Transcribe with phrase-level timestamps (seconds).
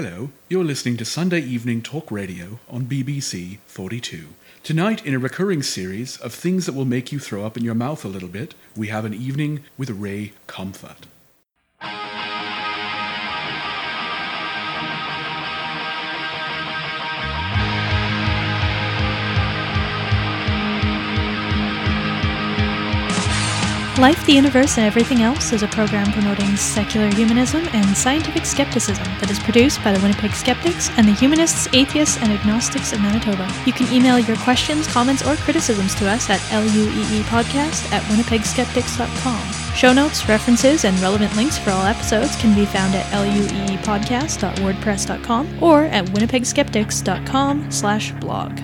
[0.00, 4.28] Hello, you're listening to Sunday Evening Talk Radio on BBC 42.
[4.62, 7.74] Tonight, in a recurring series of things that will make you throw up in your
[7.74, 11.08] mouth a little bit, we have an evening with Ray Comfort.
[23.98, 29.04] Life, the Universe, and Everything Else is a program promoting secular humanism and scientific skepticism
[29.18, 33.52] that is produced by the Winnipeg Skeptics and the Humanists, Atheists, and Agnostics of Manitoba.
[33.66, 39.74] You can email your questions, comments, or criticisms to us at lueepodcast at winnipegskeptics.com.
[39.74, 45.86] Show notes, references, and relevant links for all episodes can be found at lueepodcast.wordpress.com or
[45.86, 48.60] at winnipegskeptics.com slash blog.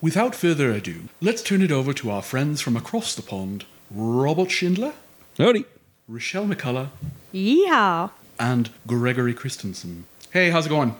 [0.00, 4.48] Without further ado, let's turn it over to our friends from across the pond Robert
[4.48, 4.92] Shindler,
[5.38, 5.64] Howdy.
[6.06, 6.88] Richelle McCullough,
[7.34, 8.10] Yeehaw!
[8.38, 10.04] and Gregory Christensen.
[10.30, 10.94] Hey, how's it going?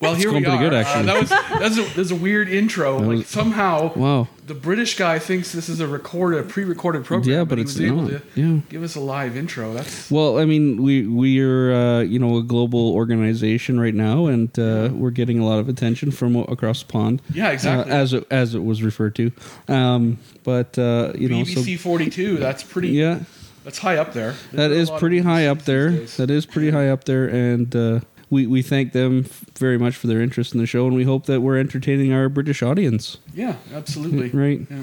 [0.00, 0.70] Well, It's here going we pretty are.
[0.70, 1.06] good, Uh, actually.
[1.06, 2.98] that was that's a, that's a weird intro.
[2.98, 4.28] Like somehow, Wow.
[4.48, 7.30] The British guy thinks this is a recorded, a pre-recorded program.
[7.38, 8.10] Yeah, but he it's able not.
[8.10, 8.60] to Yeah.
[8.68, 9.72] give us a live intro.
[9.74, 14.56] That's Well, I mean, we we're uh, you know a global organization right now, and
[14.58, 17.22] uh, we're getting a lot of attention from across the pond.
[17.32, 17.92] Yeah, exactly.
[17.92, 19.30] Uh, as it, as it was referred to,
[19.68, 22.36] um, but uh, you know, so BBC 42.
[22.38, 22.88] That's pretty.
[22.88, 23.20] yeah,
[23.64, 24.34] that's high up there.
[24.52, 25.90] that is pretty high up there.
[25.90, 26.16] days.
[26.16, 29.96] That is pretty high up there, and uh, we we thank them f- very much
[29.96, 33.18] for their interest in the show, and we hope that we're entertaining our British audience.
[33.34, 34.30] Yeah, absolutely.
[34.38, 34.60] Right.
[34.70, 34.82] Yeah.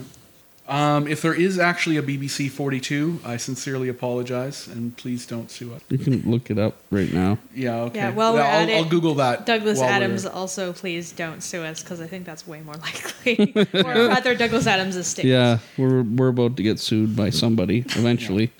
[0.67, 5.71] Um, if there is actually a BBC 42, I sincerely apologize, and please don't sue
[5.75, 5.81] us.
[5.89, 7.37] You can look it up right now.
[7.53, 7.99] Yeah, okay.
[7.99, 9.45] Yeah, while we're I'll, I'll Google that.
[9.45, 12.73] Douglas while we're- Adams also please don't sue us because I think that's way more
[13.27, 13.53] likely.
[13.75, 15.25] or rather, Douglas Adams' estate.
[15.25, 18.51] Yeah, we're we're about to get sued by somebody eventually.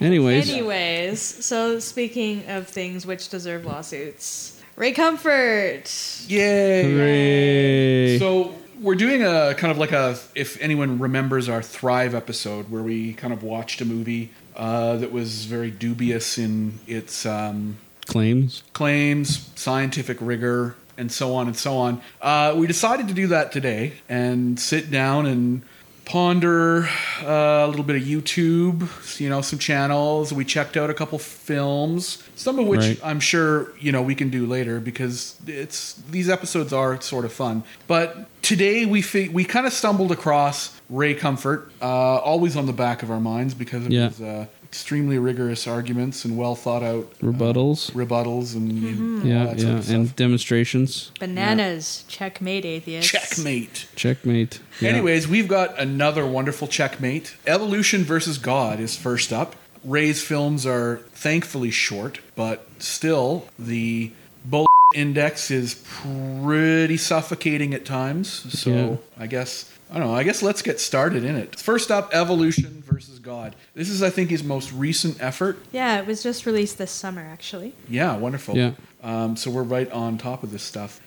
[0.00, 5.84] Anyways, Anyways, so speaking of things which deserve lawsuits, Ray Comfort.
[6.28, 6.82] Yay!
[6.82, 8.18] hooray!
[8.18, 12.82] So we're doing a kind of like a, if anyone remembers our Thrive episode, where
[12.82, 18.62] we kind of watched a movie uh, that was very dubious in its um, claims.
[18.74, 22.00] claims, scientific rigor, and so on and so on.
[22.20, 25.62] Uh, we decided to do that today and sit down and
[26.06, 26.88] ponder
[27.22, 28.88] uh, a little bit of YouTube,
[29.20, 30.32] you know, some channels.
[30.32, 33.00] We checked out a couple films, some of which Right.
[33.04, 37.32] I'm sure you know we can do later because it's these episodes are sort of
[37.32, 37.64] fun.
[37.86, 42.72] But today we fi- we kind of stumbled across Ray Comfort, uh, always on the
[42.72, 44.08] back of our minds because of Yeah.
[44.08, 47.90] his uh, extremely rigorous arguments and well thought out uh, Rebuttals.
[47.92, 49.20] rebuttals and Mm-hmm.
[49.22, 49.94] all Yeah, sort yeah, of stuff.
[49.96, 51.12] and demonstrations.
[51.18, 52.04] Bananas.
[52.08, 53.10] Checkmate, atheists.
[53.10, 53.88] checkmate.
[53.96, 54.60] Checkmate.
[54.80, 54.90] Yeah.
[54.90, 57.36] Anyways, we've got another wonderful checkmate.
[57.46, 59.56] Evolution versus God is first up.
[59.82, 64.12] Ray's films are thankfully short, but still the
[64.44, 68.28] bull index is pretty suffocating at times.
[68.60, 68.96] So Yeah.
[69.18, 70.14] I guess I don't know.
[70.16, 71.60] I guess let's get started in it.
[71.60, 72.85] First up, Evolution versus
[73.26, 73.56] God.
[73.74, 75.58] This is, I think, his most recent effort.
[75.72, 77.74] Yeah, it was just released this summer, actually.
[77.88, 78.56] Yeah, wonderful.
[78.56, 78.72] Yeah.
[79.02, 81.00] Um, so we're right on top of this stuff.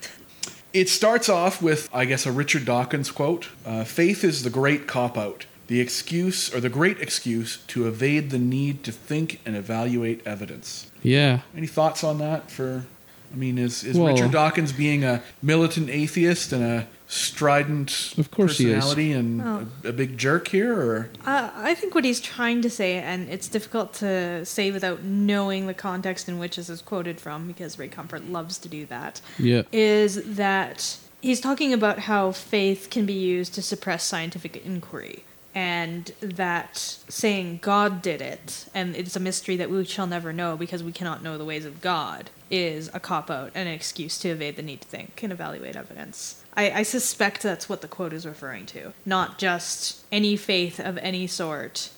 [0.73, 4.85] It starts off with, I guess, a Richard Dawkins quote uh, Faith is the great
[4.85, 9.55] cop out, the excuse, or the great excuse to evade the need to think and
[9.55, 10.91] evaluate evidence.
[11.01, 11.39] Yeah.
[11.55, 12.51] Any thoughts on that?
[12.51, 12.85] For,
[13.33, 18.29] I mean, is, is Well- Richard Dawkins being a militant atheist and a strident Of
[18.31, 18.75] course he is.
[18.85, 19.67] personality and Oh.
[19.83, 20.73] a, a big jerk here?
[20.73, 25.03] Or Uh, I think what he's trying to say, and it's difficult to say without
[25.03, 28.85] knowing the context in which this is quoted from, because Ray Comfort loves to do
[28.85, 29.63] that, Yeah.
[29.71, 35.23] is that he's talking about how faith can be used to suppress scientific inquiry.
[35.55, 40.55] And that saying God did it, and it's a mystery that we shall never know
[40.55, 44.17] because we cannot know the ways of God, is a cop out and an excuse
[44.19, 46.43] to evade the need to think and evaluate evidence.
[46.55, 50.97] I, I suspect that's what the quote is referring to, not just any faith of
[50.99, 51.89] any sort.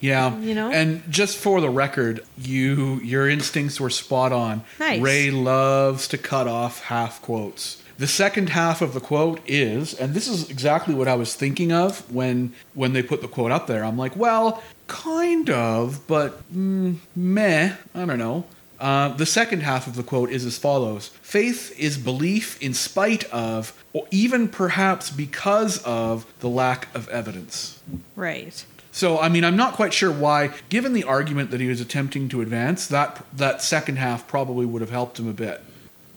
[0.00, 0.70] Yeah, You know?
[0.70, 4.62] And just for the record, you your instincts were spot on.
[4.78, 5.00] Nice.
[5.00, 7.82] Ray loves to cut off half quotes.
[7.98, 11.72] The second half of the quote is, and this is exactly what I was thinking
[11.72, 13.84] of when when they put the quote up there.
[13.84, 17.74] I'm like, well, kind of, but mm, meh.
[17.94, 18.44] I don't know.
[18.80, 23.24] Uh, the second half of the quote is as follows Faith is belief in spite
[23.32, 27.82] of, or even perhaps because of, the lack of evidence.
[28.14, 28.64] Right.
[28.92, 32.28] So, I mean, I'm not quite sure why, given the argument that he was attempting
[32.30, 35.62] to advance, that that second half probably would have helped him a bit.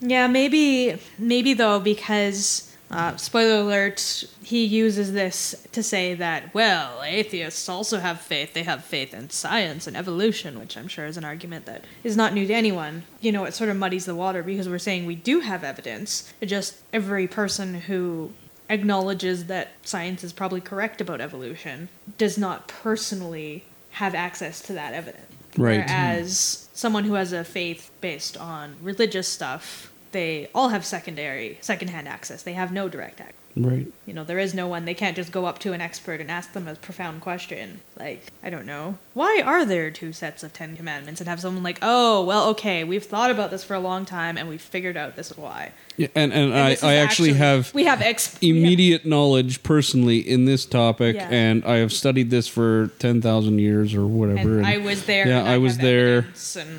[0.01, 7.01] Yeah, maybe maybe though because Uh, spoiler alert, he uses this to say that, well,
[7.05, 8.53] atheists also have faith.
[8.53, 12.17] They have faith in science and evolution, which I'm sure is an argument that is
[12.17, 13.03] not new to anyone.
[13.21, 16.33] You know, it sort of muddies the water because we're saying we do have evidence.
[16.41, 18.33] It just every person who
[18.69, 21.87] acknowledges that science is probably correct about evolution
[22.17, 25.27] does not personally have access to that evidence.
[25.57, 25.77] Right.
[25.79, 32.07] Whereas someone who has a faith based on religious stuff, they all have secondary, secondhand
[32.07, 32.43] access.
[32.43, 33.40] They have no direct access.
[33.55, 33.87] Right.
[34.05, 34.85] You know, there is no one.
[34.85, 37.81] They can't just go up to an expert and ask them a profound question.
[37.97, 38.97] Like, I don't know.
[39.13, 41.21] Why are there two sets of Ten Commandments?
[41.21, 44.37] And have someone like, oh, well, okay, we've thought about this for a long time
[44.37, 45.71] and we've figured out this is why.
[45.97, 50.17] Yeah, and and, And I, I actually have We have we have- immediate knowledge personally
[50.19, 51.27] in this topic, Yeah.
[51.29, 54.57] and I have studied this for ten thousand years or whatever.
[54.57, 55.27] and I was there.
[55.27, 56.27] Yeah, and I was there, And,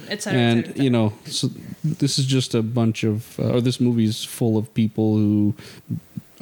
[0.09, 1.51] et cetera, et cetera, you know, so
[1.85, 5.55] this is just a bunch of, uh, or this movie's full of people who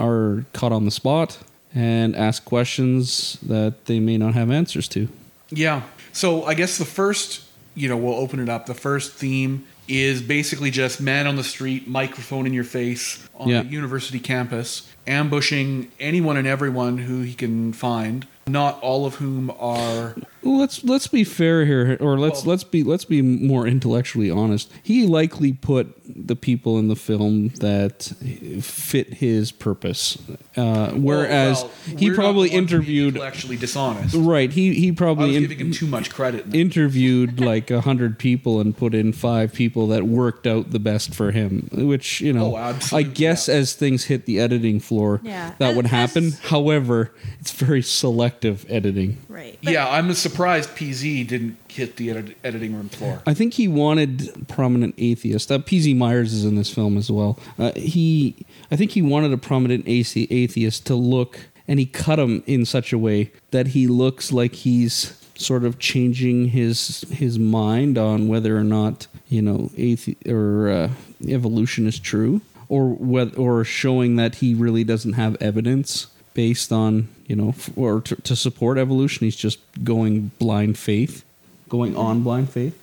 [0.01, 1.39] are caught on the spot
[1.75, 5.09] and ask questions that they may not have answers to.
[5.51, 5.83] Yeah.
[6.13, 7.43] So I guess the first,
[7.75, 8.67] you know, we'll open it up.
[8.67, 13.49] The first theme is basically just man on the street, microphone in your face on
[13.49, 13.61] Yeah.
[13.61, 18.27] a university campus, ambushing anyone and everyone who he can find.
[18.47, 20.17] Not all of whom are.
[20.43, 24.31] Well, let's let's be fair here, or let's Well- let's be let's be more intellectually
[24.31, 24.71] honest.
[24.83, 28.13] He likely put the people in the film that
[28.61, 30.19] fit his purpose,
[30.57, 33.15] uh, whereas Oh, well, he we're probably the interviewed.
[33.15, 34.15] intellectually dishonest.
[34.17, 36.47] Right, he he I was probably in- giving him too much credit.
[36.47, 40.79] in interviewed like a hundred people and put in five people that worked out the
[40.81, 41.69] best for him.
[41.73, 43.55] Which you know, Oh, I guess yeah.
[43.57, 45.53] as things hit the editing floor, Yeah.
[45.59, 46.27] that And would happen.
[46.29, 49.19] as- However, it's very selective editing.
[49.29, 49.59] Right.
[49.63, 53.23] But- yeah, I'm surprised PZ didn't hit the edit- editing room floor.
[53.27, 55.51] I think he wanted prominent atheist.
[55.51, 57.39] Uh, PZ Myers is in this film as well.
[57.59, 58.37] Uh, he,
[58.71, 62.93] I think he wanted a prominent atheist to look, and he cut him in such
[62.93, 68.59] a way that he looks like he's sort of changing his his mind on whether
[68.59, 70.91] or not you know athe- or uh,
[71.27, 77.09] evolution is true, or whether or showing that he really doesn't have evidence based on
[77.27, 79.25] you know f- or to, to support evolution.
[79.27, 81.25] He's just going blind faith,
[81.69, 82.77] going on blind faith.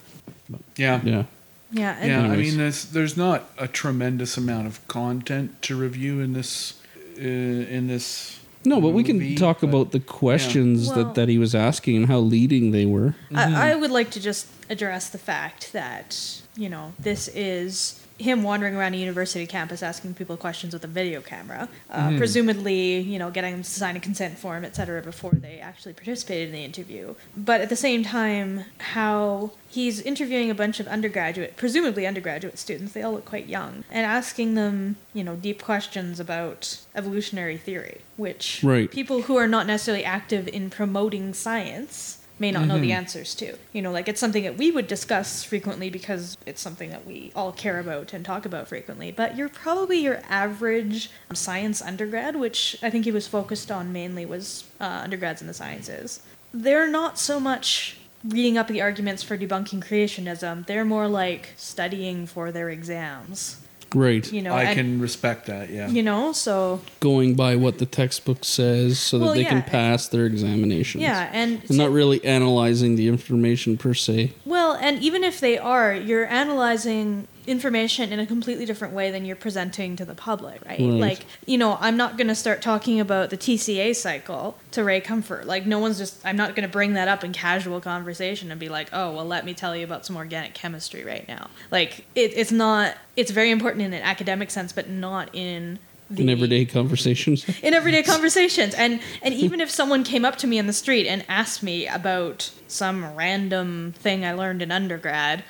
[0.75, 1.01] Yeah.
[1.03, 1.23] Yeah.
[1.71, 1.97] yeah.
[1.99, 6.33] And Yeah, I mean, there's there's not a tremendous amount of content to review in
[6.33, 6.79] this
[7.17, 8.39] uh, in this.
[8.65, 11.55] No, but we can movie, talk but- about the questions Well- that, that he was
[11.55, 13.15] asking and how leading they were.
[13.33, 18.41] I, I would like to just address the fact that, you know, this is him
[18.43, 23.19] wandering around a university campus asking people questions with a video camera, uh, presumably, you
[23.19, 26.53] know, getting them to sign a consent form, et cetera, before they actually participated in
[26.53, 27.13] the interview.
[27.35, 32.93] But at the same time, how he's interviewing a bunch of undergraduate, presumably undergraduate students,
[32.93, 38.01] they all look quite young, and asking them, you know, deep questions about evolutionary theory,
[38.15, 38.89] which Right.
[38.89, 43.57] people who are not necessarily active in promoting science may not know the answers to.
[43.73, 47.31] You know, like it's something that we would discuss frequently because it's something that we
[47.35, 49.11] all care about and talk about frequently.
[49.11, 54.25] But you're probably your average science undergrad, which I think he was focused on mainly
[54.25, 56.21] was uh, undergrads in the sciences.
[56.53, 60.65] They're not so much reading up the arguments for debunking creationism.
[60.65, 63.61] They're more like studying for their exams.
[63.95, 64.31] Right.
[64.31, 65.69] You know, I and- can respect that.
[65.69, 65.87] Yeah.
[65.87, 69.49] you know, so Going by what the textbook says so that they yeah.
[69.49, 71.01] can pass their examinations.
[71.01, 74.33] yeah, and And not really analyzing the information per se.
[74.45, 79.23] Well, and even if they are, you're analyzing information in a completely different way than
[79.25, 80.79] you're presenting to the public, right?
[80.79, 84.99] Like, you know, I'm not going to start talking about the TCA cycle to Ray
[84.99, 85.47] Comfort.
[85.47, 88.59] Like, no one's just, I'm not going to bring that up in casual conversation and
[88.59, 91.49] be like, oh, well, let me tell you about some organic chemistry right now.
[91.71, 96.23] Like, it, it's not, it's very important in an academic sense, but not in the
[96.23, 97.45] In everyday conversations.
[97.63, 101.05] in everyday conversations and and even if someone came up to me in the street
[101.05, 105.43] and asked me about some random thing i learned in undergrad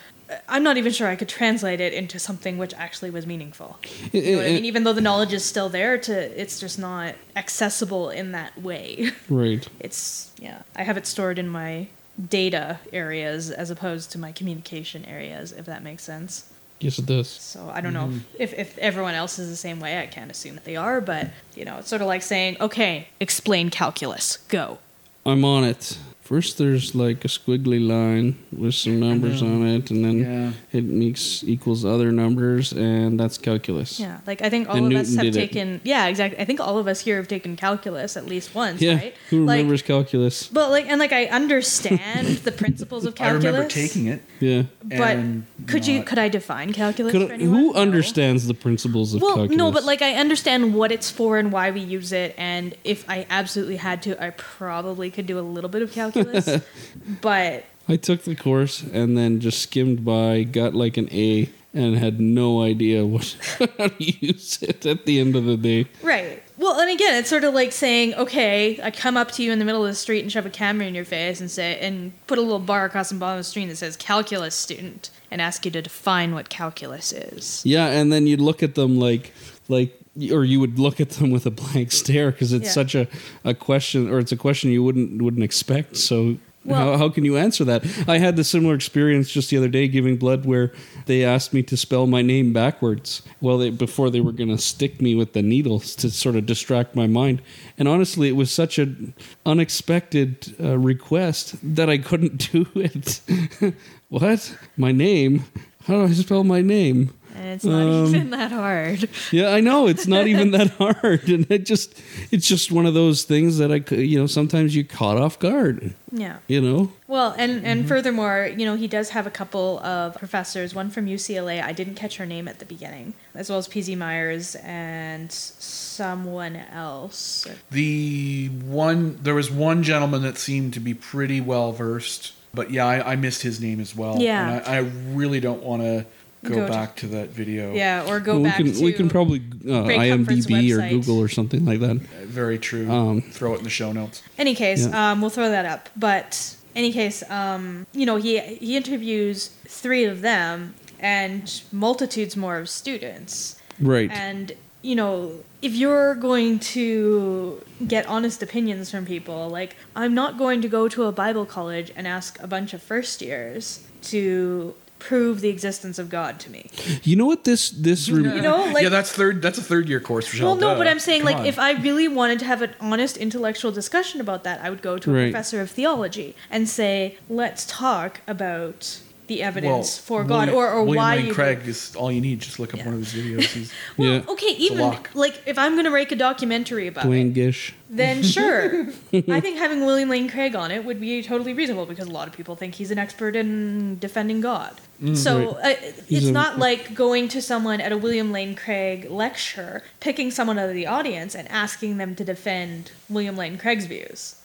[0.47, 3.77] i'm not even sure i could translate it into something which actually was meaningful
[4.11, 6.77] you know what i mean even though the knowledge is still there to it's just
[6.77, 9.67] not accessible in that way right.
[9.79, 11.87] it's yeah i have it stored in my
[12.29, 17.27] data areas as opposed to my communication areas if that makes sense Yes, it does.
[17.27, 18.19] so I don't know mm-hmm.
[18.37, 19.99] if, if everyone else is the same way.
[19.99, 23.07] I can't assume that they are, but you know, it's sort of like saying, "Okay,
[23.19, 24.37] explain calculus.
[24.47, 24.77] Go."
[25.25, 25.97] I'm on it.
[26.27, 30.51] First, there's like a squiggly line with some numbers on it, and then Yeah.
[30.77, 33.97] it makes equals other numbers, and that's calculus.
[33.97, 35.39] Yeah, like I think all And of us have did it.
[35.39, 35.79] taken.
[35.85, 36.37] Yeah, exactly.
[36.37, 38.95] I think all of us here have taken calculus at least once, Yeah.
[38.95, 39.13] right?
[39.29, 40.49] Who Like- remembers calculus?
[40.51, 43.45] But like, and like, I understand the principles of calculus.
[43.45, 43.73] I calculus.
[43.75, 44.21] remember taking it.
[44.41, 44.63] Yeah.
[44.83, 47.13] But and could you could I define calculus?
[47.13, 47.57] Could, for anyone?
[47.57, 47.79] who No.
[47.79, 49.57] understands the principles of Well, calculus?
[49.57, 53.05] no, but like I understand what it's for and why we use it, and if
[53.09, 56.16] I absolutely had to, I probably could do a little bit of calculus.
[57.21, 61.97] but I took the course and then just skimmed by, got like an A, and
[61.97, 65.87] had no idea what how to use it at the end of the day.
[66.01, 66.43] right.
[66.59, 69.59] Well, and again, it's sort of like saying, okay, I come up to you in
[69.59, 72.13] the middle of the street and shove a camera in your face and say, and
[72.25, 75.39] put a little bar across the bottom of the screen that says "calculus student" and
[75.39, 77.61] ask you to define what calculus is.
[77.63, 79.33] Yeah, and then you'd look at them like,
[79.67, 79.99] like,
[80.31, 82.71] or you would look at them with a blank stare because it's Yeah.
[82.71, 83.07] such a,
[83.43, 85.97] a question, or it's a question you wouldn't wouldn't expect.
[85.97, 86.37] So.
[86.65, 87.85] Well- how, how can you answer that?
[88.09, 90.73] I had the similar experience just the other day giving blood where
[91.05, 93.21] they asked me to spell my name backwards.
[93.39, 96.45] Well, they, before they were going to stick me with the needles to sort of
[96.45, 97.41] distract my mind.
[97.77, 99.13] And honestly, it was such an
[99.45, 103.21] unexpected uh, request that I couldn't do it.
[104.09, 104.55] what?
[104.75, 105.45] My name?
[105.85, 107.13] How do I spell my name?
[107.37, 109.07] And it's not Um, even that hard.
[109.31, 111.93] Yeah, I know it's not even that hard, and it just
[112.31, 115.93] it's just one of those things that I you know sometimes you caught off guard.
[116.11, 116.37] Yeah.
[116.47, 117.87] You know, Well, and and Mm-hmm.
[117.89, 120.73] furthermore, you know, he does have a couple of professors.
[120.73, 121.61] One from UCLA.
[121.63, 126.55] I didn't catch her name at the beginning, as well as PZ Myers and someone
[126.73, 127.47] else.
[127.71, 132.85] The one there was one gentleman that seemed to be pretty well versed, but yeah,
[132.87, 134.17] I, I missed his name as well.
[134.21, 134.49] Yeah.
[134.57, 134.79] and I, I
[135.13, 136.05] really don't want to
[136.43, 137.73] go, Go back to that video.
[137.73, 140.87] Yeah, or go we back can to we can probably uh, IMDb or.
[140.89, 141.97] Google or something like that.
[142.25, 142.89] very true.
[142.89, 144.21] Um, Throw it in the show notes.
[144.37, 145.11] Any case, Yeah.
[145.11, 145.89] um, we'll throw that up.
[145.95, 152.57] But any case, um, you know, he he interviews three of them and multitudes more
[152.57, 153.59] of students.
[153.79, 154.09] Right.
[154.11, 154.53] And
[154.83, 160.61] you know, if you're going to get honest opinions from people, like I'm not going
[160.61, 165.41] to go to a Bible college and ask a bunch of first years to prove
[165.41, 166.69] the existence of God to me.
[167.03, 169.41] you know what this this rem- You know, like yeah, that's third.
[169.41, 170.27] That's a third year course.
[170.27, 170.45] For sure.
[170.47, 170.77] Well, no, duh.
[170.79, 171.45] but I'm saying Come like on.
[171.45, 174.97] if I really wanted to have an honest intellectual discussion about that, I would go
[174.97, 175.31] to a Right.
[175.31, 180.83] professor of theology and say, "Let's talk about the evidence for God, William- or or
[180.83, 182.39] William why Lane you." Craig is all you need.
[182.39, 182.85] Just look up Yeah.
[182.85, 183.41] one of his videos.
[183.53, 184.21] He's, well, Yeah.
[184.29, 187.73] okay, even like if I'm going to make a documentary about Duane it, Gish.
[187.89, 188.87] then sure.
[189.13, 192.27] I think having William Lane Craig on it would be totally reasonable because a lot
[192.27, 194.79] of people think he's an expert in defending God.
[195.13, 195.75] so uh,
[196.09, 200.57] it's a- not like going to someone at a William Lane Craig lecture, picking someone
[200.57, 204.36] out of the audience and asking them to defend William Lane Craig's views.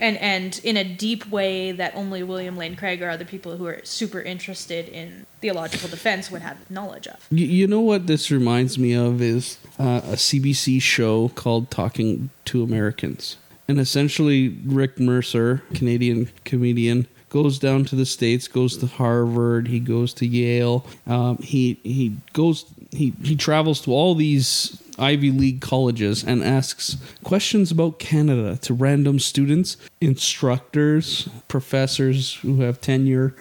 [0.00, 3.66] And and in a deep way that only William Lane Craig or other people who
[3.66, 7.26] are super interested in theological defense would have knowledge of.
[7.30, 12.30] You, you know what this reminds me of is uh, a CBC show called Talking
[12.46, 13.36] to Americans.
[13.68, 19.78] And essentially, Rick Mercer, Canadian comedian, goes down to the states, goes to Harvard, he
[19.78, 25.60] goes to Yale, um, he he goes he he travels to all these Ivy League
[25.60, 33.34] colleges and asks questions about Canada to random students, instructors, professors who have tenure,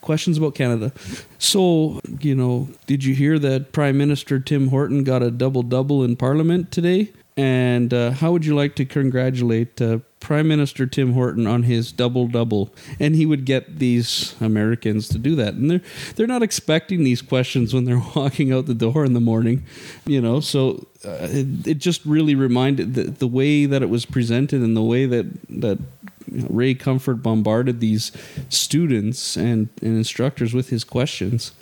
[0.00, 0.92] questions about Canada.
[1.38, 6.02] So, you know, did you hear that Prime Minister Tim Horton got a double double
[6.04, 7.12] in Parliament today?
[7.36, 11.92] And uh, how would you like to congratulate uh, Prime Minister Tim Horton on his
[11.92, 12.72] double double?
[12.98, 15.82] And he would get these Americans to do that, and they're
[16.14, 19.64] they're not expecting these questions when they're walking out the door in the morning,
[20.06, 20.40] you know.
[20.40, 24.76] So uh, it, it just really reminded the, the way that it was presented and
[24.76, 25.78] the way that that
[26.30, 28.12] you know, Ray Comfort bombarded these
[28.48, 31.52] students and, and instructors with his questions.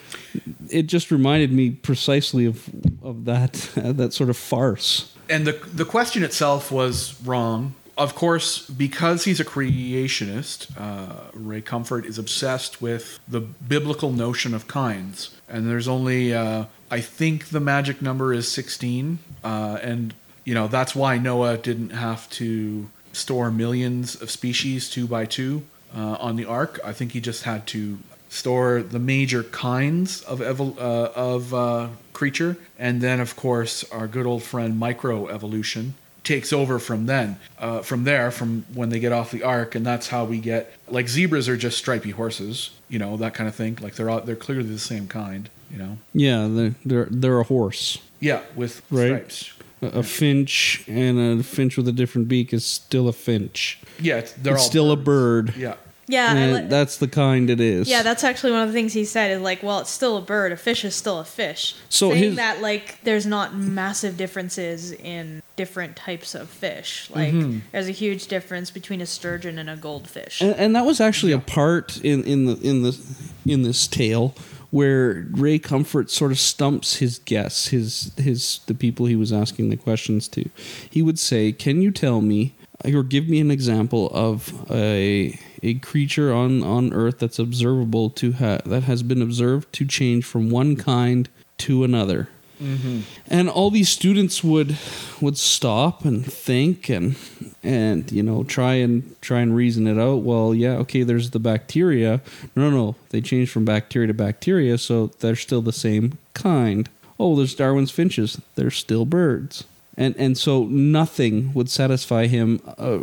[0.70, 2.68] It just reminded me precisely of
[3.02, 5.14] of that that sort of farce.
[5.28, 7.74] and the the question itself was wrong.
[8.00, 14.54] Of course, because he's a creationist, uh, Ray Comfort is obsessed with the biblical notion
[14.54, 15.36] of kinds.
[15.50, 19.18] And there's only, uh, I think the magic number is 16.
[19.44, 20.14] Uh, and,
[20.46, 25.64] you know, that's why Noah didn't have to store millions of species two by two
[25.94, 26.80] uh, on the ark.
[26.82, 27.98] I think he just had to
[28.30, 34.06] store the major kinds of evol- uh, of uh, creature, and then of course our
[34.06, 35.92] good old friend microevolution
[36.24, 37.36] takes over from then.
[37.58, 40.72] Uh, from there, from when they get off the ark, and that's how we get
[40.88, 43.78] like zebras are just stripy horses, you know that kind of thing.
[43.80, 45.98] Like they're all, they're clearly the same kind, you know.
[46.12, 47.98] Yeah, they're they're, they're a horse.
[48.20, 49.06] Yeah, with Right.
[49.32, 49.52] stripes.
[49.82, 53.78] A, a finch and a finch with a different beak is still a finch.
[53.98, 55.50] Yeah, it's, they're it's all still birds.
[55.50, 55.56] a bird.
[55.56, 55.74] Yeah.
[56.10, 57.88] Yeah, And li- that's the kind it is.
[57.88, 60.20] yeah, that's actually one of the things he said is like, well, it's still a
[60.20, 60.52] bird.
[60.52, 61.74] A fish is still a fish.
[61.88, 67.10] So saying his- that like there's not massive differences in different types of fish.
[67.14, 67.58] Like Mm-hmm.
[67.72, 70.40] there's a huge difference between a sturgeon and a goldfish.
[70.40, 72.98] and, and that was actually a part in in the in the
[73.46, 74.34] in this tale
[74.70, 79.68] where Ray Comfort sort of stumps his guests, his his the people he was asking
[79.68, 80.48] the questions to.
[80.88, 85.74] He would say, "Can you tell me or give me an example of a a
[85.74, 90.50] creature on on Earth that's observable to ha- that has been observed to change from
[90.50, 92.28] one kind to another?"
[92.60, 93.00] Mm-hmm.
[93.28, 94.76] and all these students would
[95.18, 97.16] would stop and think and
[97.62, 100.16] and you know try and try and reason it out.
[100.22, 102.20] Well yeah okay there's the bacteria.
[102.54, 106.90] No no they changed from bacteria to bacteria so they're still the same kind.
[107.18, 108.38] Oh there's darwin's finches.
[108.56, 109.64] They're still birds
[109.96, 112.98] and and so nothing would satisfy him uh,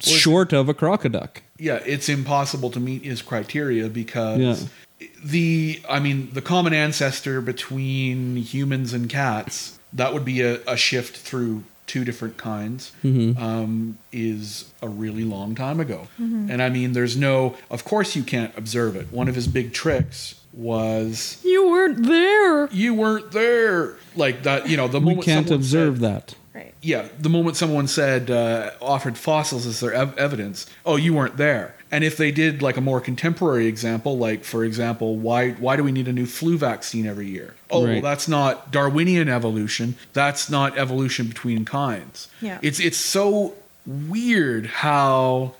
[0.00, 5.06] short of a crocoduck yeah, it's impossible to meet his criteria because Yeah.
[5.24, 10.76] the I mean the common ancestor between humans and cats that would be a, a
[10.76, 13.42] shift through two different kinds Mm-hmm.
[13.42, 18.22] um, is a really long time ago and I mean there's no of course you
[18.24, 22.66] can't observe it one of his big tricks was you weren't there.
[22.68, 26.72] you weren't there like that you know the we moment can't observe said- that Right.
[26.80, 31.36] yeah, the moment someone said uh, offered fossils as their ev- evidence, oh, you weren't
[31.36, 31.74] there.
[31.90, 35.84] And if they did like a more contemporary example, like for example, why why do
[35.84, 37.56] we need a new flu vaccine every year?
[37.70, 39.96] Oh, well, that's not Darwinian evolution.
[40.14, 42.28] That's not evolution between kinds.
[42.40, 42.58] Yeah.
[42.62, 43.52] it's it's so
[43.84, 45.54] weird how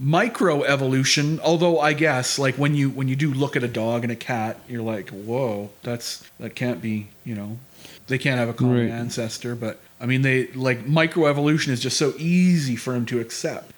[0.00, 4.12] microevolution although i guess like when you when you do look at a dog and
[4.12, 7.58] a cat you're like whoa that's that can't be you know
[8.06, 8.90] they can't have a common Right.
[8.90, 13.72] ancestor but i mean they like microevolution is just so easy for him to accept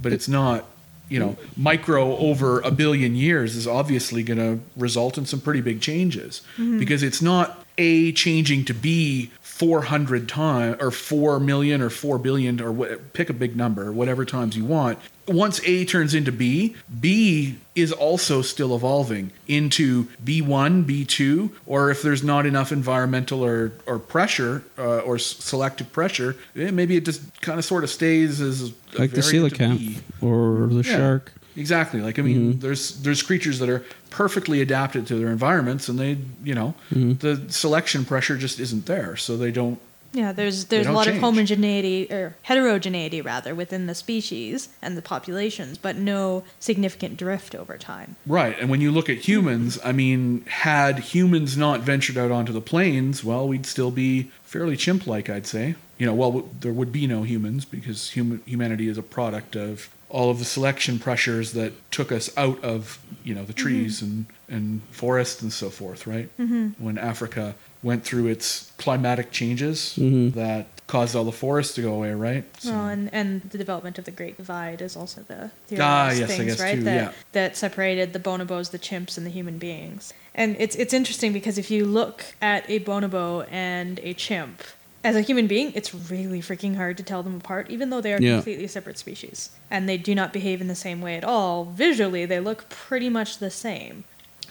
[0.00, 0.64] but it's not
[1.08, 5.60] you know micro over a billion years is obviously going to result in some pretty
[5.60, 6.78] big changes mm-hmm.
[6.78, 12.60] because it's not a changing to b 400 times or 4 million or 4 billion
[12.60, 14.98] or what, pick a big number whatever times you want
[15.28, 22.02] once a turns into b b is also still evolving into b1 b2 or if
[22.02, 27.04] there's not enough environmental or, or pressure uh, or s- selective pressure eh, maybe it
[27.04, 30.96] just kind of sort of stays as a like the coelacanth or the Yeah.
[30.96, 32.00] shark Exactly.
[32.00, 36.16] Like I mean, there's there's creatures that are perfectly adapted to their environments, and they
[36.44, 39.80] you know the selection pressure just isn't there, so they don't.
[40.12, 41.16] Yeah, there's there's a lot change.
[41.16, 47.54] of homogeneity or heterogeneity rather within the species and the populations, but no significant drift
[47.54, 48.16] over time.
[48.26, 48.58] Right.
[48.58, 52.60] And when you look at humans, I mean, had humans not ventured out onto the
[52.62, 55.74] plains, well, we'd still be fairly chimp-like, I'd say.
[55.98, 59.56] You know, well, w- there would be no humans because human humanity is a product
[59.56, 64.00] of all of the selection pressures that took us out of you know the trees
[64.00, 66.06] and and forests and so forth.
[66.06, 66.34] Right.
[66.38, 66.82] Mm-hmm.
[66.82, 72.12] When Africa went through its climatic changes that caused all the forests to go away.
[72.14, 72.44] Right.
[72.60, 76.20] So- Well, and, and the development of the Great Divide is also the Ah, theorized
[76.20, 76.74] yes, I things, guess right?
[76.76, 77.12] too, that yeah.
[77.32, 80.12] that separated the bonobos, the chimps, and the human beings.
[80.34, 84.62] And it's it's interesting because if you look at a bonobo and a chimp,
[85.04, 88.12] as a human being, it's really freaking hard to tell them apart, even though they
[88.14, 88.36] are Yeah.
[88.36, 89.50] completely separate species.
[89.70, 91.66] And they do not behave in the same way at all.
[91.66, 94.04] Visually, they look pretty much the same.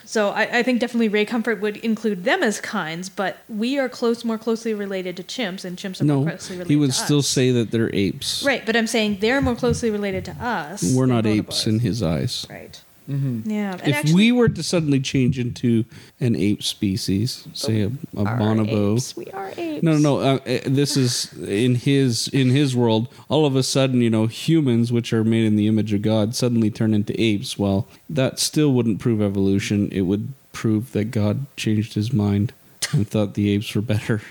[0.07, 3.89] So I, I think definitely Ray Comfort would include them as kinds, but we are
[3.89, 7.19] close, more closely related to chimps, and chimps are more closely related he would still
[7.19, 7.27] us.
[7.27, 10.93] say that they're apes Right, but I'm saying they're more closely related to us.
[10.95, 11.67] we're not apes bonobos.
[11.67, 12.81] in his eyes Right.
[13.09, 13.49] Mm-hmm.
[13.49, 13.75] Yeah.
[13.75, 15.85] If actually, we were to suddenly change into
[16.19, 18.95] an ape species, say a, a are bonobo.
[18.95, 19.15] apes.
[19.15, 19.83] We are apes.
[19.83, 20.19] No, no, no.
[20.19, 23.07] Uh, uh, this is in his in his world.
[23.29, 26.35] All of a sudden, you know, humans, which are made in the image of God,
[26.35, 27.57] suddenly turn into apes.
[27.57, 29.89] Well, that still wouldn't prove evolution.
[29.91, 32.51] It would prove that God changed his mind
[32.91, 34.21] and thought the apes were better.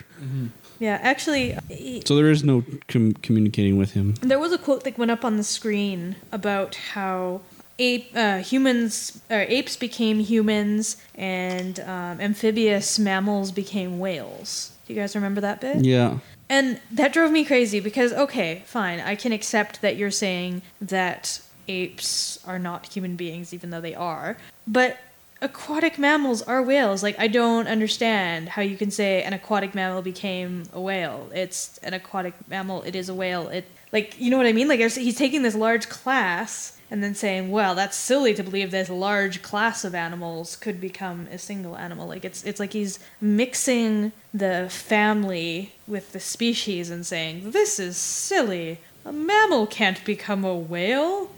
[0.79, 1.57] Yeah, actually,
[2.05, 4.15] So there is no com- communicating with him.
[4.21, 7.41] there was a quote that went up on the screen about how
[7.79, 14.73] ape uh, humans or apes became humans and um, amphibious mammals became whales.
[14.87, 15.85] Do you guys remember that bit?
[15.85, 16.19] Yeah.
[16.49, 21.41] And that drove me crazy because, okay, fine, I can accept that you're saying that
[21.69, 24.37] apes are not human beings, even though they are.
[24.67, 24.99] But
[25.43, 27.03] aquatic mammals are whales.
[27.03, 31.29] Like I don't understand how you can say an aquatic mammal became a whale.
[31.35, 32.83] It's an aquatic mammal.
[32.83, 33.49] It is a whale.
[33.49, 34.69] It like you know what I mean?
[34.69, 38.89] Like he's taking this large class and then saying, "Well, that's silly to believe this
[38.89, 44.13] large class of animals could become a single animal." Like it's it's like he's mixing
[44.33, 48.79] the family with the species and saying, "This is silly.
[49.05, 51.31] A mammal can't become a whale."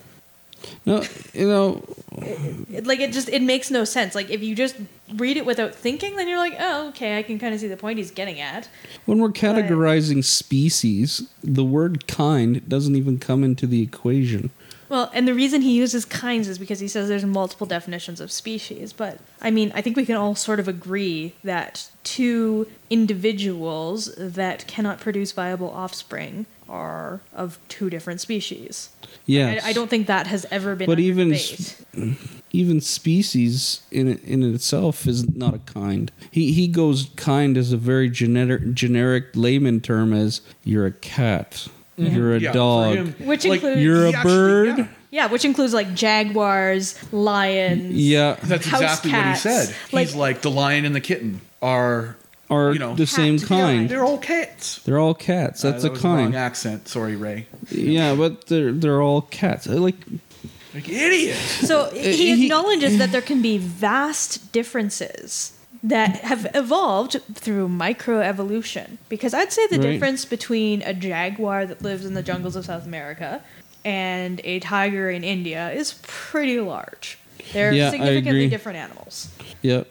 [0.84, 1.84] No, you know,
[2.20, 4.74] it, like it just it makes no sense like if you just
[5.14, 7.76] read it without thinking then you're like oh okay i can kind of see the
[7.76, 8.68] point he's getting at
[9.08, 14.50] when we're categorizing species, the word kind doesn't even come into the equation.
[14.88, 18.30] Well and the reason he uses kinds is because he says there's multiple definitions of
[18.30, 24.14] species but i mean i think we can all sort of agree that two individuals
[24.16, 28.90] that cannot produce viable offspring are of two different species
[29.28, 29.62] Yes.
[29.62, 31.76] I, I don't think that has ever been But even debate.
[32.50, 36.10] even species in in itself is not a kind.
[36.30, 41.68] He he goes kind as a very generic generic layman term as you're a cat,
[41.98, 44.78] you're a Yeah, for dog, him, Which like, includes- you're he a actually- bird.
[44.78, 44.86] yeah.
[45.10, 49.40] yeah which includes like jaguars lions Yeah, That's House exactly what he cats.
[49.42, 49.74] said.
[49.90, 52.16] He's Like- like the lion and the kitten are
[52.50, 53.48] are you know, the same Cat.
[53.48, 53.88] kind.
[53.90, 54.80] they're all cats.
[54.86, 55.62] They're all cats.
[55.62, 56.34] Uh, That's that a was the wrong kind.
[56.34, 56.88] accent.
[56.88, 57.46] Sorry, Ray.
[57.70, 59.68] Yeah, but they're they're all cats.
[59.68, 59.96] I Like
[60.74, 61.36] Like idiot.
[61.36, 68.98] So he he- acknowledges that there can be vast differences that have evolved through microevolution.
[69.08, 69.92] Because I'd say the Right.
[69.92, 73.42] difference between a jaguar that lives in the jungles of South America
[73.84, 77.18] and a tiger in India is pretty large.
[77.52, 79.28] They're Yeah, significantly different animals.
[79.62, 79.84] yeah,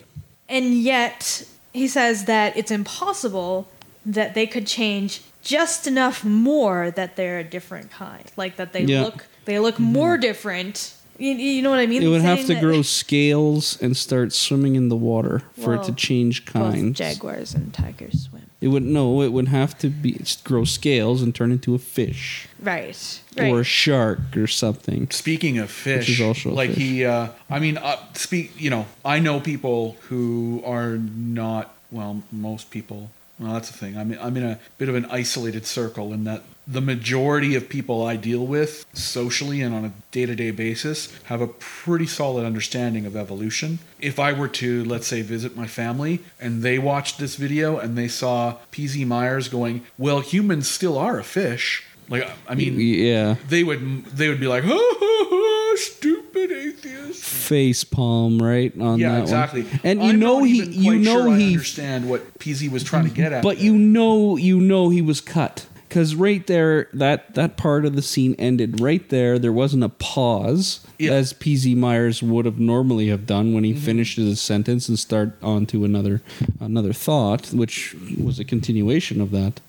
[0.49, 3.67] And yet, he says that it's impossible
[4.05, 8.23] that they could change just enough more that they're a different kind.
[8.35, 9.03] Like that they Yeah.
[9.03, 9.93] look they look mm-hmm.
[9.93, 10.91] more different.
[11.19, 12.03] You, you know what I mean?
[12.03, 15.83] it would have to that grow scales and start swimming in the water for it
[15.83, 16.97] to Well, change both kinds.
[16.97, 18.43] jaguars and tigers swim.
[18.59, 19.21] It would no.
[19.21, 23.21] It would have to be grow scales and turn into a fish Right.
[23.37, 23.51] Right.
[23.51, 25.09] or a shark or something.
[25.11, 26.79] Speaking of fish, is also a like fish.
[26.83, 28.59] he, uh, I mean, uh, speak.
[28.59, 31.73] You know, I know people who are not.
[31.91, 33.11] Well, most people.
[33.39, 33.97] Well, that's the thing.
[33.97, 38.05] I'm I'm in a bit of an isolated circle in that the majority of people
[38.05, 43.15] I deal with socially and on a day-to-day basis have a pretty solid understanding of
[43.15, 43.79] evolution.
[43.99, 47.97] If I were to, let's say, visit my family and they watched this video and
[47.97, 53.35] they saw PZ Myers going, "Well, humans still are a fish." Like, I mean, Yeah,
[53.49, 57.23] they would they would be like, ha, ha, ha, stupid atheist.
[57.23, 59.63] face palm right on Yeah, that exactly.
[59.63, 59.79] one.
[59.83, 63.11] And you I'm know he, you know sure he, understand what PZ was trying to
[63.13, 63.43] get at.
[63.43, 63.65] but there.
[63.65, 68.01] you know you know he was cut because right there that that part of the
[68.01, 69.39] scene ended right there.
[69.39, 71.11] There wasn't a pause Yeah.
[71.13, 73.81] as PZ Myers would have normally have done when he Mm-hmm.
[73.85, 76.21] finished his sentence and start on to another
[76.59, 79.61] another thought, which was a continuation of that.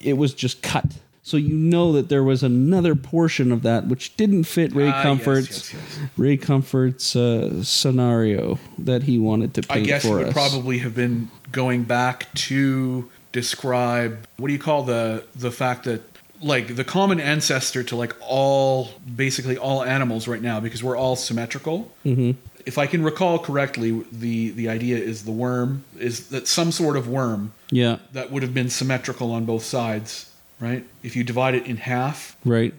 [0.00, 0.86] It was just cut.
[1.24, 5.02] So you know that there was another portion of that which didn't fit Ray Ah,
[5.04, 6.08] Comfort's yes, yes.
[6.16, 10.32] Ray Comfort's uh, scenario that he wanted to I guess it would us.
[10.32, 16.02] probably have been going back to describe what do you call the the fact that
[16.40, 21.14] like the common ancestor to like all basically all animals right now because we're all
[21.14, 21.90] symmetrical.
[22.04, 22.34] Mhm.
[22.66, 26.96] If I can recall correctly, the the idea is the worm is that some sort
[26.96, 30.26] of worm yeah, that would have been symmetrical on both sides,
[30.62, 30.84] right?
[31.02, 32.72] If you divide it in half, right.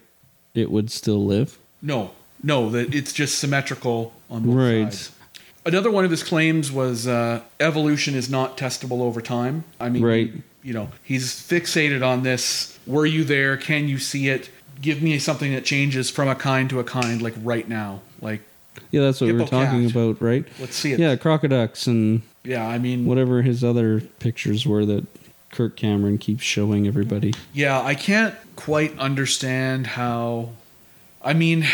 [0.56, 1.58] It would still live.
[1.82, 2.12] no,
[2.43, 4.84] no, that it's just symmetrical on both Right.
[4.93, 5.12] sides.
[5.65, 9.63] Another one of his claims was uh, evolution is not testable over time.
[9.80, 10.32] I mean, Right.
[10.62, 12.78] you know, he's fixated on this.
[12.86, 13.56] Were you there?
[13.58, 14.50] Can you see it?
[14.82, 18.02] Give me something that changes from a kind to a kind, like right now.
[18.22, 18.41] Like,
[18.91, 20.46] Yeah, that's what we were talking about, right?
[20.60, 21.00] let's see it.
[21.00, 22.67] Yeah, crocoducks and yeah.
[22.67, 25.06] I mean, whatever his other pictures were that
[25.53, 27.33] Kirk Cameron keeps showing everybody.
[27.53, 30.49] Yeah, I can't quite understand how.
[31.23, 31.65] I mean,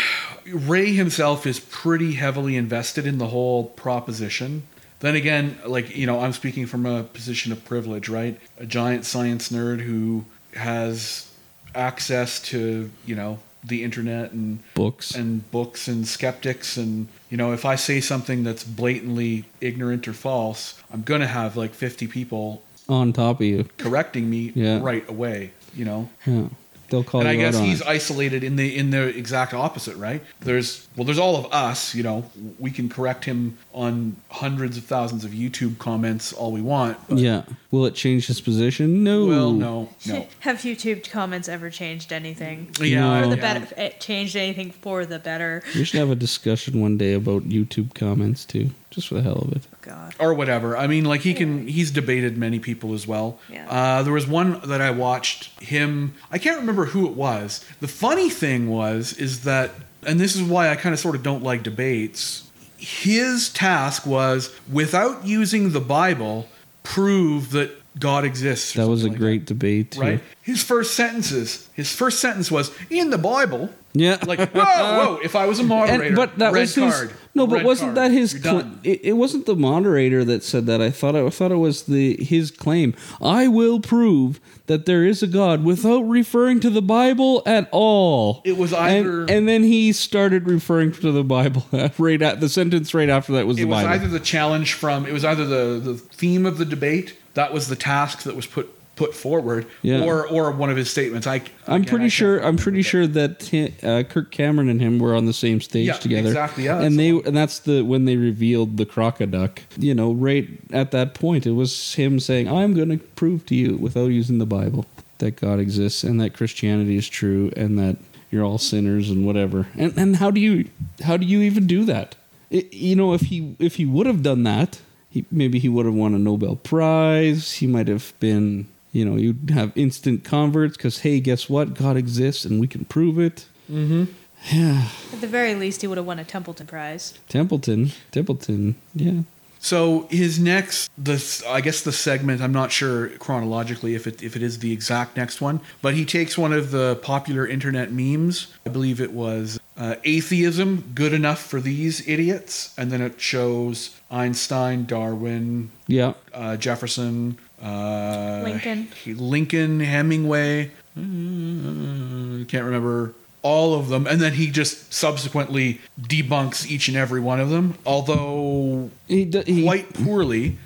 [0.46, 4.62] Ray himself is pretty heavily invested in the whole proposition.
[5.00, 8.38] Then again, like, you know, I'm speaking from a position of privilege, right?
[8.58, 11.26] A giant science nerd who has
[11.74, 15.14] access to, you know, the internet and Books.
[15.14, 20.14] and books and skeptics and you know if i say something that's blatantly ignorant or
[20.14, 23.66] false i'm going to have like 50 people on top of you.
[23.78, 24.80] correcting me Yeah.
[24.82, 26.48] right away you know Yeah.
[26.88, 27.86] They'll call and I you out guess on he's it.
[27.86, 30.20] isolated in the in the exact opposite, right?
[30.40, 31.94] There's well, there's all of us.
[31.94, 36.60] You know, we can correct him on hundreds of thousands of YouTube comments all we
[36.60, 36.98] want.
[37.08, 37.42] But, yeah.
[37.70, 39.04] Will it change his position?
[39.04, 39.24] No.
[39.26, 40.26] Well, no, no.
[40.40, 42.70] Have YouTube comments ever changed anything?
[42.80, 43.40] Yeah, For the yeah.
[43.60, 45.62] better, it changed anything for the better.
[45.76, 49.38] We should have a discussion one day about YouTube comments too, just for the hell
[49.46, 49.62] of it.
[49.82, 50.14] God.
[50.18, 50.76] or whatever.
[50.76, 51.66] I mean, like he can.
[51.66, 53.38] He's debated many people as well.
[53.48, 53.68] Yeah.
[53.70, 56.14] Uh, there was one that I watched him.
[56.30, 57.64] I can't remember who it was.
[57.80, 59.70] The funny thing was is that,
[60.06, 62.50] and this is why I kind of sort of don't like debates.
[62.76, 66.48] His task was, without using the Bible,
[66.82, 68.74] prove that God exists.
[68.74, 69.92] That was a like great debate.
[69.92, 70.00] too.
[70.00, 70.20] right?
[70.42, 71.68] His first sentences.
[71.74, 73.70] His first sentence was in the Bible.
[73.92, 74.18] Yeah.
[74.24, 75.18] Like whoa, whoa!
[75.24, 77.12] If I was a moderator, And, but that red was his, card.
[77.34, 78.30] no, but wasn't card, that his?
[78.30, 80.80] Cl- it, it wasn't the moderator that said that.
[80.80, 82.94] I thought it, I thought it was the his claim.
[83.20, 88.42] I will prove that there is a God without referring to the Bible at all.
[88.44, 91.64] It was And- either- and, then he started referring to the Bible
[91.98, 93.88] right at the sentence right after that was it was Bible.
[93.92, 97.68] either the challenge from it was either the the theme of the debate that was
[97.68, 100.04] the task that was put put forward Yeah.
[100.04, 102.36] or or one of his statements i I'm again, I pretty can't sure.
[102.46, 103.34] I'm pretty but- sure that
[103.82, 106.28] uh, Kirk Cameron and him were on the same stage Yeah, together.
[106.28, 109.60] exactly, yeah, and they and that's the when they revealed the crocoduck.
[109.78, 110.46] You know, right
[110.82, 114.36] at that point, it was him saying, "I'm going to prove to you, without using
[114.38, 114.84] the Bible,
[115.18, 117.96] that God exists and that Christianity is true and that
[118.30, 120.68] you're all sinners and whatever." And and how do you
[121.08, 122.16] how do you even do that?
[122.50, 125.86] It, you know, if he if he would have done that, he, maybe he would
[125.86, 127.52] have won a Nobel Prize.
[127.54, 131.74] He might have been, you know, you'd have instant converts because, hey, guess what?
[131.74, 133.46] God exists and we can prove it.
[133.70, 134.04] Mm-hmm.
[134.50, 134.88] Yeah.
[135.12, 137.18] At the very least, he would have won a Templeton Prize.
[137.28, 137.90] Templeton.
[138.10, 138.76] Templeton.
[138.94, 139.22] Yeah.
[139.58, 144.34] so his next this i guess the segment i'm not sure chronologically if it if
[144.34, 148.46] it is the exact next one but he takes one of the popular internet memes
[148.64, 153.98] i believe it was uh, atheism good enough for these idiots and then it shows
[154.10, 156.12] einstein darwin Yeah.
[156.34, 158.88] uh, Jefferson, uh, Lincoln.
[159.06, 160.70] Lincoln, Hemingway.
[160.98, 167.20] mm, Can't remember all of them, and then he just subsequently debunks each and every
[167.20, 170.58] one of them, although He, d- he, quite poorly.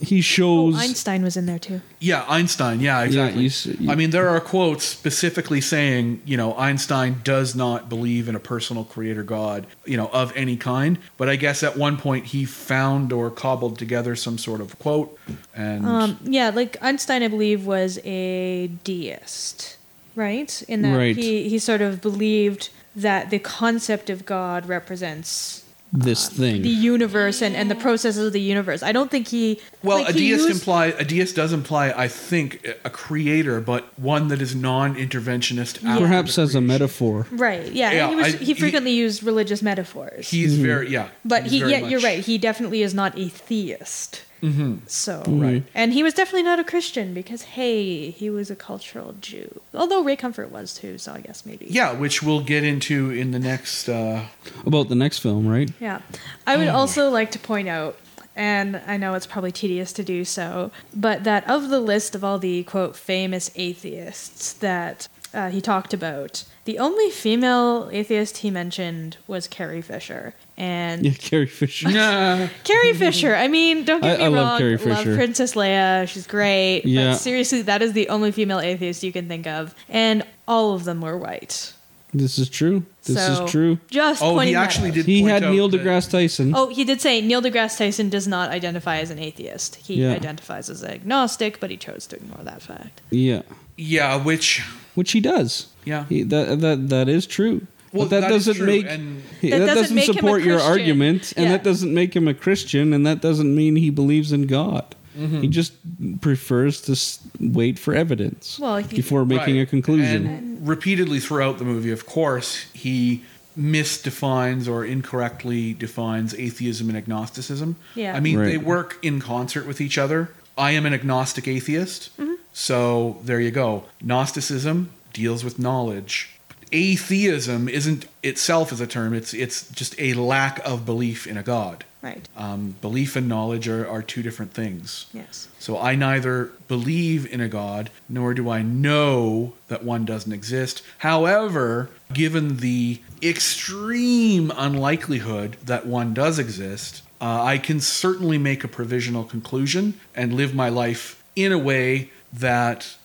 [0.00, 0.74] He Oh, shows.
[0.76, 1.80] Einstein was in there too.
[2.00, 2.80] Yeah, Einstein.
[2.80, 3.44] Yeah, exactly.
[3.44, 8.28] you you- I mean, there are quotes specifically saying, you know, Einstein does not believe
[8.28, 10.98] in a personal creator God, you know, of any kind.
[11.16, 15.18] But I guess at one point he found or cobbled together some sort of quote,
[15.54, 19.76] and Um, yeah, like Einstein, I believe, was a deist,
[20.14, 20.62] right?
[20.68, 21.16] In that Right.
[21.16, 26.62] he he sort of believed that the concept of God represents this uh, thing.
[26.62, 28.82] the universe and, and the processes of the universe.
[28.82, 29.60] I don't think he.
[29.82, 33.60] Well, like, a he deist used- imply a deist does imply, I think, a creator,
[33.60, 35.84] but one that is non-interventionist.
[35.84, 37.26] after Perhaps as a metaphor.
[37.30, 37.72] Right.
[37.72, 37.92] Yeah.
[37.92, 38.34] Yeah, he was.
[38.34, 40.28] I- he he- frequently used religious metaphors.
[40.28, 40.62] He's mm-hmm.
[40.62, 41.08] very yeah.
[41.24, 41.58] but he's he.
[41.60, 42.18] very Yeah, you're right.
[42.20, 44.22] He definitely is not a theist.
[44.42, 44.76] Mm-hmm.
[44.86, 45.64] So Right.
[45.74, 49.60] and he was definitely not a Christian because hey, he was a cultural Jew.
[49.74, 51.66] Although Ray Comfort was too, so I guess maybe.
[51.68, 53.88] Yeah, which we'll get into in the next.
[53.88, 54.26] Uh,
[54.66, 55.70] About the next film, right?
[55.80, 56.00] Yeah.
[56.46, 57.96] I would also like to point out,
[58.36, 62.22] and I know it's probably tedious to do so, but that of the list of
[62.22, 68.50] all the quote famous atheists that uh, he talked about, the only female atheist he
[68.50, 70.34] mentioned was Carrie Fisher.
[70.58, 71.88] And Yeah, Carrie Fisher.
[71.88, 72.48] nah.
[72.64, 74.34] Carrie Fisher, I mean, don't get I- me I wrong.
[74.36, 75.16] love Carrie Love Fisher.
[75.16, 76.06] Princess Leia.
[76.06, 76.82] She's great.
[76.84, 77.12] Yeah.
[77.12, 79.74] But seriously, that is the only female atheist you can think of.
[79.88, 81.72] And all of them were white.
[82.14, 82.84] This is true.
[83.04, 83.78] This so, is true.
[83.90, 84.94] Just Oh, pointing he that actually out.
[84.94, 85.06] did.
[85.06, 86.52] He point had out Neil that- deGrasse Tyson.
[86.56, 89.76] Oh, he did say Neil deGrasse Tyson does not identify as an atheist.
[89.76, 90.12] He Yeah.
[90.12, 93.02] identifies as agnostic, but he chose to ignore that fact.
[93.10, 93.42] Yeah,
[93.76, 94.62] Yeah, which
[94.94, 95.66] which he does.
[95.84, 96.06] Yeah.
[96.08, 97.66] he, that that that is true.
[97.92, 100.10] Well, but that, that is doesn't true, make and- That that, doesn't doesn't, make him
[100.10, 100.72] a support your Christian.
[100.72, 101.52] argument, and Yeah.
[101.52, 104.94] that doesn't make him a Christian, and that doesn't mean he believes in God.
[105.18, 105.40] Mm-hmm.
[105.40, 105.72] He just
[106.20, 106.96] prefers to
[107.40, 109.62] wait for evidence Well, he- before making Right.
[109.62, 110.26] a conclusion.
[110.26, 113.22] And repeatedly throughout the movie, of course, he
[113.58, 117.76] misdefines or incorrectly defines atheism and agnosticism.
[117.94, 118.14] Yeah.
[118.14, 118.46] I mean, Right.
[118.46, 120.30] they work in concert with each other.
[120.56, 122.10] I am an agnostic atheist.
[122.52, 123.84] So there you go.
[124.02, 126.30] Gnosticism deals with knowledge.
[126.72, 131.42] Atheism isn't itself as a term, it's it's just a lack of belief in a
[131.42, 131.84] god.
[132.00, 132.28] Right.
[132.36, 135.06] Um, belief and knowledge are, are two different things.
[135.12, 135.48] Yes.
[135.58, 140.82] So I neither believe in a God nor do I know that one doesn't exist.
[140.98, 148.68] However, given the extreme unlikelihood that one does exist, uh, I can certainly make a
[148.68, 152.96] provisional conclusion and live my life in a way that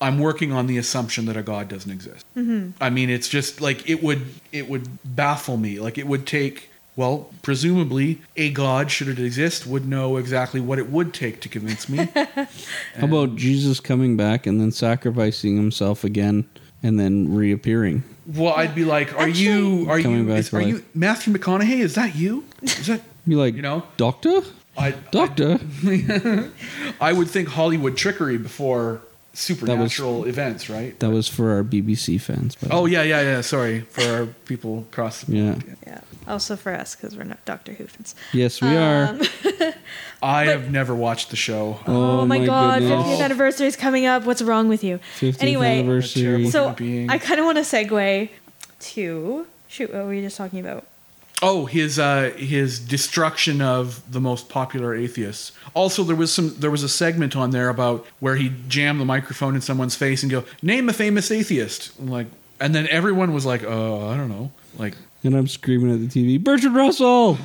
[0.00, 2.24] I'm working on the assumption that a God doesn't exist.
[2.36, 2.82] Mm-hmm.
[2.82, 5.80] I mean, it's just like it would it would baffle me.
[5.80, 6.70] Like it would take.
[6.98, 11.48] Well, presumably, a God, should it exist, would know exactly what it would take to
[11.48, 12.08] convince me.
[12.14, 16.48] How about Jesus coming back and then sacrificing himself again
[16.82, 18.02] and then reappearing?
[18.26, 19.86] Well, I'd be like, "Are you?
[19.88, 20.24] Are you?
[20.24, 20.66] back Is, are life.
[20.66, 21.78] you Matthew McConaughey?
[21.78, 22.44] Is that you?
[22.62, 23.84] Is that Be like, You know?
[23.96, 24.40] doctor,
[24.76, 24.90] I?
[25.12, 25.60] doctor.
[27.00, 29.02] I would think Hollywood trickery before
[29.38, 30.98] supernatural events, right?
[31.00, 32.56] That was for our BBC fans.
[32.60, 33.40] But Oh yeah, yeah, yeah.
[33.40, 35.52] Sorry for our people across the Yeah.
[35.52, 35.76] pond.
[35.86, 36.00] Yeah.
[36.26, 38.14] Also for us because we're not Doctor Who fans.
[38.32, 39.04] yes, we are.
[39.08, 39.22] Um,
[40.22, 41.78] I have never watched the show.
[41.86, 43.06] Oh, Oh, my, my god, goodness.
[43.06, 44.24] 50th anniversary is coming up.
[44.24, 44.98] What's wrong with you?
[45.20, 46.50] 50th anyway, anniversary.
[46.50, 48.28] So I kind of want to segue
[48.80, 49.92] to shoot.
[49.92, 50.84] What were we just talking about?
[51.40, 55.52] Oh, his uh, his destruction of the most popular atheists.
[55.72, 59.04] Also, there was some there was a segment on there about where he jammed the
[59.04, 62.26] microphone in someone's face and go, "Name a famous atheist." I'm like,
[62.60, 66.06] and then everyone was like, "Oh, I don't know." Like and I'm screaming at the
[66.38, 67.38] TV, Bertrand Russell,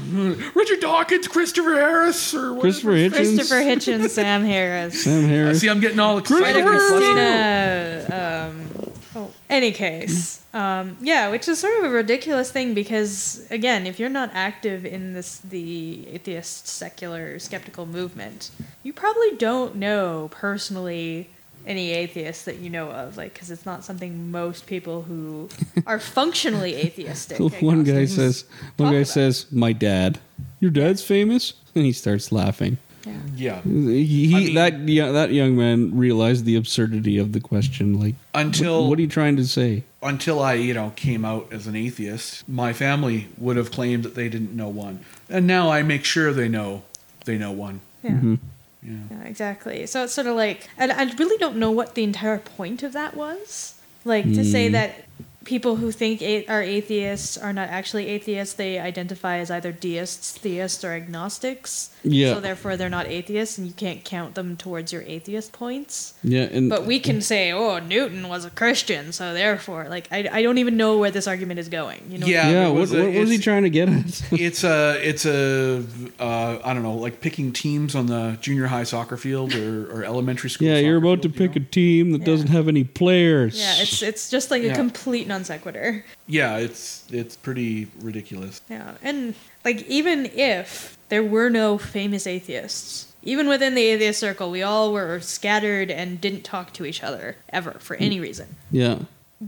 [0.56, 2.60] Richard Dawkins, Christopher Harris, or.
[2.60, 5.60] Christopher Hitchens, Christopher Hitchens, Sam Harris, Sam Uh, Harris.
[5.62, 6.43] See, I'm getting all excited.
[6.53, 8.08] Frida and flustered.
[8.08, 8.49] Christina.
[8.49, 13.86] Um, oh, any case, um, yeah, which is sort of a ridiculous thing because again,
[13.88, 18.52] if you're not active in this the atheist, secular, skeptical movement,
[18.84, 21.30] you probably don't know personally
[21.65, 25.49] any atheists that you know of, like because it's not something most people who
[25.86, 27.39] are functionally atheistic.
[27.62, 28.45] one guy says,
[28.78, 29.08] one guy about.
[29.08, 30.19] says, "My dad,
[30.60, 32.78] your dad's famous," and he starts laughing.
[33.06, 33.13] Yeah.
[33.36, 33.62] Yeah.
[33.63, 38.00] He, he- I mean- that yeah, that young man realized the absurdity of the question.
[38.00, 39.84] Like, Until what are you trying to say?
[40.02, 44.16] until I, you know, came out as an atheist, my family would have claimed that
[44.16, 46.84] they didn't know one, and now I make sure they know
[47.26, 47.80] they know one.
[48.04, 48.12] Yeah.
[48.12, 48.36] Mm-hmm.
[48.84, 48.92] Yeah.
[49.12, 49.86] Yeah, exactly.
[49.86, 52.92] So it's sort of like, and I really don't know what the entire point of
[52.94, 53.76] that was.
[54.06, 54.74] Like to say Hmm.
[54.74, 55.03] that
[55.45, 60.32] people who think a- are atheists are not actually atheists; they identify as either deists,
[60.32, 61.89] theists, or agnostics.
[62.03, 62.34] Yeah.
[62.34, 66.13] So therefore, they're not atheists, and you can't count them towards your atheist points.
[66.23, 70.27] Yeah, and But we can say, "Oh, Newton was a Christian, so therefore, like, I,
[70.32, 72.27] I don't even know where this argument is going." You know?
[72.27, 72.49] Yeah.
[72.49, 74.21] yeah, it what, was what was he trying to get at?
[74.32, 75.84] it's a it's a
[76.19, 80.03] uh, I don't know like picking teams on the junior high soccer field or, or
[80.03, 80.67] elementary school.
[80.67, 82.25] yeah, you're soccer about to field, you pick a team that Yeah.
[82.25, 83.58] doesn't have any players.
[83.60, 86.04] Yeah, it's it's just like a complete non sequitur.
[86.28, 88.62] Yeah, it's it's pretty ridiculous.
[88.69, 89.34] Yeah, and
[89.65, 94.91] like even if there were no famous atheists, even within the atheist circle, we all
[94.93, 98.56] were scattered and didn't talk to each other ever for any reason.
[98.72, 99.00] yeah.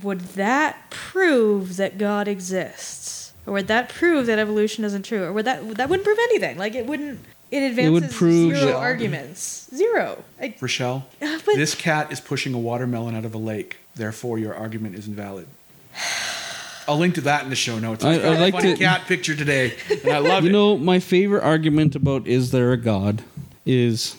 [0.04, 5.32] Would that prove that God exists, or would that prove that evolution isn't true, or
[5.32, 6.58] would that that wouldn't prove anything?
[6.58, 7.20] Like it wouldn't.
[7.52, 9.70] It advances would prove zero that- arguments.
[9.74, 10.24] Zero.
[10.42, 13.78] I, Richelle, Uh, but- this cat is pushing a watermelon out of a lake.
[13.96, 15.48] Therefore, your argument is invalid.
[16.88, 18.04] I'll link to that in the show notes.
[18.06, 20.54] I- I've got I'd a like to- cat picture today, and I love You it.
[20.54, 23.24] know, my favorite argument about is there a God
[23.66, 24.16] is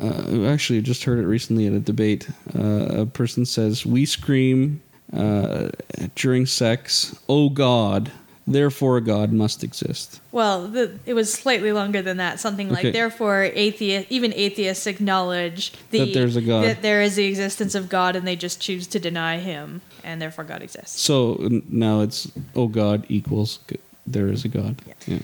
[0.00, 2.28] uh, actually I just heard it recently at a debate.
[2.58, 4.80] Uh, a person says, "We scream
[5.12, 5.68] uh,
[6.14, 8.10] during sex, oh God,
[8.46, 12.38] therefore a God must exist." well, the, it was slightly longer than that.
[12.40, 12.90] Something like, Okay.
[12.90, 16.64] therefore, atheist, even atheists acknowledge the, That there's a God.
[16.64, 20.20] that there is the existence of God, and they just choose to deny Him, and
[20.20, 21.00] therefore God exists.
[21.00, 23.58] So now it's oh God equals
[24.06, 24.80] there is a God.
[25.06, 25.18] Yeah.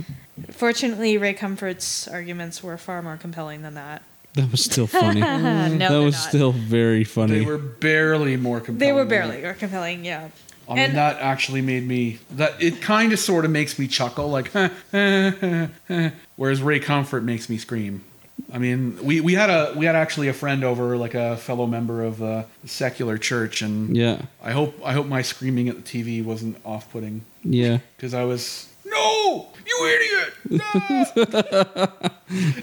[0.50, 4.02] Fortunately, Ray Comfort's arguments were far more compelling than that.
[4.34, 5.20] That was still funny.
[5.20, 6.28] no, that they're was not.
[6.28, 7.40] still very funny.
[7.40, 8.78] They were barely more compelling.
[8.78, 10.30] They were barely more compelling, yeah.
[10.68, 12.18] I mean, And- that actually made me.
[12.30, 14.50] That it kind of sort of makes me chuckle, like,
[16.36, 18.04] whereas Ray Comfort makes me scream.
[18.52, 21.66] I mean, we, we had a we had actually a friend over, like a fellow
[21.66, 25.82] member of a secular church, and yeah, I hope I hope my screaming at the
[25.82, 27.78] TV wasn't off putting yeah.
[27.96, 30.62] because I was no, you idiot,
[31.74, 31.86] no,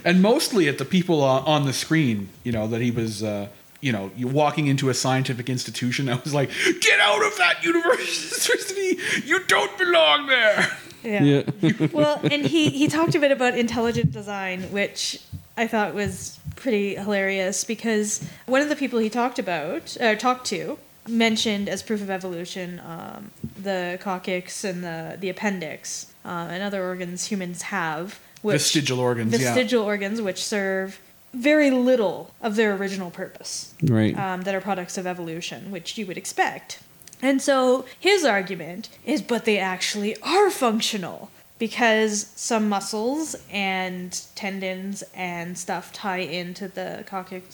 [0.06, 3.24] and mostly at the people on, on the screen, you know, that he was.
[3.24, 3.48] Uh,
[3.82, 6.50] you know, you walking into a scientific institution, I was like,
[6.82, 8.98] "Get out of that university!
[9.26, 11.24] You don't belong there." Yeah.
[11.62, 11.88] Yeah.
[11.94, 15.22] well, and he, he talked a bit about intelligent design, which
[15.58, 20.46] I thought was pretty hilarious because one of the people he talked about, uh, talked
[20.48, 26.62] to, mentioned as proof of evolution um, the coccyx and the, the appendix uh, and
[26.62, 28.20] other organs humans have.
[28.42, 29.54] Which, Vestigial organs, yeah.
[29.54, 31.00] Vestigial organs, which serve
[31.34, 34.18] very little of their original purpose right.
[34.18, 36.80] um, that are products of evolution, which you would expect.
[37.22, 41.30] And so his argument is, but they actually are functional.
[41.60, 47.04] because some muscles and tendons and stuff tie into the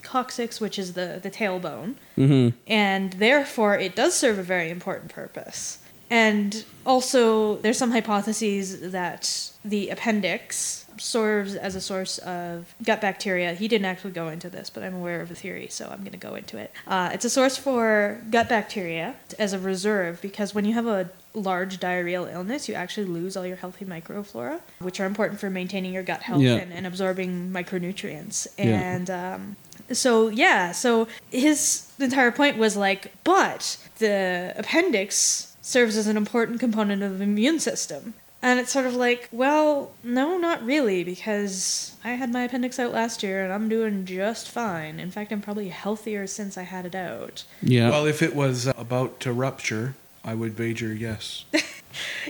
[0.04, 1.96] coccyx, which is the, the tailbone.
[2.16, 2.56] Mm-hmm.
[2.68, 5.80] And therefore, it does serve a very important purpose.
[6.10, 13.54] And also, there's some hypotheses that the appendix serves as a source of gut bacteria.
[13.54, 16.12] He didn't actually go into this, but I'm aware of the theory, so I'm going
[16.12, 16.72] to go into it.
[16.88, 21.10] Uh, it's a source for gut bacteria as a reserve because when you have a
[21.34, 25.94] large diarrheal illness, you actually lose all your healthy microflora, which are important for maintaining
[25.94, 26.56] your gut health Yeah.
[26.56, 28.48] and, and absorbing micronutrients.
[28.58, 28.64] Yeah.
[28.66, 29.56] And um,
[29.92, 36.60] so, yeah, so his entire point was like, but the appendix serves as an important
[36.60, 38.14] component of the immune system.
[38.46, 42.94] And it's sort of like, well, no, not really, because I had my appendix out
[42.94, 45.00] last year and I'm doing just fine.
[45.00, 47.44] In fact, I'm probably healthier since I had it out.
[47.64, 47.90] Yeah.
[47.90, 51.46] Well, if it was uh, about to rupture, I would wager yes.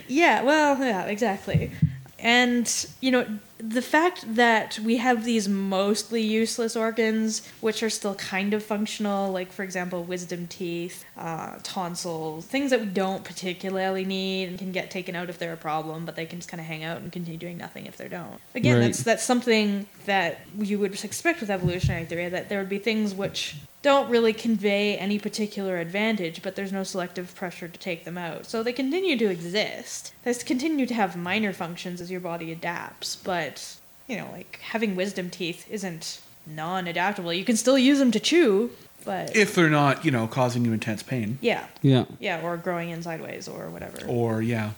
[0.08, 1.72] Yeah, well, yeah, exactly.
[2.18, 3.26] And, you know,
[3.58, 9.32] the fact that we have these mostly useless organs, which are still kind of functional,
[9.32, 14.72] like, for example, wisdom teeth, uh, tonsils, things that we don't particularly need and can
[14.72, 16.98] get taken out if they're a problem, but they can just kind of hang out
[16.98, 18.38] and continue doing nothing if they don't.
[18.54, 18.86] Again, Right.
[18.86, 23.14] that's, that's something that you would expect with evolutionary theory, that there would be things
[23.14, 28.18] which don't really convey any particular advantage, but there's no selective pressure to take them
[28.18, 28.44] out.
[28.44, 30.12] So they continue to exist.
[30.24, 33.76] They continue to have minor functions as your body adapts, but,
[34.08, 37.32] you know, like having wisdom teeth isn't non adaptable.
[37.32, 38.72] You can still use them to chew,
[39.04, 39.36] but.
[39.36, 41.38] if they're not, you know, causing you intense pain.
[41.40, 41.66] yeah.
[41.80, 42.06] yeah.
[42.18, 44.04] Yeah, or growing in sideways or whatever.
[44.08, 44.72] Or, yeah.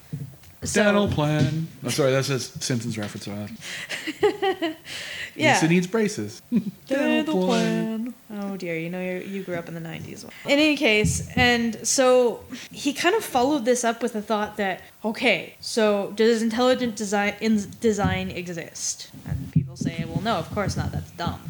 [0.64, 1.68] So- Dental plan.
[1.84, 3.28] Oh, sorry, that's a Simpsons reference.
[5.36, 5.52] Yeah.
[5.54, 6.42] Lisa needs braces.
[6.88, 8.12] Dental plan.
[8.28, 10.24] Oh dear, you know you you grew up in the '90s.
[10.24, 12.42] In any case, and so
[12.72, 17.34] he kind of followed this up with the thought that okay, so does intelligent design
[17.40, 19.10] in design exist?
[19.28, 20.90] And people say, well, no, of course not.
[20.90, 21.40] That's dumb.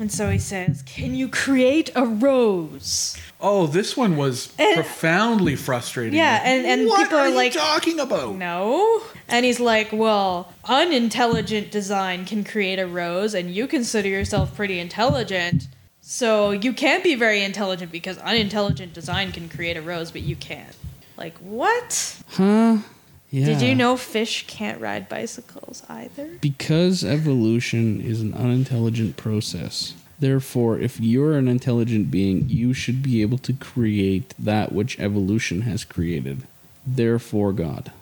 [0.00, 3.18] And so he says, can you create a rose?
[3.38, 6.14] Oh, this one was And- profoundly frustrating.
[6.14, 8.34] Yeah, and- and what people are you like- talking about?
[8.34, 9.02] No.
[9.28, 14.78] And he's like, well, unintelligent design can create a rose, and you consider yourself pretty
[14.80, 15.68] intelligent.
[16.00, 20.34] So you can't be very intelligent because unintelligent design can create a rose, but you
[20.34, 20.74] can't.
[21.18, 22.16] Like, what?
[22.30, 22.78] Huh?
[23.30, 23.46] Yeah.
[23.46, 26.38] Did you know fish can't ride bicycles either?
[26.40, 29.94] Because evolution is an unintelligent process.
[30.18, 35.62] Therefore, if you're an intelligent being, you should be able to create that which evolution
[35.62, 36.46] has created.
[36.86, 37.92] Therefore, God.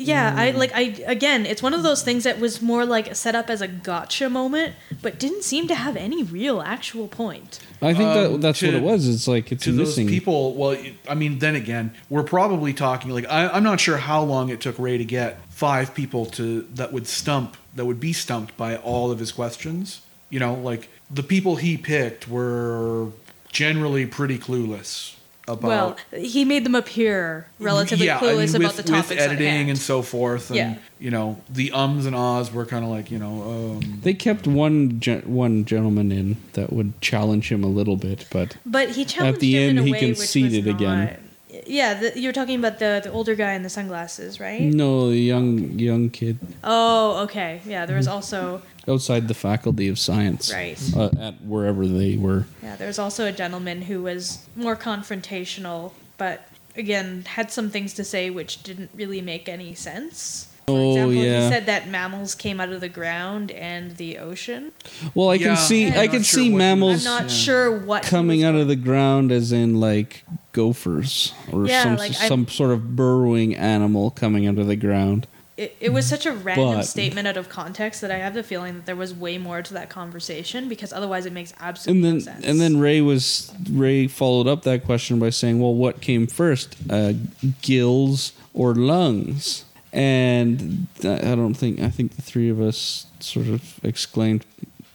[0.00, 3.34] Yeah, I like I again, it's one of those things that was more like set
[3.34, 7.58] up as a gotcha moment, but didn't seem to have any real actual point.
[7.82, 9.08] I think Um, that that's to- what it was.
[9.08, 10.06] It's like it's to missing.
[10.06, 10.76] those people well
[11.08, 14.60] i mean then again we're probably talking like I, i'm not sure how long it
[14.60, 18.76] took ray to get five people to that would stump that would be stumped by
[18.76, 23.08] all of his questions you know like the people he picked were
[23.52, 25.14] generally pretty clueless
[25.48, 29.08] about well, he made them appear relatively yeah, I clueless mean, about with, the topics
[29.10, 29.68] with at editing hand.
[29.70, 30.74] and so forth and Yeah.
[31.00, 33.42] you know the ums and ahs were kind of like you know
[33.78, 38.26] um, they kept one gen- one gentleman in that would challenge him a little bit,
[38.30, 41.27] but But he challenged the him in end, a he way conceded which was again.
[41.66, 44.62] Yeah, the, you were talking about the the older guy in the sunglasses, right?
[44.62, 47.60] no, the young young kid Oh, okay.
[47.66, 50.78] Yeah, there was also outside the faculty of science, Right.
[50.96, 52.46] uh, at wherever they were.
[52.62, 56.46] yeah, there was also a gentleman who was more confrontational, but
[56.76, 60.48] again had some things to say which didn't really make any sense.
[60.68, 61.42] For Oh, example, yeah.
[61.44, 64.72] he said that mammals came out of the ground and the ocean.
[65.14, 67.36] Well, I Yeah, can see I'm I can sure see mammals I'm not yeah.
[67.36, 72.10] sure what coming out of the ground as in like gophers or Yeah, some like,
[72.20, 75.26] I- some sort of burrowing animal coming out of the ground.
[75.56, 78.44] It, it was such a random But- statement out of context that I have the
[78.44, 82.18] feeling that there was way more to that conversation because otherwise it makes absolutely And
[82.18, 82.44] no then sense.
[82.46, 86.76] and then Ray was Ray followed up that question by saying, "Well, what came first,
[86.88, 87.14] uh,
[87.60, 93.80] gills or lungs?" And I don't think I think the three of us sort of
[93.82, 94.44] exclaimed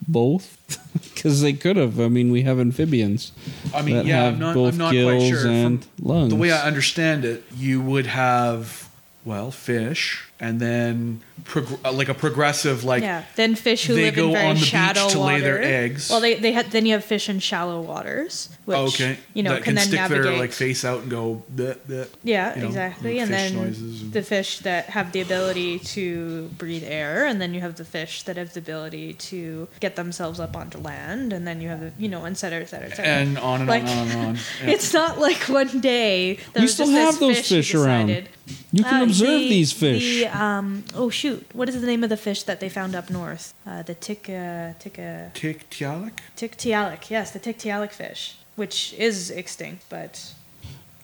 [0.07, 0.57] both
[1.13, 1.99] because they could have.
[1.99, 3.31] I mean, we have amphibians.
[3.73, 5.47] I mean, yeah, I'm not, I'm not gills quite sure.
[5.49, 6.29] and From lungs.
[6.29, 8.89] the way I understand it, you would have,
[9.25, 13.23] well, fish, and then prog- uh, like a progressive like yeah.
[13.35, 15.61] Then fish who they live go in very on the beach shallow to lay their
[15.61, 16.09] eggs.
[16.09, 19.51] Well, they they had then you have fish in shallow waters, which okay you know
[19.51, 20.23] that can, can, then stick navigate.
[20.23, 23.19] their like face out and go bleh, bleh, yeah, you know, exactly.
[23.19, 27.41] And fish then noises and- the fish that have the ability to breathe air, and
[27.41, 31.33] then you have the fish that have the ability to get themselves up onto land,
[31.33, 33.05] and then you have the you know, et cetera, et cetera, et cetera.
[33.05, 34.71] and on and Like, on and on and on Yeah.
[34.71, 37.75] It's not like one day there We was still just this have those fish, fish
[37.75, 38.27] around.
[38.71, 40.03] You can Uh, observe the- these fish.
[40.21, 43.09] The um oh shoot, what is the name of the fish that they found up
[43.09, 43.53] north?
[43.65, 46.17] Uh, the tik uh, tik uh, Tiktaalik?
[46.37, 47.09] tiktaalik.
[47.09, 50.33] Yes, the tiktaalik fish, which is extinct, but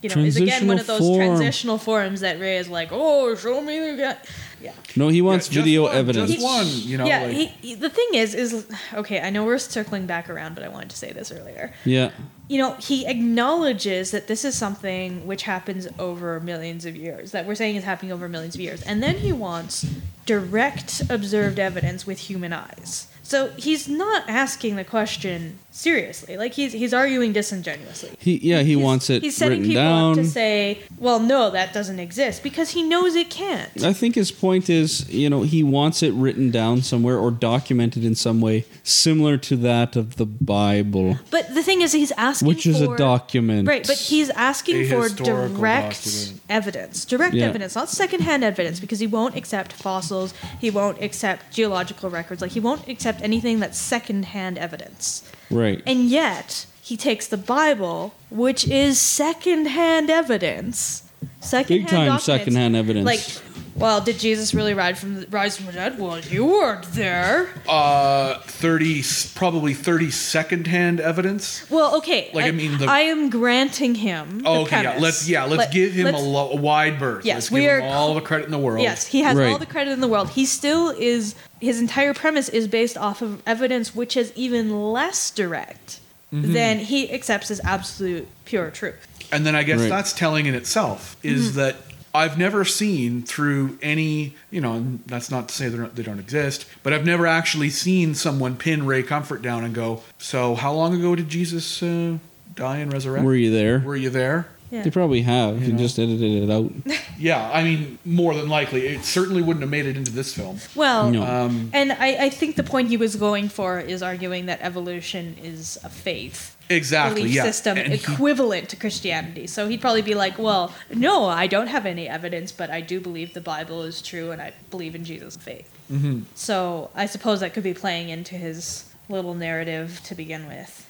[0.01, 1.17] you know is again one of those form.
[1.17, 4.17] transitional forms that Ray is like, oh, show me the guy.
[4.61, 4.73] Yeah.
[4.95, 6.31] No, he wants Yeah, just video one, evidence.
[6.31, 7.05] Just one, you know.
[7.05, 9.19] yeah, like, he, he- the thing is, is okay.
[9.21, 11.73] I know we're circling back around, but I wanted to say this earlier.
[11.85, 12.11] yeah.
[12.49, 17.45] You know, he acknowledges that this is something which happens over millions of years, that
[17.45, 18.81] we're saying is happening over millions of years.
[18.81, 19.85] And then he wants
[20.25, 23.07] direct observed evidence with human eyes.
[23.29, 26.35] So he's not asking the question seriously.
[26.35, 28.09] Like he's he's arguing disingenuously.
[28.17, 30.11] He yeah, he He's- wants it He's setting written people down.
[30.13, 33.83] up to say, "Well, no, that doesn't exist," because he knows it can't.
[33.83, 38.03] I think his point is, you know, he wants it written down somewhere or documented
[38.03, 42.47] in some way similar to that of the Bible, But the thing is, he's asking
[42.47, 43.67] which is for, a document.
[43.67, 46.33] Right, but he's asking A for direct document.
[46.49, 47.05] evidence.
[47.05, 47.45] Direct Yeah.
[47.45, 52.51] evidence, not secondhand evidence, because he won't accept fossils, he won't accept geological records, like
[52.53, 55.29] he won't accept anything that's secondhand evidence.
[55.49, 55.81] right.
[55.85, 61.03] And yet, he takes the Bible, which is secondhand evidence.
[61.41, 62.25] Secondhand Big time documents.
[62.25, 63.05] secondhand evidence.
[63.05, 65.97] Like, well, did Jesus really rise from the, rise from the dead?
[65.99, 67.49] Well, you weren't there.
[67.67, 69.03] uh, 30,
[69.35, 71.69] probably 30 second hand evidence.
[71.69, 72.29] Well, okay.
[72.33, 74.41] Like, I mean, the- I am granting him.
[74.45, 74.97] Oh, okay, yeah.
[74.99, 77.25] Let's yeah, let's Let- give him let's- a, lo- a wide berth.
[77.25, 78.81] Yes, let's we give are him all the credit in the world.
[78.81, 79.51] Yes, he has Right.
[79.51, 80.29] all the credit in the world.
[80.29, 81.35] He still is.
[81.61, 85.99] His entire premise is based off of evidence which is even less direct
[86.33, 86.53] Mm-hmm.
[86.53, 88.95] than he accepts as absolute pure truth.
[89.31, 89.89] And then I guess Right.
[89.89, 91.57] that's telling in itself is Mm-hmm.
[91.57, 91.75] that
[92.13, 96.19] I've never seen through any, you know, and that's not to say not, they don't
[96.19, 100.73] exist, but I've never actually seen someone pin Ray Comfort down and go, "So how
[100.73, 102.17] long ago did Jesus uh,
[102.55, 103.23] die and resurrect?
[103.25, 103.79] Were you there?
[103.79, 104.83] Were you there?" Yeah.
[104.83, 105.63] They probably have.
[105.63, 105.79] You know.
[105.79, 106.71] just edited it out.
[107.21, 110.59] Yeah, I mean, more than likely, it certainly wouldn't have made it into this film.
[110.73, 111.21] Well, No.
[111.23, 115.35] Um, and I, I think the point he was going for is arguing that evolution
[115.43, 116.55] is a faith.
[116.69, 117.43] Exactly, belief yeah.
[117.43, 119.47] system And he- equivalent to Christianity.
[119.47, 123.01] So he'd probably be like, "Well, no, I don't have any evidence, but I do
[123.01, 126.23] believe the Bible is true, and I believe in Jesus' faith." Mhm.
[126.35, 130.85] So I suppose that could be playing into his little narrative to begin with,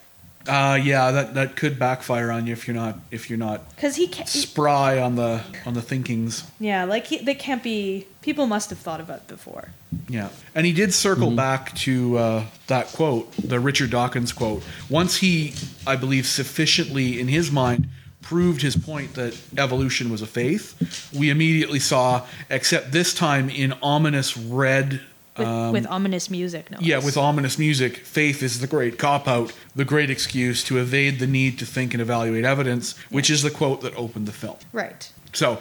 [0.50, 3.96] Uh, yeah, that that could backfire on you if you're not if you're not because
[3.96, 4.28] he can't.
[4.28, 6.44] spry on the on the thinkings.
[6.60, 8.08] Yeah, like he, they can't be.
[8.22, 9.70] People must have thought about it before.
[10.08, 14.64] Yeah, and he did circle back to uh, that quote, the Richard Dawkins quote.
[14.90, 15.54] Once he,
[15.86, 17.88] I believe, sufficiently in his mind
[18.22, 23.74] proved his point that evolution was a faith, we immediately saw, except this time in
[23.82, 25.02] ominous red.
[25.40, 26.78] With, um, with ominous music, no.
[26.82, 31.20] yeah, with ominous music, faith is the great cop out, the great excuse to evade
[31.20, 34.58] the need to think and evaluate evidence, which is the quote that opened the film.
[34.74, 35.12] right.
[35.34, 35.60] So,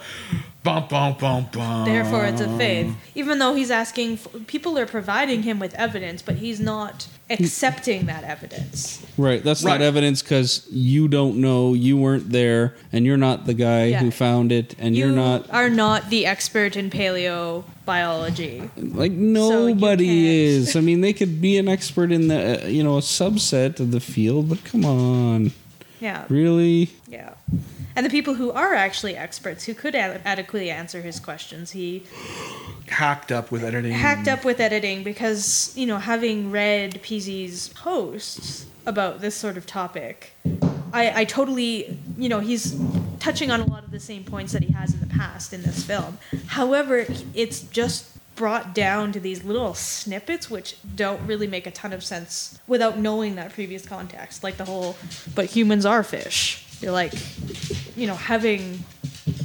[0.63, 1.85] bum bum bum bum.
[1.85, 2.91] Therefore, it's a faith.
[3.15, 8.07] Even though he's asking, f people are providing him with evidence, but he's not accepting
[8.07, 9.05] that evidence.
[9.15, 9.43] Right.
[9.43, 9.73] That's Right.
[9.73, 13.99] not evidence because you don't know, you weren't there, and you're not the guy Yeah.
[13.99, 18.69] who found it, and you you're not are not the expert in paleobiology.
[18.95, 20.27] like nobody can't-
[20.67, 20.75] is.
[20.75, 23.91] I mean, they could be an expert in the uh, you know a subset of
[23.91, 25.51] the field, but come on,
[25.99, 26.25] Yeah.
[26.29, 26.91] really?
[27.07, 27.33] Yeah.
[27.95, 32.03] And the people who are actually experts who could ad- adequately answer his questions, he
[32.87, 33.91] hacked up with editing.
[33.91, 39.65] hacked up with editing because, you know, having read PZ's posts about this sort of
[39.65, 40.33] topic,
[40.93, 42.79] I, I totally, you know, he's
[43.19, 45.61] touching on a lot of the same points that he has in the past in
[45.63, 46.17] this film.
[46.47, 51.91] However, it's just brought down to these little snippets which don't really make a ton
[51.91, 54.45] of sense without knowing that previous context.
[54.45, 54.95] Like the whole,
[55.35, 56.65] but humans are fish.
[56.79, 57.11] You're like,
[57.97, 58.85] you know, having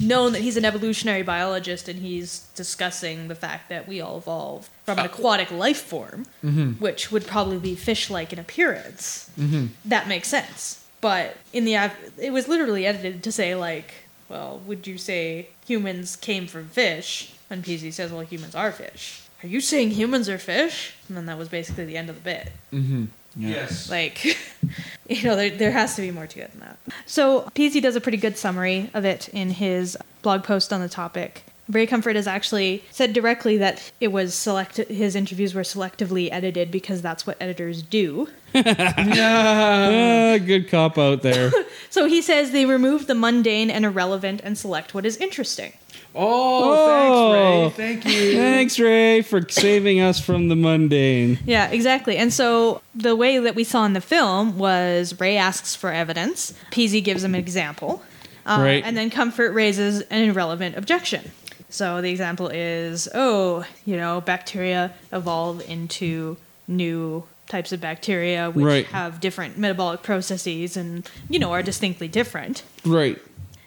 [0.01, 4.71] known that he's an evolutionary biologist and he's discussing the fact that we all evolved
[4.85, 6.73] from an uh, aquatic life form, mm-hmm.
[6.75, 9.29] which would probably be fish-like in appearance.
[9.37, 9.67] Mm-hmm.
[9.87, 10.87] That makes sense.
[11.01, 13.93] But in the it was literally edited to say like,
[14.29, 17.34] well, would you say humans came from fish?
[17.55, 19.23] And PZ says, well, humans are fish.
[19.45, 20.93] Are you saying humans are fish?
[21.07, 22.51] And then that was basically the end of the bit.
[22.73, 23.05] Mm-hmm.
[23.37, 23.69] Yeah.
[23.89, 24.25] Like,
[25.09, 26.79] you know, there, there has to be more to it than that.
[27.07, 30.89] So, PZ does a pretty good summary of it in his blog post on the
[30.89, 31.45] topic.
[31.69, 36.73] Ray Comfort has actually said directly that it was select his interviews were selectively edited
[36.73, 38.29] because that's what editors do.
[38.57, 41.51] Ah, good cop out there.
[41.91, 45.75] So he says they remove the mundane and irrelevant and select what is interesting.
[46.17, 47.87] Oh, thanks, Ray.
[47.87, 48.33] Thank you.
[48.37, 51.39] Thanks, Ray, for saving us from the mundane.
[51.45, 52.17] Yeah, exactly.
[52.17, 56.55] And so the way that we saw in the film was Ray asks for evidence,
[56.71, 58.03] PZ gives him an example,
[58.47, 58.83] uh, Right.
[58.85, 61.33] and then Comfort raises an irrelevant objection.
[61.69, 66.37] So the example is, oh, you know, bacteria evolve into
[66.69, 68.87] new types of bacteria which Right.
[68.87, 72.63] have different metabolic processes and, you know, are distinctly different.
[72.85, 73.19] Right.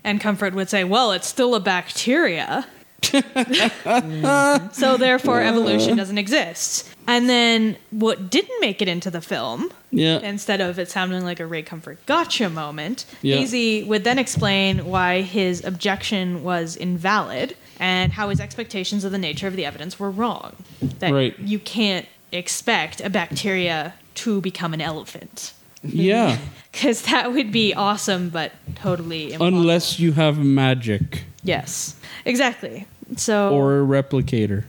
[0.07, 2.65] And Comfort would say, well, it's still a bacteria.
[3.03, 6.89] so therefore, evolution doesn't exist.
[7.07, 10.19] And then what didn't make it into the film, Yeah.
[10.19, 13.37] instead of it sounding like a Ray Comfort gotcha moment, Yeah.
[13.37, 19.17] PZ would then explain why his objection was invalid and how his expectations of the
[19.17, 20.55] nature of the evidence were wrong.
[20.99, 21.37] That Right.
[21.39, 25.53] you can't expect a bacteria to become an elephant.
[25.83, 26.37] yeah.
[26.77, 29.47] Because that would be awesome, but totally impossible.
[29.47, 32.85] Unless you have magic Yes, exactly.
[33.15, 34.65] So or a replicator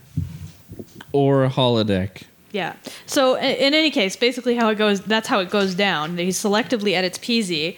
[1.11, 2.23] or a holodeck.
[2.51, 2.73] yeah.
[3.05, 6.17] So in any case, basically how it goes, that's how it goes down.
[6.17, 7.77] He selectively edits PZ,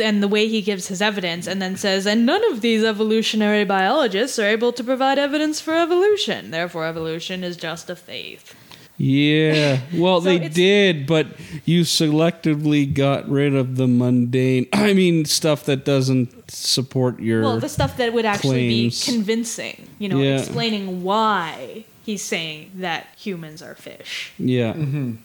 [0.00, 3.64] and the way he gives his evidence, and then says, and none of these evolutionary
[3.64, 6.50] biologists are able to provide evidence for evolution.
[6.50, 8.54] Therefore, evolution is just a faith.
[8.96, 9.80] Yeah.
[9.94, 11.26] Well, So they did, but
[11.64, 14.66] you selectively got rid of the mundane.
[14.72, 17.42] I mean, stuff that doesn't support your.
[17.42, 19.04] Well, the stuff that would actually claims.
[19.06, 20.38] be convincing, you know, Yeah.
[20.38, 24.32] explaining why he's saying that humans are fish.
[24.38, 24.74] yeah.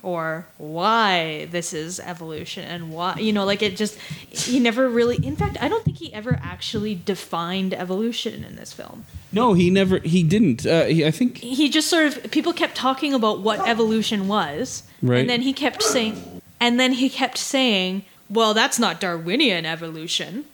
[0.04, 3.98] or why this is evolution and why you know like it just
[4.30, 8.72] he never really in fact i don't think he ever actually defined evolution in this
[8.74, 10.00] film No, he never.
[10.00, 10.66] He didn't.
[10.66, 11.38] Uh, he, I think.
[11.38, 15.20] he just sort of people kept talking about what evolution was Right.
[15.22, 20.46] and then he kept saying and then he kept saying well that's not darwinian evolution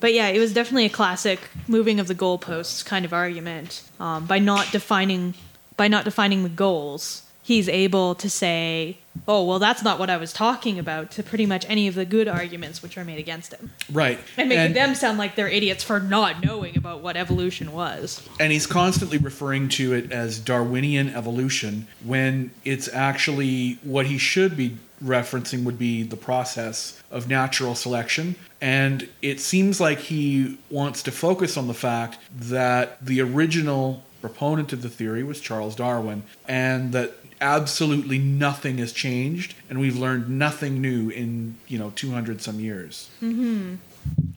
[0.00, 4.26] but yeah it was definitely a classic moving of the goalposts kind of argument um,
[4.26, 5.34] by not defining
[5.78, 10.16] by not defining the goals he's able to say oh well that's not what i
[10.18, 13.54] was talking about to pretty much any of the good arguments which are made against
[13.54, 14.18] him Right.
[14.36, 18.52] and making them sound like they're idiots for not knowing about what evolution was and
[18.52, 24.76] he's constantly referring to it as Darwinian evolution when it's actually what he should be
[25.02, 28.34] referencing would be the process of natural selection.
[28.60, 34.72] And it seems like he wants to focus on the fact that the original proponent
[34.72, 40.28] of the theory was Charles Darwin and that absolutely nothing has changed and we've learned
[40.28, 43.10] nothing new in, you know, 200 some years.
[43.22, 43.76] Mm-hmm.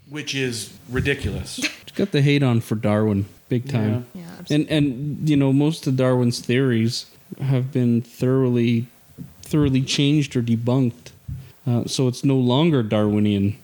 [0.10, 1.56] Which is ridiculous.
[1.92, 4.06] He's got the hate on for Darwin, big time.
[4.14, 7.06] yeah And and you know most of Darwin's theories
[7.40, 8.88] have been thoroughly
[9.42, 11.12] thoroughly changed or debunked.
[11.66, 13.58] Uh, so it's no longer Darwinian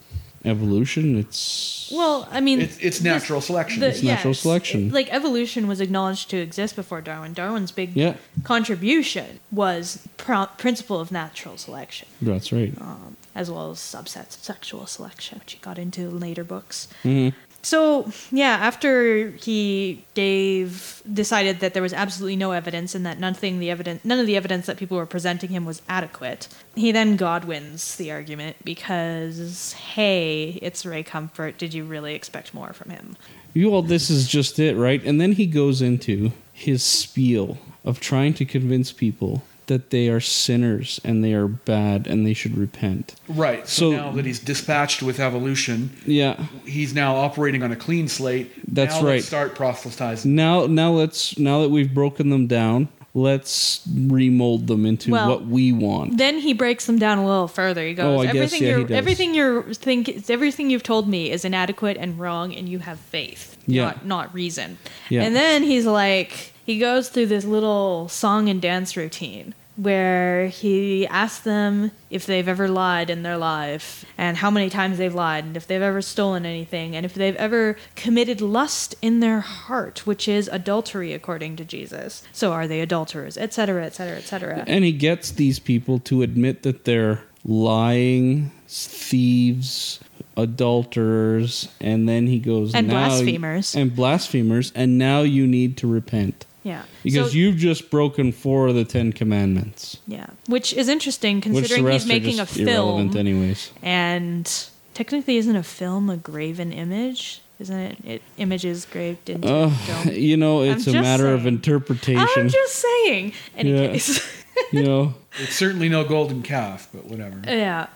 [0.47, 1.17] evolution.
[1.17, 3.79] It's well i mean It's, it's this- natural selection.
[3.81, 4.87] the- It's natural yes, selection.
[4.87, 7.33] it- like evolution was acknowledged to exist before Darwin.
[7.33, 8.15] Darwin's big Yeah.
[8.43, 12.73] contribution was pro- principle of natural selection, that's right.
[12.81, 16.87] um, as well as subsets of sexual selection, which he got into in later books.
[17.03, 17.33] Mhm.
[17.67, 23.59] So yeah, after he gave decided that there was absolutely no evidence and that nothing
[23.59, 27.17] the evidence none of the evidence that people were presenting him was adequate, he then
[27.17, 31.57] Godwins the argument because hey, it's Ray Comfort.
[31.57, 33.17] Did you really expect more from him?
[33.53, 35.03] You all, this is just it, right?
[35.03, 40.19] And then he goes into his spiel of trying to convince people that they are
[40.19, 43.15] sinners and they are bad and they should repent.
[43.27, 43.67] Right.
[43.67, 46.45] So, So- now that he's dispatched with evolution, Yeah.
[46.65, 48.51] he's now operating on a clean slate.
[48.73, 49.13] That's now right.
[49.15, 50.33] Let's start proselytizing.
[50.35, 55.45] Now, now let's now that we've broken them down, let's remold them into Well, what
[55.47, 56.17] we want.
[56.17, 57.85] Then he breaks them down a little further.
[57.87, 58.97] He goes, Oh, I guess, "Everything yeah, you're, does.
[58.97, 63.57] everything you're think, everything you've told me is inadequate and wrong, and you have faith,
[63.67, 63.85] Yeah.
[63.85, 64.77] not not reason."
[65.09, 65.23] Yeah.
[65.23, 71.07] And then he's like, he goes through this little song and dance routine where he
[71.07, 75.45] asks them if they've ever lied in their life and how many times they've lied
[75.45, 80.05] and if they've ever stolen anything and if they've ever committed lust in their heart
[80.05, 82.21] which is adultery according to jesus.
[82.33, 86.83] So are they adulterers etc etc etc And he gets these people to admit that
[86.83, 90.01] they're lying, thieves,
[90.35, 95.87] adulterers, and then he goes And "Now- blasphemers." and blasphemers, and now you need to
[95.87, 96.81] repent Yeah.
[97.03, 100.27] because So- you've just broken four of the Ten Commandments, Yeah.
[100.47, 103.27] Which is interesting which the considering he's rest are making a just irrelevant film.
[103.27, 103.71] anyways.
[103.81, 104.51] And
[104.93, 107.41] technically, isn't a film a graven image?
[107.59, 107.97] isn't it?
[108.05, 110.13] It images graved into Uh, stone.
[110.29, 112.27] you know, it's a just matter of interpretation.
[112.37, 113.33] I'm just saying.
[113.57, 113.87] Any Yeah.
[113.93, 114.21] case,
[114.71, 117.41] you know, It's certainly no golden calf, but whatever.
[117.47, 117.87] yeah.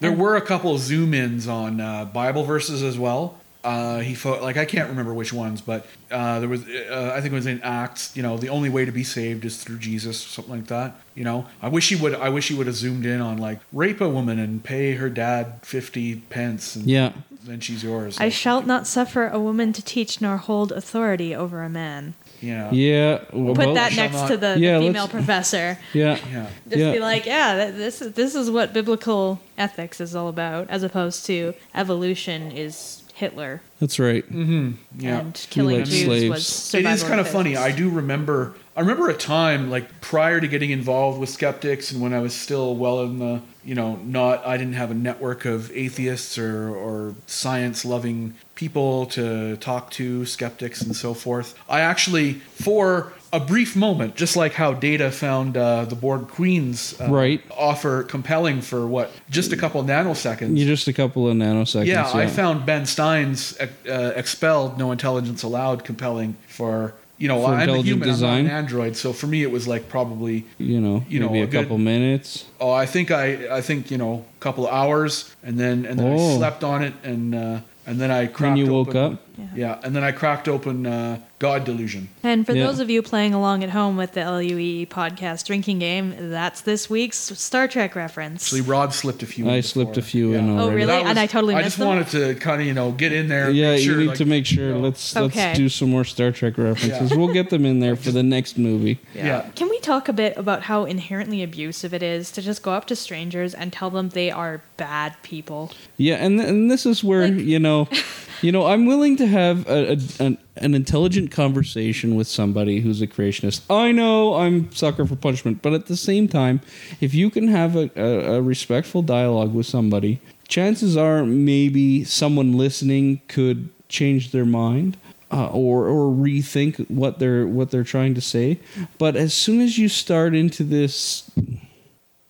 [0.00, 3.36] There were a couple of zoom ins on uh, Bible verses as well.
[3.64, 7.20] Uh, he fo- like I can't remember which ones, but uh, there was uh, I
[7.20, 8.16] think it was in Acts.
[8.16, 10.94] You know, the only way to be saved is through Jesus, something like that.
[11.16, 12.14] You know, I wish he would.
[12.14, 15.10] I wish he would have zoomed in on like rape a woman and pay her
[15.10, 17.12] dad fifty pence, and yeah.
[17.44, 18.18] then she's yours.
[18.20, 22.14] I shall not suffer a woman to teach nor hold authority over a man.
[22.40, 23.24] yeah, Yeah.
[23.32, 25.78] well, Put that shall next not- to the, the female professor.
[25.92, 26.18] Yeah.
[26.32, 26.46] yeah.
[26.68, 26.92] Just Yeah.
[26.92, 31.26] be like, yeah, this is this is what biblical ethics is all about, as opposed
[31.26, 34.24] to evolution is Hitler That's right.
[34.32, 34.72] Mm-hmm.
[35.00, 35.18] Yeah.
[35.18, 36.30] and killing Jews slaves.
[36.30, 37.56] was It survival is kind of the funny.
[37.56, 38.54] I do remember.
[38.76, 42.32] I remember a time like prior to getting involved with skeptics, and when I was
[42.32, 44.46] still well in the, you know, not.
[44.46, 50.24] I didn't have a network of atheists or or science loving people to talk to,
[50.24, 51.58] skeptics and so forth.
[51.68, 56.98] I actually, for a brief moment, just like how Data found uh, the Borg Queens
[57.00, 57.42] uh, Right.
[57.56, 60.56] offer compelling for what just a couple nanoseconds.
[60.56, 61.86] You just a couple of nanoseconds.
[61.86, 67.52] Yeah, I found Ben Stein's uh, expelled, no intelligence allowed, compelling for you know For
[67.52, 68.30] I'm a human, design?
[68.38, 71.26] I'm not an android, so for me it was like probably You know, you know,
[71.26, 72.44] maybe a a, good- couple minutes.
[72.60, 75.98] oh I think I I think you know a couple of hours, and then and
[75.98, 76.36] then I Oh.
[76.38, 78.56] slept on it, and uh, and then I cracked.
[78.58, 79.22] you woke open, up.
[79.54, 79.78] Yeah.
[79.82, 82.08] and then I cracked open uh, God Delusion.
[82.22, 82.66] And for Yeah.
[82.66, 86.90] those of you playing along at home with the LUE podcast drinking game, that's this
[86.90, 88.44] week's Star Trek reference.
[88.46, 89.48] Actually, Rod slipped a few.
[89.48, 90.08] I in slipped a before.
[90.10, 90.86] few in Oh, really?
[90.86, 91.88] That And I totally I missed just them?
[91.88, 93.50] wanted to kind of you know get in there.
[93.50, 94.66] Yeah, make sure, you need like, to make sure.
[94.68, 95.46] you know, let's Okay.
[95.48, 97.10] let's do some more Star Trek references.
[97.10, 97.16] Yeah.
[97.16, 98.98] We'll get them in there for the next movie.
[99.14, 99.42] yeah.
[99.54, 102.86] Can we talk a bit about how inherently abusive it is to just go up
[102.88, 105.70] to strangers and tell them they are bad people?
[105.96, 107.88] Yeah, and and this is where Like- you know,
[108.42, 113.00] you know, I'm willing to have a, a an, an intelligent conversation with somebody who's
[113.02, 113.62] a creationist.
[113.70, 116.60] I know I'm sucker for punishment, but at the same time,
[117.00, 122.52] if you can have a, a, a respectful dialogue with somebody, chances are maybe someone
[122.56, 124.96] listening could change their mind.
[125.30, 128.58] Uh, or or rethink what they're what they're trying to say,
[128.96, 131.30] but as soon as you start into this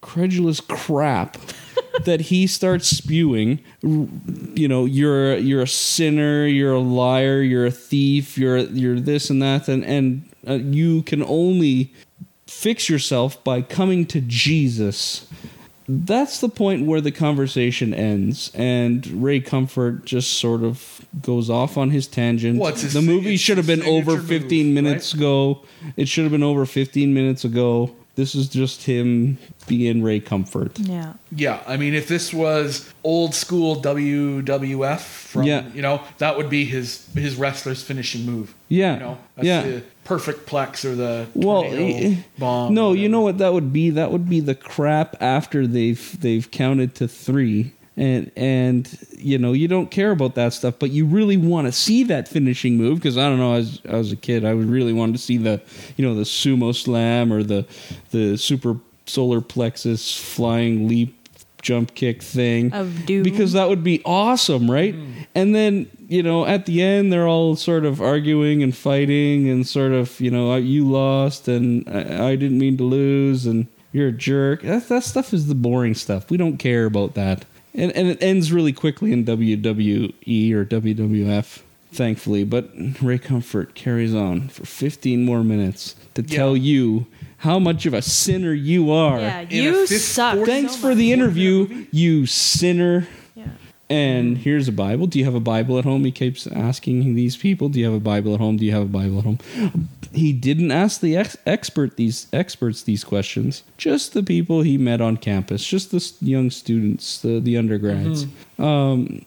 [0.01, 1.37] credulous crap
[2.05, 7.71] that he starts spewing you know you're you're a sinner you're a liar you're a
[7.71, 11.93] thief you're you're this and that and and uh, you can only
[12.47, 15.27] fix yourself by coming to Jesus
[15.91, 21.79] that's the point where the conversation ends and Ray Comfort just sort of goes off
[21.79, 22.61] on his tangent.
[22.63, 25.63] It's his the movie should have been over 15 move, minutes ago.
[25.97, 27.97] It should have been over 15 minutes ago.
[28.19, 29.39] This is just him
[29.69, 30.77] being Ray Comfort.
[30.81, 31.13] Yeah.
[31.31, 35.63] Yeah, I mean, if this was old school WWF from, Yeah.
[35.73, 38.57] you know, that would be his his wrestler's finishing move.
[38.69, 38.95] Yeah.
[38.95, 39.63] You know, that's yeah.
[39.63, 42.75] the perfect plex or the Well, tornado bomb.
[42.75, 43.91] no, you know what that would be?
[43.91, 49.53] That would be the crap after they've they've counted to three, and and you know
[49.53, 52.99] you don't care about that stuff, but you really want to see that finishing move
[52.99, 53.55] because I don't know.
[53.55, 55.61] As I was a kid, I would really wanted to see the
[55.97, 57.67] you know the sumo slam or the
[58.11, 58.77] the super
[59.07, 61.15] solar plexus flying leap
[61.61, 63.25] jump kick thing Of doom.
[63.25, 64.95] because that would be awesome, right?
[64.95, 65.27] Mm.
[65.35, 69.67] And then you know at the end they're all sort of arguing and fighting and
[69.67, 73.67] sort of you know uh, you lost and I, I didn't mean to lose and
[73.93, 74.63] you're a jerk.
[74.63, 76.31] That that stuff is the boring stuff.
[76.31, 77.45] We don't care about that.
[77.79, 81.61] And and it ends really quickly in WWE or WWF.
[81.91, 82.71] Thankfully, but
[83.01, 86.37] Ray Comfort carries on for 15 more minutes to Yeah.
[86.37, 87.07] tell you
[87.39, 89.19] how much of a sinner you are.
[89.19, 90.45] Yeah, you suck.
[90.45, 93.09] Thanks so for the interview, you sinner.
[93.91, 95.07] And here's a Bible.
[95.07, 96.05] Do you have a Bible at home?
[96.05, 98.59] He keeps asking these people, "Do you have a Bible at home?
[98.59, 99.39] Do you have a Bible at home?"
[100.13, 103.63] He didn't ask the ex- expert these experts these questions.
[103.79, 108.27] Just the people he met on campus, just the young students, the the undergrads.
[108.59, 109.25] Um,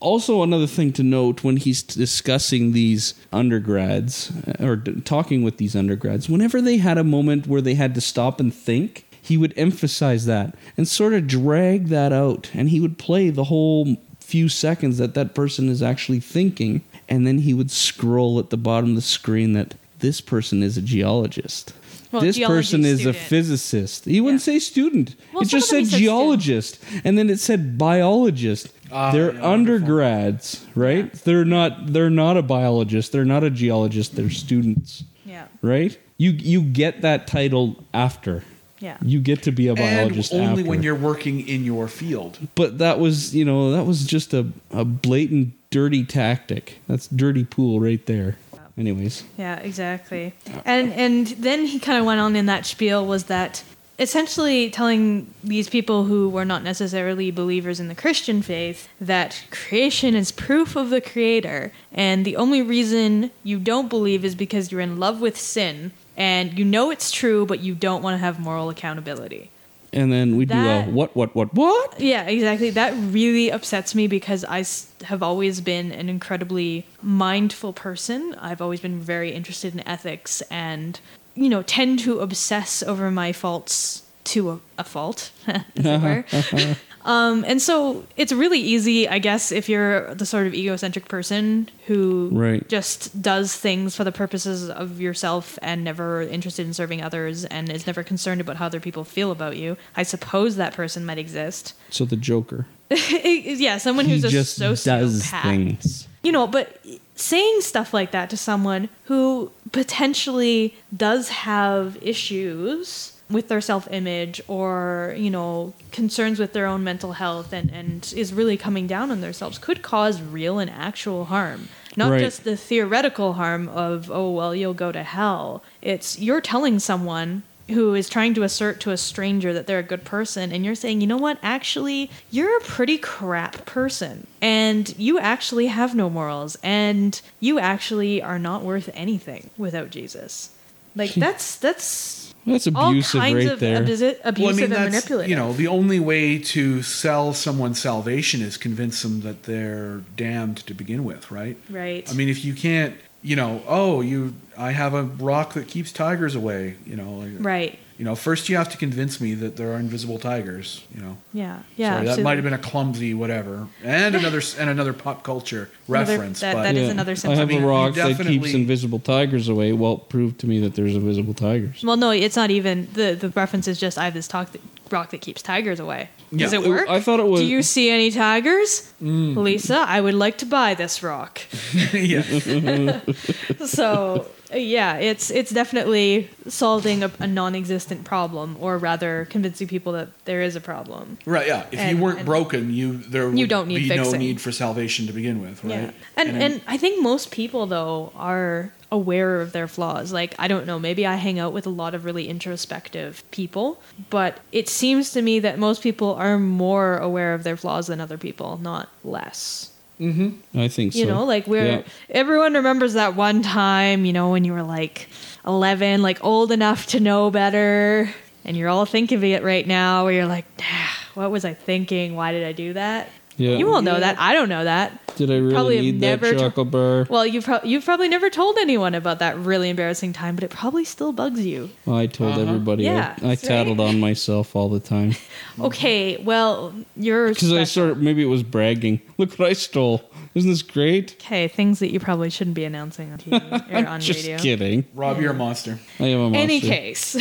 [0.00, 5.56] also, another thing to note when he's discussing these undergrads uh, or d- talking with
[5.56, 9.36] these undergrads, whenever they had a moment where they had to stop and think, he
[9.36, 12.50] would emphasize that and sort of drag that out.
[12.54, 16.82] And he would play the whole few seconds that that person is actually thinking.
[17.08, 20.76] And then he would scroll at the bottom of the screen that this person is
[20.76, 21.72] a geologist.
[22.12, 24.04] Well, this person is a physicist.
[24.06, 24.54] He wouldn't Yeah.
[24.54, 25.14] say student.
[25.32, 26.42] Well, it just some of said them he said student.
[26.42, 26.78] geologist.
[27.04, 28.68] And then it said biologist.
[28.90, 29.50] Ah, They're yeah, wonderful.
[29.52, 31.12] undergrads, right?
[31.24, 35.44] They're not they're not a biologist, they're not a geologist, they're students, Yeah.
[35.60, 35.98] right?
[36.16, 38.44] You you get that title after.
[38.80, 38.96] Yeah.
[39.02, 40.64] You get to be a and biologist only after.
[40.64, 42.38] when you're working in your field.
[42.54, 46.80] but that was, you know, that was just a, a blatant dirty tactic.
[46.86, 48.36] That's dirty pool right there.
[48.76, 50.34] Anyways, Yeah, exactly.
[50.64, 53.64] And and then he kind of went on in that spiel was that
[53.98, 60.14] essentially telling these people who were not necessarily believers in the Christian faith that creation
[60.14, 64.80] is proof of the creator and the only reason you don't believe is because you're
[64.80, 68.38] in love with sin and you know it's true but you don't want to have
[68.38, 69.50] moral accountability.
[69.94, 71.98] and then we do a what, what, what, what?
[71.98, 72.68] Yeah, exactly.
[72.68, 74.64] That really upsets me because I
[75.04, 78.34] have always been an incredibly mindful person.
[78.34, 81.00] I've always been very interested in ethics and,
[81.34, 86.24] you know, tend to obsess over my faults to a, a fault, as it were.
[87.08, 91.70] um, and so it's really easy, I guess, if you're the sort of egocentric person
[91.86, 92.68] who Right.
[92.68, 97.70] just does things for the purposes of yourself and never interested in serving others and
[97.70, 99.76] is never concerned about how other people feel about you.
[99.96, 101.72] I suppose that person might exist.
[101.90, 102.66] So the Joker.
[102.90, 104.84] yeah, someone who's he a just sociopath.
[104.84, 106.08] does things.
[106.22, 106.80] You know, but
[107.14, 115.14] saying stuff like that to someone who potentially does have issues with their self-image or
[115.18, 119.20] you know concerns with their own mental health and and is really coming down on
[119.20, 121.68] themselves could cause real and actual harm.
[121.96, 122.20] Not Right.
[122.20, 125.62] just the theoretical harm of oh well you'll go to hell.
[125.82, 129.82] It's you're telling someone who is trying to assert to a stranger that they're a
[129.82, 131.38] good person and you're saying you know what?
[131.42, 138.22] Actually you're a pretty crap person and you actually have no morals and you actually
[138.22, 140.48] are not worth anything without jesus.
[140.96, 143.82] Like that's that's That's all abusive kinds right of there.
[143.82, 149.02] abusi- abusive and manipulative you know the only way to sell someone salvation is convince
[149.02, 151.56] them that they're damned to begin with, right?
[151.70, 155.68] right I mean, if you can't, you know, oh, you, I have a rock that
[155.68, 159.34] keeps tigers away, you know, like, right You know, first you have to convince me
[159.34, 160.84] that there are invisible tigers.
[160.94, 164.70] You know, yeah yeah Sorry, that might have been a clumsy whatever, and another and
[164.70, 166.40] another pop culture Another- reference.
[166.40, 169.48] that- but that is another I have I mean, a rock that keeps invisible tigers
[169.48, 169.72] away.
[169.72, 171.82] Well, prove to me that there's invisible tigers.
[171.82, 174.60] well no it's not even the the reference is just i have this talk that,
[174.92, 177.40] rock that keeps tigers away does it work I thought it was.
[177.40, 179.36] do you see any tigers Mm.
[179.36, 181.40] lisa i would like to buy this rock
[181.92, 182.22] yeah,
[183.66, 190.08] so yeah it's it's definitely solving a, a non-existent problem or rather convincing people that
[190.24, 191.46] there is a problem right.
[191.46, 194.40] Yeah, if And- you weren't broken, you there would You don't need be no need
[194.40, 195.70] for salvation to begin with, right?
[195.70, 195.90] Yeah.
[196.16, 200.12] And, and I think most people though are aware of their flaws.
[200.12, 203.80] Like I don't know, maybe I hang out with a lot of really introspective people,
[204.10, 208.00] but it seems to me that most people are more aware of their flaws than
[208.00, 209.72] other people, not less.
[210.00, 210.98] I think so.
[210.98, 211.82] You know, like we're Yeah.
[212.10, 215.08] everyone remembers that one time, you know, when you were like
[215.46, 218.08] 11, like old enough to know better,
[218.44, 221.54] and you're all thinking of it right now where you're like, "Ah, what was I
[221.54, 222.14] thinking?
[222.14, 223.08] Why did I do that?
[223.38, 223.56] Yeah.
[223.56, 224.18] You all know that.
[224.18, 225.00] I don't know that.
[225.16, 227.06] Did I really probably have need never that to- chocolate bar?
[227.08, 230.50] Well, you've, pro- you've probably never told anyone about that really embarrassing time, but it
[230.50, 231.70] probably still bugs you.
[231.86, 232.42] Well, I told Uh-huh.
[232.42, 232.88] everybody.
[232.88, 233.38] I- Yeah, I, right.
[233.40, 235.14] tattled on myself all the time
[235.60, 237.28] Okay, well, you're.
[237.30, 237.66] because I special.
[237.66, 239.00] sort of maybe it was bragging.
[239.18, 240.02] Look what I stole!
[240.34, 241.14] Isn't this great?
[241.20, 243.32] Okay, things that you probably shouldn't be announcing on TV
[243.72, 243.98] or on radio.
[243.98, 244.38] Just radio.
[244.38, 244.84] kidding.
[244.94, 245.78] Rob, you're a monster.
[245.98, 246.38] I am a monster.
[246.40, 247.16] Any case,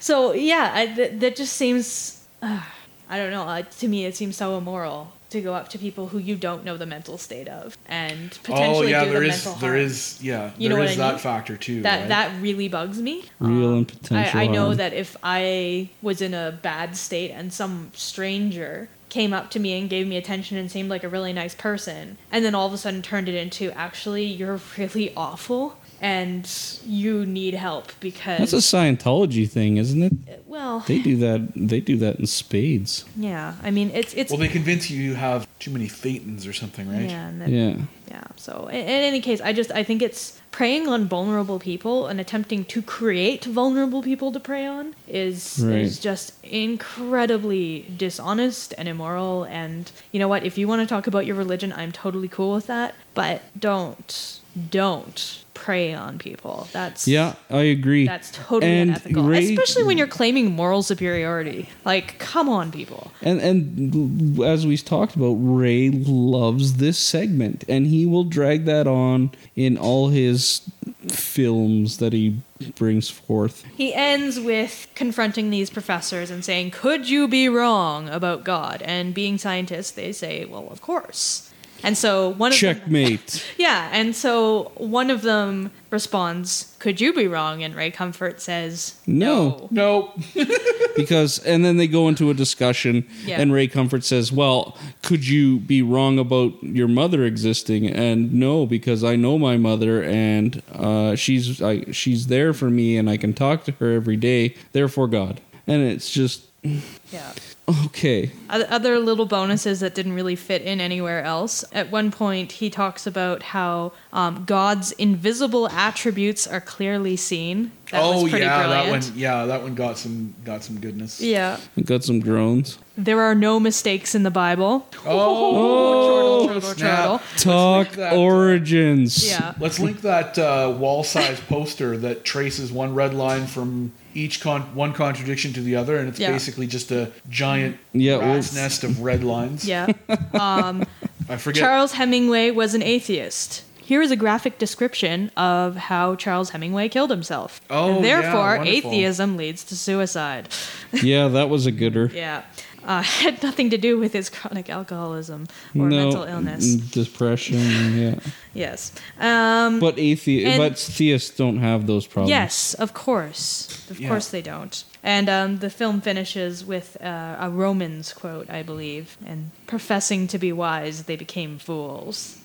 [0.00, 2.24] so yeah, I, th- that just seems.
[2.40, 2.62] Uh,
[3.10, 3.42] I don't know.
[3.42, 6.64] Uh, to me, it seems so immoral to go up to people who you don't
[6.64, 9.70] know the mental state of and Oh potentially yeah, do there the is mental there
[9.72, 9.82] harm.
[9.82, 11.18] is yeah You there know is what I that mean?
[11.20, 11.82] factor too.
[11.82, 12.08] that right?
[12.08, 13.24] that really bugs me.
[13.40, 14.76] Real Um, and potential I, I know harm.
[14.78, 19.78] that if I was in a bad state and some stranger came up to me
[19.78, 22.72] and gave me attention and seemed like a really nice person, and then all of
[22.72, 26.48] a sudden turned it into actually you're really awful and
[26.86, 30.12] you need help because That's a Scientology thing, isn't it?
[30.28, 31.52] Uh, well They do that.
[31.54, 33.04] They do that in spades.
[33.16, 36.52] yeah I mean it's it's well, they convince you you have too many thetans or
[36.52, 37.08] something, right?
[37.10, 37.76] yeah and then, Yeah.
[38.08, 38.22] Yeah.
[38.36, 42.20] So in, in any case, I just I think it's preying on vulnerable people and
[42.20, 45.80] attempting to create vulnerable people to prey on is Right.
[45.80, 49.44] is just incredibly dishonest and immoral.
[49.44, 50.44] And you know what?
[50.44, 52.94] If you want to talk about your religion, I'm totally cool with that.
[53.14, 54.40] But don't
[54.70, 56.68] don't prey on people.
[56.70, 58.06] That's Yeah, I agree.
[58.06, 61.68] That's totally And unethical, especially when you're claiming moral superiority.
[61.84, 63.10] Like, come on, people.
[63.20, 68.86] And and as we talked about, Ray loves this segment, and he will drag that
[68.86, 70.62] on in all his
[71.08, 72.36] films that he
[72.76, 73.64] brings forth.
[73.76, 78.82] He ends with confronting these professors and saying, Could you be wrong about God?
[78.82, 81.50] And being scientists, they say, Well, of course.
[81.82, 83.44] And so one of them, Checkmate.
[83.58, 88.94] yeah, and so one of them responds, "Could you be wrong?" And Ray Comfort says,
[89.06, 89.68] No.
[89.70, 90.18] Nope.
[90.96, 93.40] because and then they go into a discussion Yeah.
[93.40, 98.64] and ray comfort says well could you be wrong about your mother existing and no
[98.64, 103.18] because i know my mother and uh, she's I, she's there for me and i
[103.18, 107.32] can talk to her every day therefore god and it's just Yeah.
[107.68, 111.64] Okay Other little bonuses that didn't really fit in anywhere else.
[111.72, 117.72] At one point, he talks about how um, God's invisible attributes are clearly seen.
[117.90, 119.02] That oh was pretty yeah, brilliant.
[119.02, 119.18] that one.
[119.18, 121.20] Yeah, that one got some got some goodness.
[121.20, 121.58] Yeah.
[121.74, 124.86] we got some groans There are no mistakes in the Bible.
[125.04, 127.20] Oh, Chortle, chortle, chortle.
[127.36, 129.54] talk that, uh, origins Yeah.
[129.58, 134.92] Let's link that uh, wall-sized poster that traces one red line from each con- one
[134.92, 136.32] contradiction to the other, and it's Yeah.
[136.32, 139.64] basically just a giant Yeah, well, rat's nest of red lines.
[139.66, 139.86] Yeah.
[140.34, 140.84] Um,
[141.28, 141.60] I forget.
[141.62, 143.62] Charles Hemingway was an atheist.
[143.80, 147.60] Here is a graphic description of how Charles Hemingway killed himself.
[147.70, 148.90] Oh, and therefore, wonderful.
[148.90, 150.48] atheism leads to suicide.
[151.02, 152.42] yeah that was a gooder Yeah.
[152.86, 156.64] Uh, had nothing to do with his chronic alcoholism or no mental illness.
[156.76, 157.58] mm, depression
[157.98, 158.14] yeah
[158.54, 158.92] Yes.
[159.20, 163.68] Um, but athe- but theists don't have those problems yes, of course.
[163.90, 164.08] Of Yeah.
[164.08, 164.84] course they don't.
[165.02, 169.18] And um, the film finishes with uh, a Romans quote, I believe.
[169.26, 172.38] And professing to be wise, they became fools.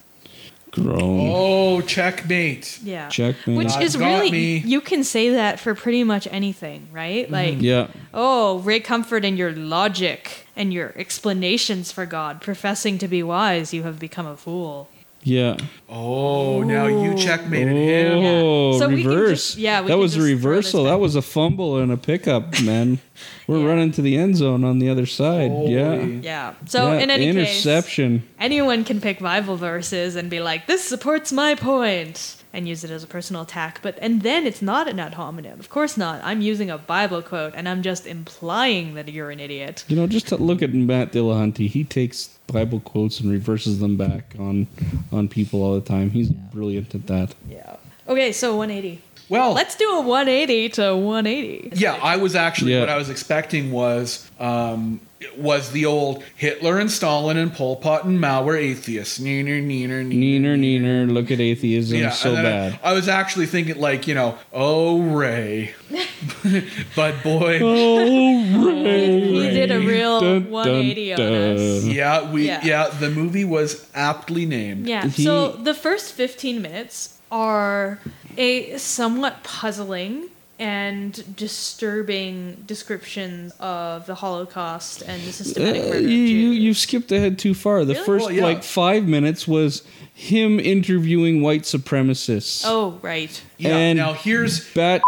[0.72, 2.80] Groan Oh, checkmate.
[2.84, 3.09] Yeah.
[3.09, 3.57] Checkmate.
[3.57, 4.57] Which God is got really, me.
[4.57, 7.26] you can say that for pretty much anything, right?
[7.26, 7.34] Mm-hmm.
[7.34, 13.07] Like, yeah oh, Ray Comfort and your logic and your explanations for God, professing to
[13.07, 14.89] be wise, you have become a fool.
[15.24, 15.57] Yeah
[15.93, 17.17] Oh, now you oh.
[17.17, 18.17] checkmated him.
[18.24, 19.47] Oh, So we can reverse.
[19.49, 20.84] just- yeah, we that can was a just throw reversal.
[20.86, 22.99] That was a fumble and a pickup, man.
[23.47, 23.65] We're Yeah.
[23.67, 25.51] running to the end zone on the other side.
[25.51, 25.74] Holy.
[25.74, 25.95] Yeah.
[26.03, 26.53] Yeah.
[26.65, 28.24] So Yeah, in any case, interception.
[28.39, 32.91] anyone can pick Bible verses and be like, "This supports my point," and use it
[32.91, 33.80] as a personal attack.
[33.82, 35.60] But and then it's not an ad hominem.
[35.60, 36.22] Of course not.
[36.24, 39.84] I'm using a Bible quote, and I'm just implying that you're an idiot.
[39.88, 41.68] You know, just to look at Matt Dillahunty.
[41.68, 44.68] He takes Bible quotes and reverses them back on
[45.12, 46.10] on people all the time.
[46.10, 47.36] He's brilliant at that.
[47.49, 47.76] Yeah.
[48.08, 49.02] Okay, so 180.
[49.30, 51.70] Well, Let's do a 180 to 180.
[51.76, 52.82] Yeah, I was actually Yeah.
[52.82, 54.99] what I was expecting was um,
[55.38, 59.19] was the old Hitler and Stalin and Pol Pot and Mao were atheists.
[59.19, 61.11] Neener, neener, Neener, neener.
[61.11, 62.09] Look at atheism.
[62.11, 62.80] so bad.
[62.84, 65.74] I, I was actually thinking like you know, oh Ray,
[66.95, 71.84] but boy, oh, He did a real Dun, dun, 180 on us.
[71.86, 72.61] yeah, we Yeah.
[72.63, 72.88] yeah.
[72.89, 74.88] the movie was aptly named.
[74.88, 75.05] Yeah.
[75.07, 77.99] He- so the first 15 minutes are
[78.38, 80.30] a somewhat puzzling
[80.62, 86.74] and disturbing descriptions of the Holocaust and the systematic Uh, murder you, of you you
[86.76, 87.84] skipped ahead too far.
[87.84, 88.05] The Really?
[88.05, 88.43] first Well, yeah.
[88.43, 89.82] like five minutes was
[90.14, 92.64] him interviewing white supremacists.
[92.66, 93.41] oh, right.
[93.57, 93.76] Yeah.
[93.76, 95.01] And- now here's bat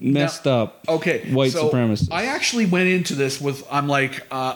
[0.00, 0.82] messed up.
[0.88, 2.08] Okay, White so supremacists.
[2.10, 4.54] I actually went into this with I'm like, uh,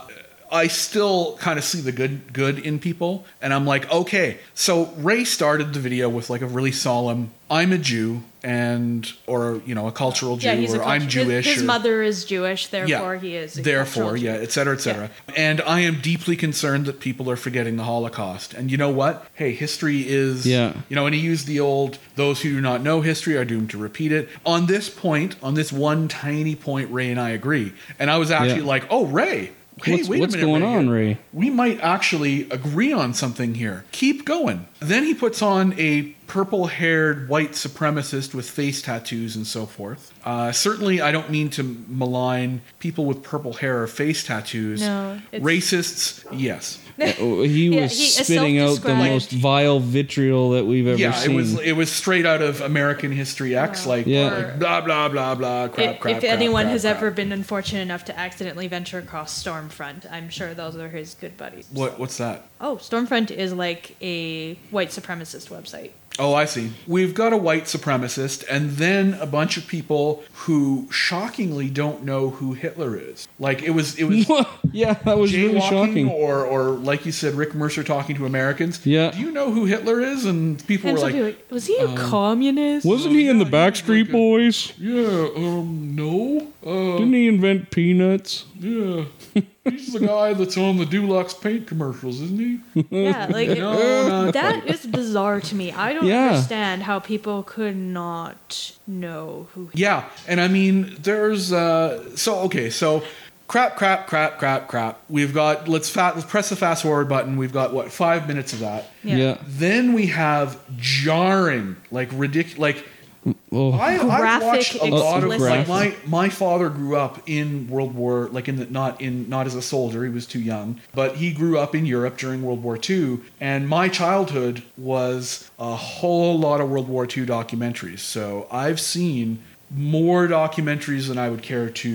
[0.53, 4.37] I still kind of see the good good in people, and I'm like, okay.
[4.55, 9.63] So Ray started the video with like a really solemn, "I'm a Jew," and or
[9.65, 11.47] you know a cultural Jew, Yeah, he's a or I'm culture- his- Jewish.
[11.47, 13.57] His, or, mother is Jewish, therefore he is.
[13.59, 14.43] A therefore, yeah, Jew.
[14.43, 15.11] et cetera, et cetera.
[15.37, 18.53] And I am deeply concerned that people are forgetting the Holocaust.
[18.53, 19.27] And you know what?
[19.33, 20.75] Hey, history is, Yeah.
[20.91, 23.71] you know, and he used the old, those who do not know history are doomed
[23.71, 24.29] to repeat it.
[24.45, 27.73] On this point, on this one tiny point, Ray and I agree.
[27.99, 28.67] And I was actually Yeah.
[28.67, 29.53] like, oh, Ray.
[29.85, 30.93] Hey, What's- wait what's a minute, going on, here.
[30.95, 31.19] Ray?
[31.33, 33.85] We might actually agree on something here.
[33.93, 34.67] Keep going.
[34.81, 40.13] Then he puts on a purple haired white supremacist with face tattoos and so forth.
[40.25, 44.81] Uh, certainly, I don't mean to malign people with purple hair or face tattoos.
[44.83, 46.79] No, it's- Racists, yes.
[47.21, 51.11] Oh, he Yeah, was he- spitting out the most vile vitriol that we've ever Yeah,
[51.17, 51.35] it seen.
[51.37, 54.29] was it was straight out of American History X, like, Yeah.
[54.35, 56.15] like blah blah blah blah crap If, crap.
[56.17, 56.97] if crap, anyone crap, has crap.
[56.97, 61.37] ever been unfortunate enough to accidentally venture across Stormfront, I'm sure those are his good
[61.37, 61.67] buddies.
[61.73, 62.47] what what's that?
[62.61, 65.91] Oh, Stormfront is like a white supremacist website.
[66.19, 66.71] Oh, I see.
[66.87, 72.29] We've got a white supremacist, and then a bunch of people who shockingly don't know
[72.31, 73.27] who Hitler is.
[73.39, 74.29] Like it was, it was
[74.73, 76.11] yeah, that was really shocking.
[76.11, 78.85] or or like you said, Rick Mercer talking to Americans.
[78.85, 79.11] Yeah.
[79.13, 80.27] Do you know who Hitler is?
[80.27, 82.85] And people And were some like, like, was he a communist?
[82.87, 84.73] Wasn't he in the yeah, he was Backstreet like a- Boys?
[84.79, 86.49] Yeah, um, no.
[86.65, 88.45] Uh, Didn't he invent peanuts?
[88.59, 89.05] yeah.
[89.65, 92.39] He's the guy that's on the Dulux paint commercials, isn't
[92.75, 92.85] he?
[92.91, 95.71] yeah, like No, not that is bizarre to me.
[95.73, 96.31] I don't Yeah.
[96.31, 99.69] understand how people could not know who.
[99.73, 103.05] He Yeah, and I mean, there's uh, so okay, so
[103.47, 105.01] crap, crap, crap, crap, crap.
[105.09, 107.37] We've got let's fat let's press the fast forward button.
[107.37, 108.91] We've got what five minutes of that.
[109.05, 109.17] Yeah.
[109.17, 109.39] Yeah.
[109.47, 112.89] Then we have jarring, like ridiculous, like
[113.25, 117.95] I, I Graphic, watched a lot of like my my father grew up in World
[117.95, 121.17] War like in the not in not as a soldier he was too young but
[121.17, 126.39] he grew up in Europe during World War II and my childhood was a whole
[126.39, 128.01] lot of World War II documentaries.
[128.01, 129.39] So I've seen
[129.71, 131.89] more documentaries than I would care to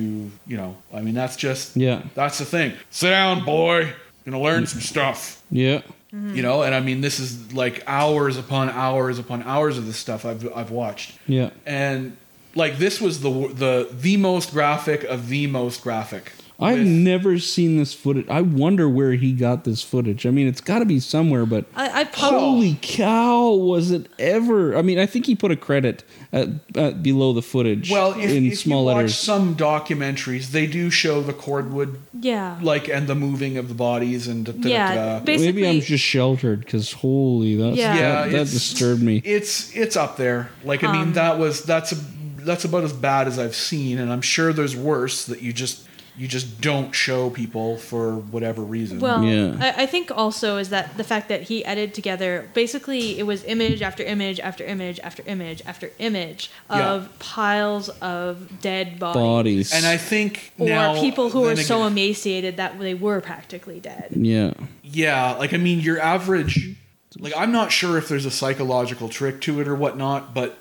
[0.48, 2.04] you know I mean that's just Yeah.
[2.16, 2.74] that's the thing.
[2.90, 3.94] Sit down boy.
[4.26, 5.42] Gonna learn some stuff.
[5.52, 5.82] Yeah.
[6.18, 6.36] Mm-hmm.
[6.36, 9.98] you know and I mean this is like hours upon hours upon hours of this
[9.98, 11.52] stuff I've I've watched Yeah.
[11.66, 12.18] and
[12.56, 16.32] like this was the the the most graphic of the most graphic.
[16.60, 18.28] I've With- never seen this footage.
[18.30, 20.26] I wonder where he got this footage.
[20.26, 24.08] I mean, it's got to be somewhere, but I, I probably holy cow, was it
[24.18, 24.76] ever?
[24.76, 26.04] I mean, I think he put a credit
[26.34, 30.66] at, at below the footage well, if, in if small you watch some documentaries, they
[30.66, 34.60] do show the cordwood yeah like and the moving of the bodies and da, da,
[34.62, 35.20] da, Yeah, da.
[35.20, 37.94] basically- Maybe I'm just sheltered because holy, that's, Yeah.
[37.94, 39.22] that, Yeah, that it's- disturbed me.
[39.24, 40.50] it's it's up there.
[40.64, 41.98] Like I Um, mean, that was that's a
[42.40, 45.84] that's about as bad as I've seen, and I'm sure there's worse that you just
[46.18, 49.00] you just don't show people for whatever reason.
[49.00, 49.56] Well, Yeah.
[49.60, 53.44] I, I think also is that the fact that he edited together basically it was
[53.44, 56.92] image after image after image after image after image Yeah.
[56.94, 59.74] of piles of dead bodies, Bodies.
[59.74, 63.80] and I think or now, people who are then so emaciated that they were practically
[63.80, 64.08] dead.
[64.16, 64.54] yeah.
[64.84, 66.76] Yeah, like I mean, your average.
[67.20, 70.58] Like I'm not sure if there's a psychological trick to it or whatnot, but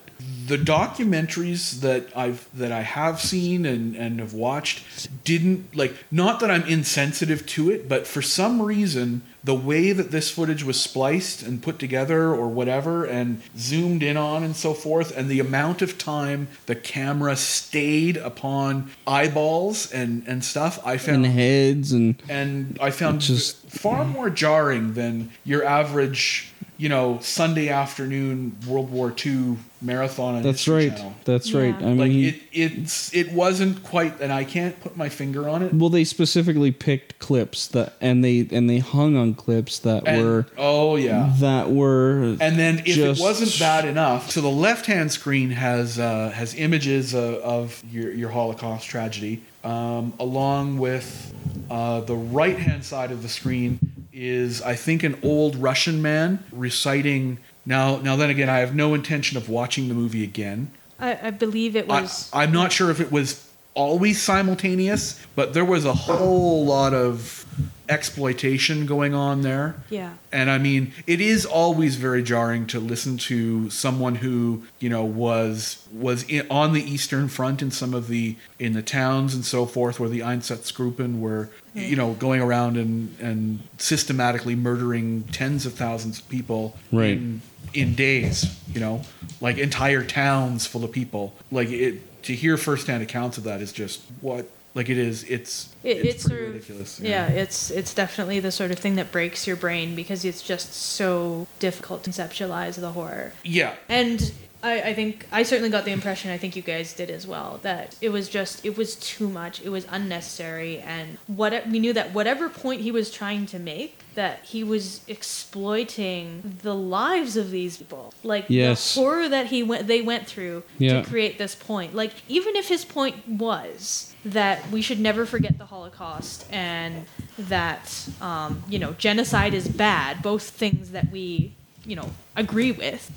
[0.46, 6.40] the documentaries that I've that I have seen and and have watched didn't like not
[6.40, 10.80] that I'm insensitive to it, but for some reason the way that this footage was
[10.80, 15.38] spliced and put together or whatever and zoomed in on and so forth and the
[15.38, 21.92] amount of time the camera stayed upon eyeballs and and stuff I found And heads
[21.92, 28.56] and and I found Just- far more jarring than your average, you know, Sunday afternoon
[28.68, 30.96] World War II marathon on that's History right.
[30.96, 31.14] Channel.
[31.24, 31.60] That's Yeah.
[31.60, 31.74] right.
[31.76, 35.48] I mean, Like he- it, it's it wasn't quite, and I can't put my finger
[35.48, 35.72] on it.
[35.72, 40.22] well, they specifically picked clips that, and they and they hung on clips that And-
[40.22, 41.32] were oh yeah.
[41.40, 45.50] that were And then if just- it wasn't bad enough, so the left hand screen
[45.52, 51.32] has uh, has images uh, of your your Holocaust tragedy, um, along with
[51.70, 53.78] uh, the right hand side of the screen
[54.16, 57.38] is I think an old Russian man reciting.
[57.66, 60.72] Now now then again, I have no intention of watching the movie again.
[60.98, 62.30] I, I believe it I, was.
[62.32, 67.45] I'm not sure if it was always simultaneous, but there was a whole lot of
[67.88, 69.76] exploitation going on there.
[69.90, 70.14] yeah.
[70.32, 75.04] And I mean, it is always very jarring to listen to someone who you know
[75.04, 79.44] was was in, on the Eastern Front in some of the in the towns and
[79.44, 85.64] so forth, where the Einsatzgruppen were you know going around and and systematically murdering tens
[85.66, 87.12] of thousands of people Right.
[87.16, 87.40] in,
[87.72, 88.46] in days.
[88.72, 89.02] You know,
[89.40, 91.34] like entire towns full of people.
[91.50, 95.24] Like it to hear firsthand accounts of that is just what like it is.
[95.24, 97.00] It's It, it's, it's sort of, ridiculous.
[97.00, 100.72] yeah, it's it's definitely the sort of thing that breaks your brain because it's just
[100.74, 103.32] so difficult to conceptualize the horror.
[103.42, 103.74] Yeah.
[103.88, 104.32] And
[104.62, 107.60] I, I think I certainly got the impression I think you guys did as well
[107.62, 111.92] that it was just it was too much it was unnecessary and what we knew
[111.92, 117.50] that whatever point he was trying to make that he was exploiting the lives of
[117.50, 118.94] these people like Yes.
[118.94, 121.02] the horror that he went they went through Yeah.
[121.02, 125.58] to create this point like even if his point was that we should never forget
[125.58, 127.06] the Holocaust and
[127.38, 131.54] that um, you know genocide is bad both things that we
[131.84, 133.10] you know agree with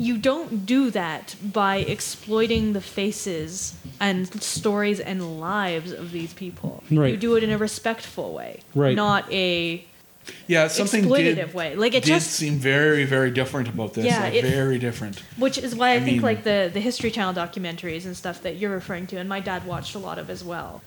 [0.00, 6.82] you don't do that by exploiting the faces and stories and lives of these people.
[6.90, 7.10] Right.
[7.12, 8.96] You do it in a respectful way, Right.
[8.96, 9.84] not a
[10.46, 11.74] Yeah, something exploitative did, way.
[11.76, 14.04] Like it did just, seem very, very different about this.
[14.06, 15.16] Yeah, like, it- very different.
[15.36, 18.42] which is why I, I think mean- like the the History Channel documentaries and stuff
[18.44, 20.82] that you're referring to, and my dad watched a lot of as well.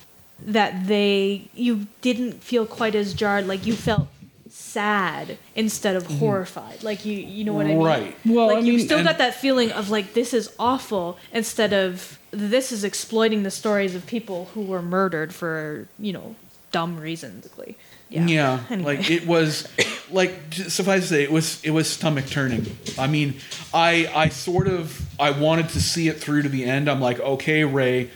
[0.57, 4.07] That they you didn't feel quite as jarred, like you felt
[4.55, 6.17] sad instead of hmm.
[6.17, 6.83] horrified.
[6.83, 7.79] Like you you know what I mean?
[7.79, 8.17] Right.
[8.25, 11.73] Well, like I you mean, still got that feeling of like this is awful instead
[11.73, 16.35] of this is exploiting the stories of people who were murdered for you know
[16.71, 17.47] dumb reasons.
[17.53, 17.77] basically.
[18.09, 18.59] Yeah.
[18.69, 18.97] Anyway.
[18.97, 19.67] like it was,
[20.11, 22.65] like suffice to say, it was it was stomach turning.
[22.97, 23.35] I mean,
[23.73, 26.89] I I sort of I wanted to see it through to the end.
[26.89, 28.09] I'm like, okay, Ray,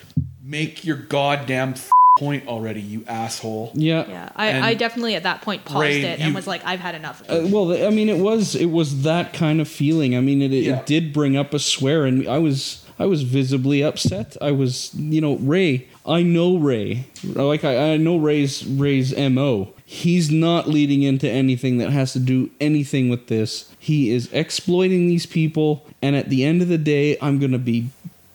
[0.43, 3.71] make your goddamn f- point already, you asshole.
[3.75, 4.05] yeah.
[4.07, 6.79] yeah, I, I definitely at that point paused Ray, it and you- was like, I've
[6.79, 7.21] had enough.
[7.21, 7.51] Of Uh, it.
[7.51, 10.15] well, I mean, it was it was that kind of feeling.
[10.15, 10.81] I mean, it, it, Yeah.
[10.85, 14.35] did bring up a swear, and I was I was visibly upset.
[14.41, 15.87] I was, you know, Ray.
[16.05, 17.05] I know Ray.
[17.23, 19.73] Like I, I know Ray's Ray's mo.
[19.85, 23.71] He's not leading into anything that has to do anything with this.
[23.79, 27.87] He is exploiting these people, and at the end of the day, I'm gonna be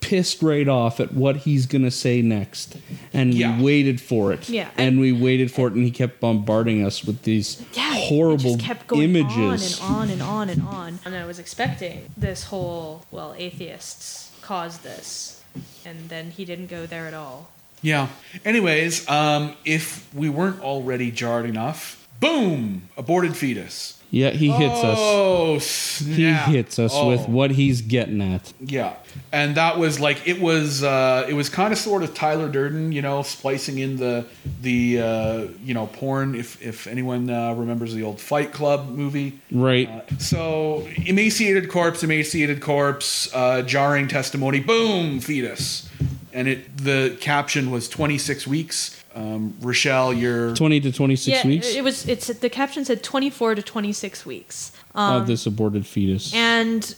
[0.03, 2.75] pissed right off at what he's gonna say next.
[3.13, 3.57] And Yeah.
[3.57, 4.49] we waited for it.
[4.49, 4.69] Yeah.
[4.77, 8.55] And we waited for it, and he kept bombarding us with these yeah, it horrible
[8.55, 9.79] just kept going images.
[9.79, 10.99] on and on and on and on.
[11.05, 15.41] And I was expecting this whole well, atheists caused this,
[15.85, 17.49] and then he didn't go there at all.
[17.81, 18.07] Yeah.
[18.45, 23.99] Anyways, um, if we weren't already jarred enough, boom, aborted fetus.
[24.13, 24.99] Yeah, he hits us.
[25.01, 27.07] Oh, He hits us Oh.
[27.09, 28.53] with what he's getting at.
[28.63, 28.93] Yeah,
[29.31, 30.83] and that was like it was.
[30.83, 34.25] Uh, it was kind of sort of Tyler Durden, you know, splicing in the
[34.61, 36.35] the uh, you know porn.
[36.35, 39.89] If if anyone uh, remembers the old Fight Club movie, Right.
[39.89, 45.89] Uh, so emaciated corpse, emaciated corpse, uh, jarring testimony, boom, fetus,
[46.31, 49.02] and it the caption was 26 weeks.
[49.15, 52.07] Um, Richelle, you're 20 to 26 yeah, weeks it was.
[52.07, 54.71] It's the caption said 24 to 26 weeks.
[54.95, 56.33] Um, of this aborted fetus.
[56.33, 56.95] And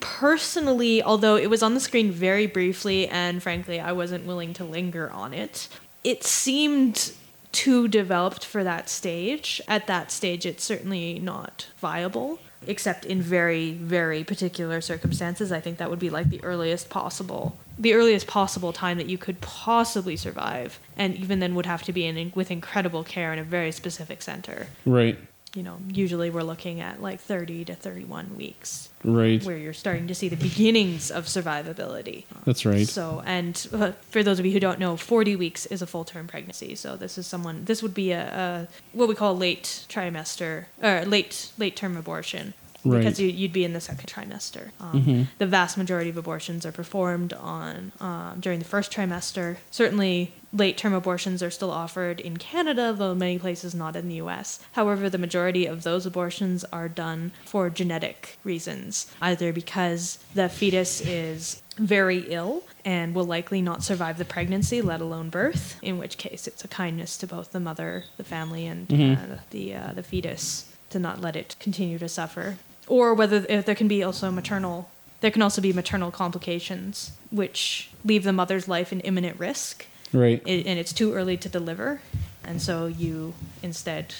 [0.00, 4.64] personally, although it was on the screen very briefly, and frankly, I wasn't willing to
[4.64, 5.68] linger on it,
[6.04, 7.12] it seemed
[7.52, 9.60] too developed for that stage.
[9.68, 15.52] At that stage, it's certainly not viable, except in very, very particular circumstances.
[15.52, 17.56] I think that would be like the earliest possible.
[17.78, 21.92] The earliest possible time that you could possibly survive, and even then would have to
[21.92, 24.66] be in with incredible care in a very specific center.
[24.86, 25.18] right.
[25.54, 29.42] You know, usually we're looking at like 30 to 31 weeks Right.
[29.44, 32.24] where you're starting to see the beginnings of survivability.
[32.46, 32.88] That's right.
[32.88, 36.04] So, and uh, for those of you who don't know, 40 weeks is a full
[36.04, 36.74] term pregnancy.
[36.74, 41.04] So this is someone, this would be a, a what we call late trimester, or
[41.04, 42.54] late late term abortion.
[42.84, 42.98] Right.
[42.98, 44.70] Because you, you'd be in the second trimester.
[44.80, 49.58] Um, The vast majority of abortions are performed on um, during the first trimester.
[49.70, 54.16] Certainly, late term abortions are still offered in Canada, though many places not in the
[54.16, 54.58] U.S.
[54.72, 61.00] However, the majority of those abortions are done for genetic reasons, either because the fetus
[61.00, 65.78] is very ill and will likely not survive the pregnancy, let alone birth.
[65.82, 69.74] In which case, it's a kindness to both the mother, the family, and uh, the
[69.74, 72.58] uh, the fetus to not let it continue to suffer.
[72.88, 74.90] Or whether if there can be also maternal,
[75.20, 80.42] there can also be maternal complications which leave the mother's life in imminent risk, Right.
[80.46, 82.00] and it's too early to deliver,
[82.44, 84.14] and so you instead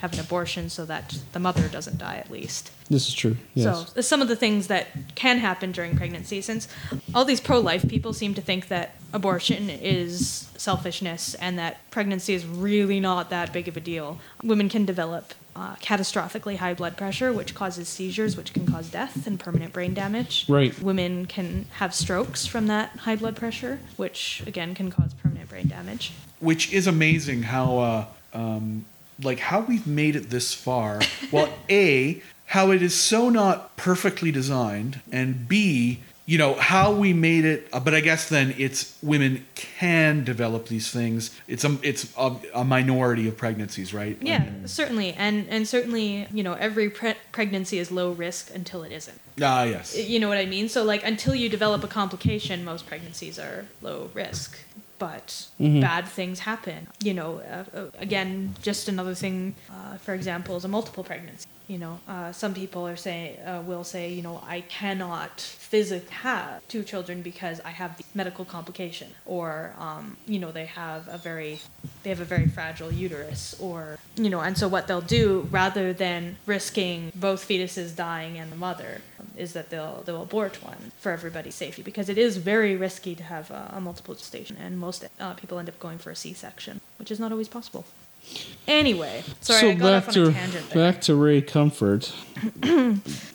[0.00, 2.70] have an abortion so that the mother doesn't die at least.
[2.90, 3.36] This is true.
[3.54, 3.92] Yes.
[3.92, 6.68] So some of the things that can happen during pregnancy, since
[7.14, 12.44] all these pro-life people seem to think that abortion is selfishness and that pregnancy is
[12.44, 14.18] really not that big of a deal.
[14.42, 19.26] Women can develop uh, catastrophically high blood pressure, which causes seizures, which can cause death
[19.26, 20.44] and permanent brain damage.
[20.48, 20.78] Right.
[20.82, 25.68] Women can have strokes from that high blood pressure, which again can cause permanent brain
[25.68, 26.12] damage.
[26.40, 28.84] Which is amazing how uh, um,
[29.22, 31.00] like how we've made it this far
[31.32, 37.12] well a how it is so not perfectly designed and b you know how we
[37.12, 41.76] made it uh, but i guess then it's women can develop these things it's a
[41.82, 46.88] it's a, a minority of pregnancies right Yeah, certainly, and and certainly, you know, every
[46.90, 49.20] pre- pregnancy is low risk until it isn't.
[49.42, 50.68] ah yes You know what I mean?
[50.70, 54.58] So like until you develop a complication, most pregnancies are low risk.
[54.98, 56.86] But bad things happen.
[57.02, 59.54] You know, uh, uh, again, just another thing.
[59.70, 61.46] Uh, for example, is a multiple pregnancy.
[61.66, 66.14] You know, uh, some people are saying uh, will say, you know, I cannot physically
[66.14, 71.08] have two children because I have the medical complication, or um, you know, they have
[71.08, 71.60] a very
[72.02, 75.94] they have a very fragile uterus, or you know, and so what they'll do rather
[75.94, 79.00] than risking both fetuses dying and the mother
[79.34, 83.22] is that they'll they'll abort one for everybody's safety because it is very risky to
[83.22, 86.82] have a, a multiple gestation, and most uh, people end up going for a C-section,
[86.98, 87.86] which is not always possible.
[88.66, 90.92] Anyway, sorry, so I got back off on to a tangent there.
[90.92, 92.12] back to Ray Comfort.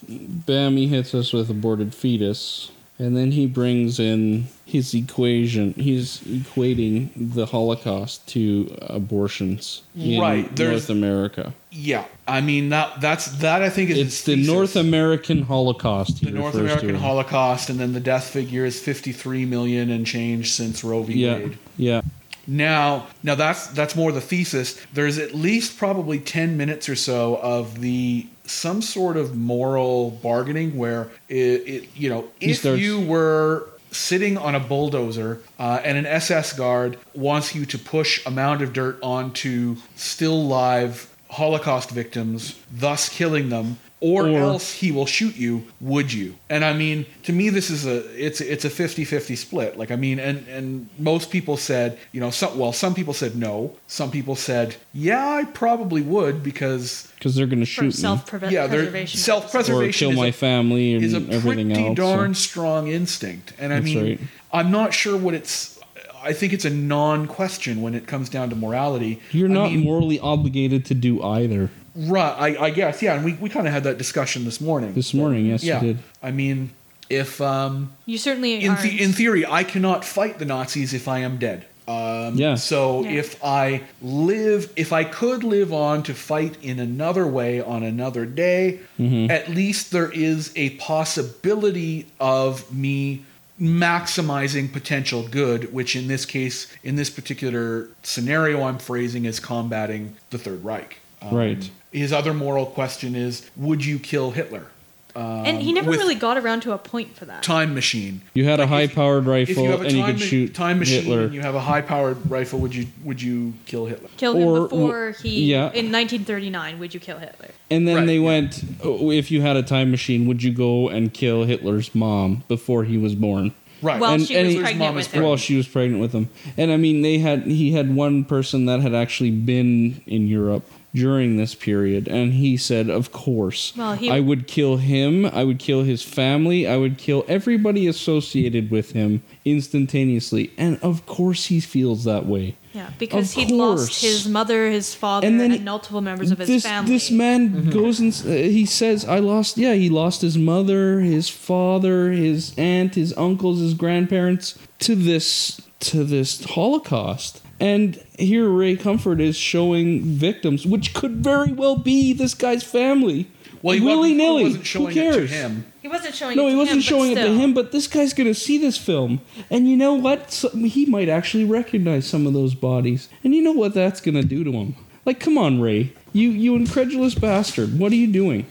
[0.08, 5.74] Bammy hits us with aborted fetus, and then he brings in his equation.
[5.74, 11.54] He's equating the Holocaust to abortions in Right, there's- North America.
[11.72, 14.52] yeah i mean that that's that i think is It's the thesis.
[14.52, 16.24] North American Holocaust.
[16.24, 16.96] The North American.
[16.96, 21.14] Holocaust, and then the death figure is 53 million and change since Roe v.
[21.14, 21.58] Yeah, Wade.
[21.78, 22.02] yeah.
[22.48, 24.80] Now, now that's that's more the thesis.
[24.94, 30.78] There's at least probably 10 minutes or so of the some sort of moral bargaining
[30.78, 36.06] where it, it you know, if you were sitting on a bulldozer uh, and an
[36.06, 42.60] SS guard wants you to push a mound of dirt onto still live Holocaust victims,
[42.72, 45.66] thus killing them, or, Or- else he will shoot you.
[45.82, 46.36] Would you?
[46.50, 49.78] And I mean, to me, this is a it's it's a 50-50 split.
[49.78, 53.36] Like I mean, and and most people said, you know, some well, some people said
[53.36, 53.76] no.
[53.88, 57.92] Some people said, yeah, I probably would because because they're going to For shoot me
[57.92, 59.18] self yeah, they're preservation.
[59.18, 61.98] or self-preservation kill is my a- family and is a everything pretty else.
[61.98, 63.54] darn so- strong instinct.
[63.60, 64.20] And I That's mean, right.
[64.54, 65.78] I'm not sure what it's.
[66.22, 69.22] I think it's a non-question when it comes down to morality.
[69.32, 71.70] You're I not mean, morally obligated to do either.
[72.08, 72.58] Right.
[72.60, 74.94] I, I guess yeah, and we, we kind of had that discussion this morning.
[74.94, 75.82] This morning, yes, yeah.
[75.82, 76.04] you did.
[76.24, 76.72] I mean,
[77.10, 78.82] if um, You certainly in aren't.
[78.84, 81.66] the, in theory, I cannot fight the Nazis if I am dead.
[81.88, 82.54] Um, Yeah.
[82.56, 83.20] So Yeah.
[83.20, 88.26] if I live, if I could live on to fight in another way on another
[88.28, 89.32] day, Mm-hmm.
[89.32, 93.24] at least there is a possibility of me
[93.60, 100.16] maximizing potential good, which in this case, in this particular scenario, I'm phrasing as combating
[100.30, 100.98] the Third Reich.
[101.22, 101.70] Um, Right.
[101.92, 104.68] His other moral question is: Would you kill Hitler?
[105.16, 107.44] and he um, never really got around to a point for that.
[107.44, 108.22] Time machine.
[108.34, 110.26] You had a Like, high-powered if rifle you have a and you time, could ma-
[110.26, 111.24] shoot time machine Hitler.
[111.24, 114.08] and you have a high powered rifle, would you would you kill Hitler?
[114.18, 115.46] Kill him Or- before he.
[115.46, 115.72] yeah.
[115.74, 117.50] In 1939, would you kill Hitler?
[117.70, 118.26] And then Right, they yeah.
[118.26, 122.44] went, oh, if you had a time machine, would you go and kill Hitler's mom
[122.48, 123.54] before he was born?
[123.82, 124.00] Right.
[124.00, 125.24] Well, And- she and was pregnant Mom with him.
[125.24, 128.68] Well, she was pregnant with him, and I mean, they had he had one person
[128.68, 133.94] that had actually been in Europe during this period, and he said, "Of course, Well,
[133.94, 135.26] he- I would kill him.
[135.26, 136.66] I would kill his family.
[136.66, 142.56] I would kill everybody associated with him instantaneously." And of course, he feels that way.
[142.74, 143.82] Yeah, because Of he'd course.
[143.82, 146.92] lost his mother, his father, And and, multiple members of his this family.
[146.92, 149.58] this man goes and uh, he says, "I lost.
[149.58, 155.62] Yeah, he lost his mother, his father, his aunt, his uncles, his grandparents to this
[155.82, 162.14] to this Holocaust." And here, Ray Comfort is showing victims, which could very well be
[162.14, 163.28] this guy's family.
[163.62, 164.44] well, he willy wasn't, nilly.
[164.44, 165.30] wasn't showing Who it to cares?
[165.32, 165.66] him.
[165.82, 166.32] he wasn't showing.
[166.34, 166.38] Him.
[166.38, 168.58] No, it he wasn't him, showing it to him, but this guy's going to see
[168.58, 169.20] this film.
[169.50, 170.32] And you know what?
[170.32, 173.10] So, he might actually recognize some of those bodies.
[173.24, 174.76] And you know what that's going to do to him?
[175.06, 175.94] Like, come on, Ray.
[176.14, 177.78] You you incredulous bastard.
[177.78, 178.46] What are you doing?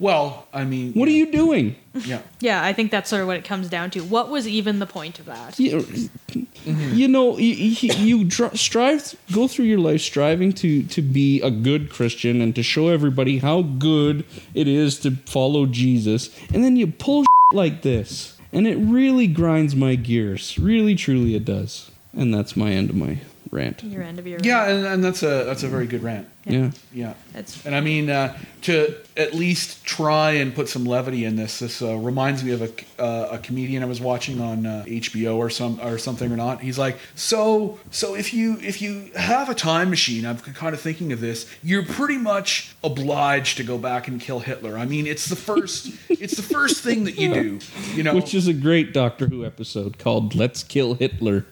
[0.00, 1.74] Well, I mean, What are you doing?
[1.94, 2.22] Yeah.
[2.40, 4.00] Yeah, I think that's sort of what it comes down to.
[4.00, 5.58] What was even the point of that?
[5.58, 5.84] You,
[6.64, 11.40] you know, you, you, you dr- strive, go through your life striving to, to be
[11.40, 16.30] a good Christian and to show everybody how good it is to follow Jesus.
[16.52, 18.38] And then you pull like this.
[18.52, 20.58] And it really grinds my gears.
[20.58, 21.90] Really, truly, it does.
[22.12, 23.18] And that's my end of my
[23.50, 23.82] rant.
[23.82, 26.28] Your end of your Yeah, and, and that's a that's a very good rant.
[26.48, 26.70] Yeah.
[26.92, 27.14] Yeah.
[27.34, 31.58] It's And I mean, uh, to at least try and put some levity in this,
[31.58, 35.36] this uh, reminds me of a, uh, a comedian I was watching on uh, HBO
[35.36, 36.60] or some or something or not.
[36.60, 40.80] He's like, so so if you if you have a time machine, I'm kind of
[40.80, 41.52] thinking of this.
[41.62, 44.78] You're pretty much obliged to go back and kill Hitler.
[44.78, 47.58] I mean, it's the first it's the first thing that you do.
[47.94, 51.46] You know, Which is a great Doctor Who episode called Let's Kill Hitler.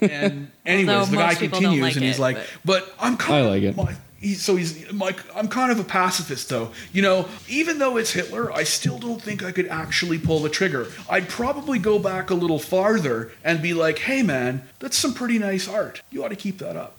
[0.00, 2.94] And anyways, the guy most people don't continues like and he's it, like, but- but,
[3.00, 3.76] I'm kind I of like it.
[3.76, 6.70] My, he, so he's like, I'm kind of a pacifist though.
[6.92, 10.48] You know, even though it's Hitler, I still don't think I could actually pull the
[10.48, 10.86] trigger.
[11.10, 15.38] I'd probably go back a little farther and be like, hey man, that's some pretty
[15.40, 16.02] nice art.
[16.10, 16.96] You ought to keep that up.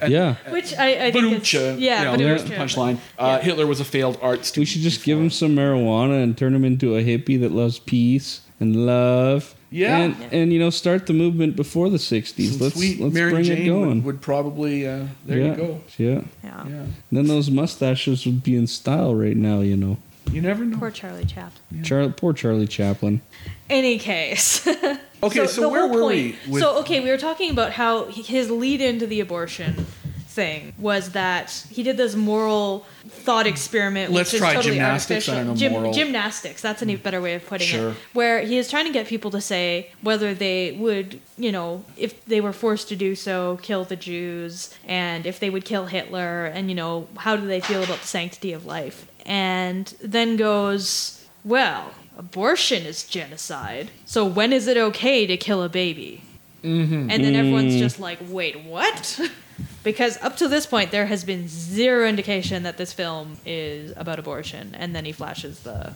[0.00, 0.36] And, Yeah.
[0.48, 2.56] which I, I think it's, Ba-doom-cha, yeah, you know, but there's the true.
[2.58, 2.96] punchline.
[3.18, 3.40] Uh, Yeah.
[3.42, 4.62] Hitler was a failed art student.
[4.62, 7.78] We should just give him some marijuana and turn him into a hippie that loves
[7.80, 9.54] peace and love.
[9.72, 9.96] Yeah.
[9.96, 12.50] And, and you know, start the movement before the 60s.
[12.50, 13.88] Some Let's, sweet let's Mary bring Jane it going.
[13.88, 14.86] Would, would probably.
[14.86, 15.50] Uh, there yeah.
[15.50, 15.80] you go.
[15.98, 16.20] Yeah.
[16.44, 16.66] Yeah.
[16.68, 16.86] Yeah.
[17.10, 19.96] Then those mustaches would be in style right now, you know.
[20.30, 20.78] You never know.
[20.78, 21.82] Poor Charlie Chaplin.
[21.82, 23.22] Char- poor Charlie Chaplin.
[23.68, 24.68] Any case.
[25.24, 28.06] Okay, so the where were point- we with- so okay, we were talking about how
[28.06, 29.86] his lead into the abortion
[30.32, 34.10] thing was that he did this moral thought experiment.
[34.12, 35.54] Let's which is try totally gymnastics, I artificial.
[35.54, 35.92] don't know, moral.
[35.92, 36.62] Gymnastics.
[36.62, 37.90] That's a better way of putting Sure.
[37.90, 37.96] it.
[38.12, 42.24] Where he is trying to get people to say whether they would, you know, if
[42.24, 46.46] they were forced to do so, kill the Jews, and if they would kill Hitler,
[46.46, 49.06] and you know, how do they feel about the sanctity of life?
[49.24, 53.90] And then goes, well, abortion is genocide.
[54.06, 56.22] So when is it okay to kill a baby?
[56.62, 57.10] Mm-hmm.
[57.10, 59.20] And then everyone's just like, wait, what?
[59.84, 64.18] because up to this point, there has been zero indication that this film is about
[64.18, 64.74] abortion.
[64.78, 65.92] And then he flashes the.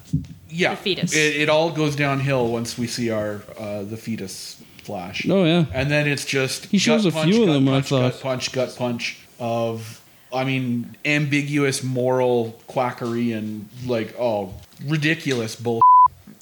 [0.48, 1.14] yeah, the fetus.
[1.14, 5.26] It, it all goes downhill once we see our uh, the fetus flash.
[5.28, 5.66] Oh, yeah.
[5.72, 7.88] and then it's just He shows gut a punch, few of gut them, I Punch,
[7.88, 8.12] thought.
[8.12, 10.00] gut punch, gut punch of,
[10.32, 14.54] I mean, ambiguous moral quackery and like oh
[14.86, 15.80] ridiculous bull.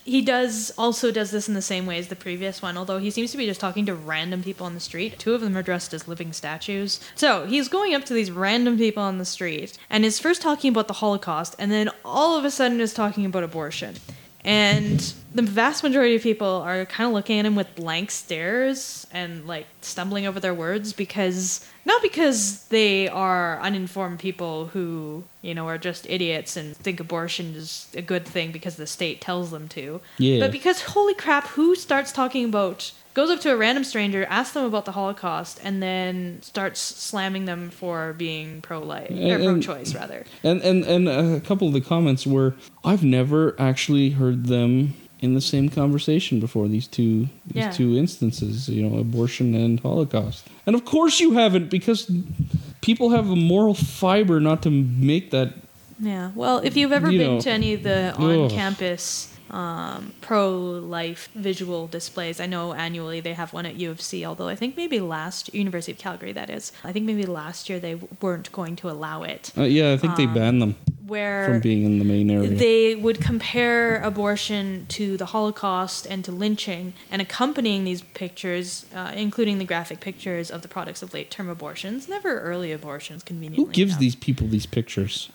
[0.04, 3.10] He does also does this in the same way as the previous one, although he
[3.10, 5.18] seems to be just talking to random people on the street.
[5.18, 7.00] Two of them are dressed as living statues.
[7.14, 10.68] So he's going up to these random people on the street and is first talking
[10.68, 13.96] about the Holocaust and then all of a sudden is talking about abortion.
[14.44, 15.00] And
[15.34, 19.46] the vast majority of people are kind of looking at him with blank stares and
[19.46, 25.66] like stumbling over their words because not because they are uninformed people who, you know,
[25.66, 29.66] are just idiots and think abortion is a good thing because the state tells them
[29.68, 30.00] to.
[30.18, 30.40] Yeah.
[30.40, 34.54] But because holy crap, who starts talking about goes up to a random stranger, asks
[34.54, 40.24] them about the Holocaust, and then starts slamming them for being pro-life or pro-choice rather.
[40.42, 42.54] And and and a couple of the comments were,
[42.84, 46.68] I've never actually heard them in the same conversation before.
[46.68, 47.70] These two these Yeah.
[47.70, 50.46] two instances, you know, abortion and Holocaust.
[50.66, 52.10] And of course you haven't because
[52.82, 55.54] people have a moral fiber not to make that.
[56.00, 56.32] Yeah.
[56.34, 61.86] Well, if you've ever You been know, to any of the on-campus um, pro-life visual
[61.86, 64.24] displays, I know annually they have one at U of C.
[64.24, 66.72] Although I think maybe last University of Calgary, that is.
[66.82, 69.52] I think maybe last year they weren't going to allow it.
[69.56, 72.48] Uh, yeah, I think they banned them Where from being in the main area.
[72.48, 79.12] they would compare abortion to the Holocaust and to lynching, and accompanying these pictures, uh,
[79.14, 83.64] including the graphic pictures of the products of late-term abortions, never early abortions, conveniently.
[83.64, 84.00] Who gives enough.
[84.00, 85.30] these people these pictures?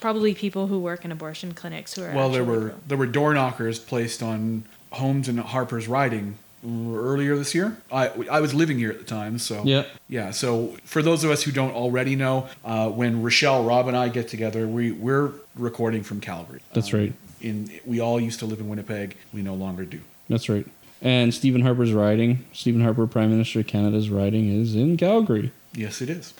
[0.00, 2.12] Probably people who work in abortion clinics who are.
[2.12, 7.36] Well, there were pro- there were door knockers placed on homes in Harper's Riding earlier
[7.36, 7.76] this year.
[7.92, 9.84] I I was living here at the time, so Yeah.
[10.08, 10.30] yeah.
[10.30, 14.08] So for those of us who don't already know, uh, when Richelle, Rob, and I
[14.08, 16.60] get together, we we're recording from Calgary.
[16.72, 17.12] That's Um, right.
[17.40, 19.16] In we all used to live in Winnipeg.
[19.32, 20.00] We no longer do.
[20.28, 20.66] That's right.
[21.02, 25.50] And Stephen Harper's riding, Stephen Harper, Prime Minister of Canada's riding, is in Calgary.
[25.74, 26.32] Yes, it is.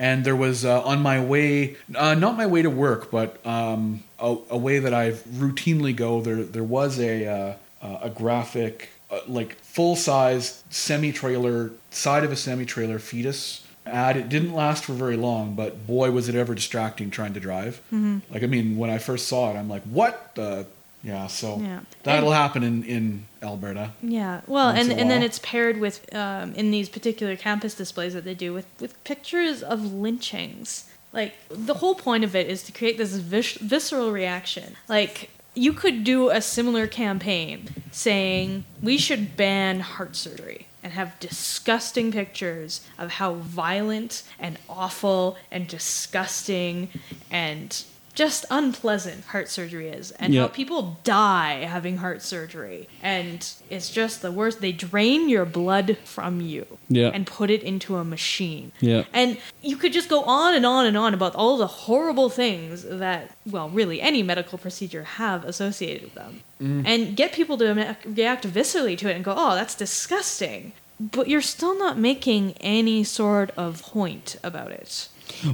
[0.00, 4.02] And there was uh, on my way, uh, not my way to work, but um,
[4.18, 6.20] a, a way that I routinely go.
[6.20, 12.24] There, there was a uh, uh, a graphic, uh, like full size semi trailer side
[12.24, 14.16] of a semi trailer fetus ad.
[14.16, 17.80] It didn't last for very long, but boy, was it ever distracting trying to drive.
[17.92, 18.18] Mm-hmm.
[18.32, 20.66] Like I mean, when I first saw it, I'm like, what the.
[21.04, 21.80] Yeah, so Yeah.
[22.02, 23.92] that'll And- happen in, in Alberta.
[24.02, 28.24] Yeah, well, and and then it's paired with um, in these particular campus displays that
[28.24, 30.90] they do with with pictures of lynchings.
[31.12, 34.74] Like the whole point of it is to create this vis- visceral reaction.
[34.88, 41.18] Like you could do a similar campaign saying we should ban heart surgery and have
[41.18, 46.88] disgusting pictures of how violent and awful and disgusting
[47.30, 47.84] and
[48.18, 52.88] just unpleasant heart surgery is and how people die having heart surgery.
[53.00, 54.60] And it's just the worst.
[54.60, 57.12] They drain your blood from you Yeah.
[57.14, 58.72] and put it into a machine.
[58.80, 59.04] Yeah.
[59.12, 62.82] and you could just go on and on and on about all the horrible things
[62.82, 66.40] that well really any medical procedure have associated with them.
[66.60, 66.82] Mm.
[66.90, 70.72] And get people to react viscerally to it and go oh that's disgusting.
[70.98, 75.08] But you're still not making any sort of point about it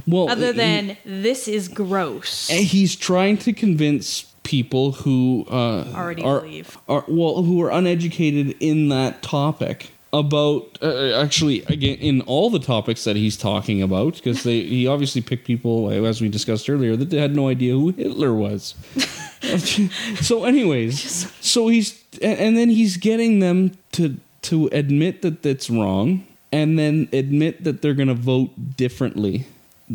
[0.07, 5.85] Well, other he- than this is gross And he's trying to convince people who uh,
[5.95, 6.77] Already are, believe.
[6.87, 12.59] are well who are uneducated in that topic about uh, actually again in all the
[12.59, 16.95] topics that he's talking about because they he obviously picked people as we discussed earlier
[16.95, 18.75] that had no idea who Hitler was.
[20.21, 25.69] so anyways, so he's and and then he's getting them to to admit that that's
[25.69, 29.47] wrong and then admit that they're going to vote differently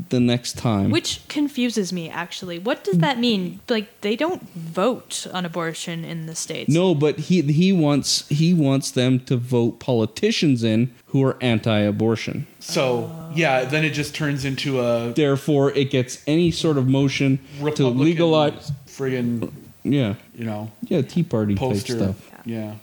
[0.09, 0.91] the next time.
[0.91, 2.59] Which confuses me, actually.
[2.59, 3.61] What does that mean?
[3.69, 6.73] Like, they don't vote on abortion in the States.
[6.73, 12.47] No, but he he wants he wants them to vote politicians in who are anti-abortion.
[12.61, 17.41] So yeah, then it just turns into a Therefore, it gets any sort of motion
[17.75, 18.71] to legalize.
[18.87, 19.51] friggin'
[19.83, 21.99] Yeah, you know yeah, Tea Party poster.
[21.99, 22.31] type stuff.
[22.45, 22.75] Yeah.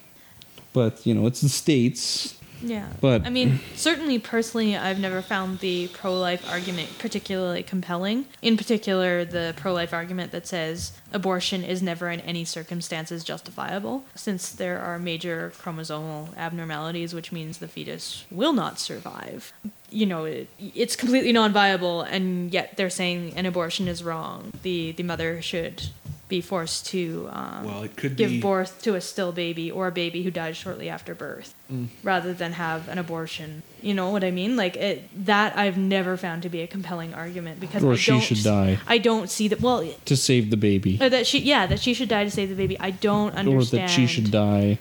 [0.74, 2.36] But you know, it's the states.
[2.62, 2.88] Yeah.
[3.02, 8.26] But- I mean, certainly personally, I've never found the pro life argument particularly compelling.
[8.42, 14.04] In particular, the pro life argument that says abortion is never in any circumstances justifiable,
[14.16, 19.54] since there are major chromosomal abnormalities, which means the fetus will not survive.
[19.90, 24.52] You know, it, it's completely non viable, and yet they're saying an abortion is wrong.
[24.64, 25.90] The, the mother should
[26.30, 29.88] be forced to um, Well, it could give be birth to a still baby or
[29.88, 31.88] a baby who died shortly after birth Mm.
[32.02, 33.62] rather than have an abortion.
[33.82, 34.56] You know what I mean?
[34.56, 38.12] Like it, that I've never found to be a compelling argument because Or I she
[38.12, 38.80] don't, should die.
[38.88, 39.60] I don't see that.
[39.60, 42.48] Well, To save the baby, uh, that she yeah that she should die to save
[42.50, 42.80] the baby.
[42.80, 43.48] I don't understand.
[43.48, 44.80] or understand that she should die,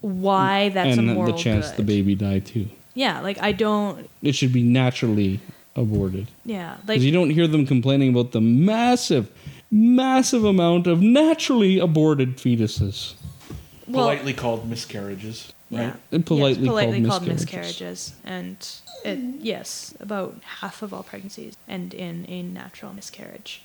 [0.00, 1.76] why that's and a moral the chance good.
[1.78, 2.68] the baby die too.
[2.94, 4.08] Yeah, like I don't.
[4.22, 5.40] It should be naturally
[5.76, 6.28] aborted.
[6.44, 9.30] Yeah, like Because you don't hear them complaining about the massive,
[9.72, 13.14] massive amount of naturally aborted fetuses.
[13.88, 15.82] Well, politely called miscarriages, right?
[15.82, 15.96] Yeah.
[16.12, 17.80] And politely yes, politely called called miscarriages.
[17.80, 18.14] miscarriages.
[18.24, 18.68] And
[19.04, 23.62] it, yes, about half of all pregnancies end in a natural miscarriage.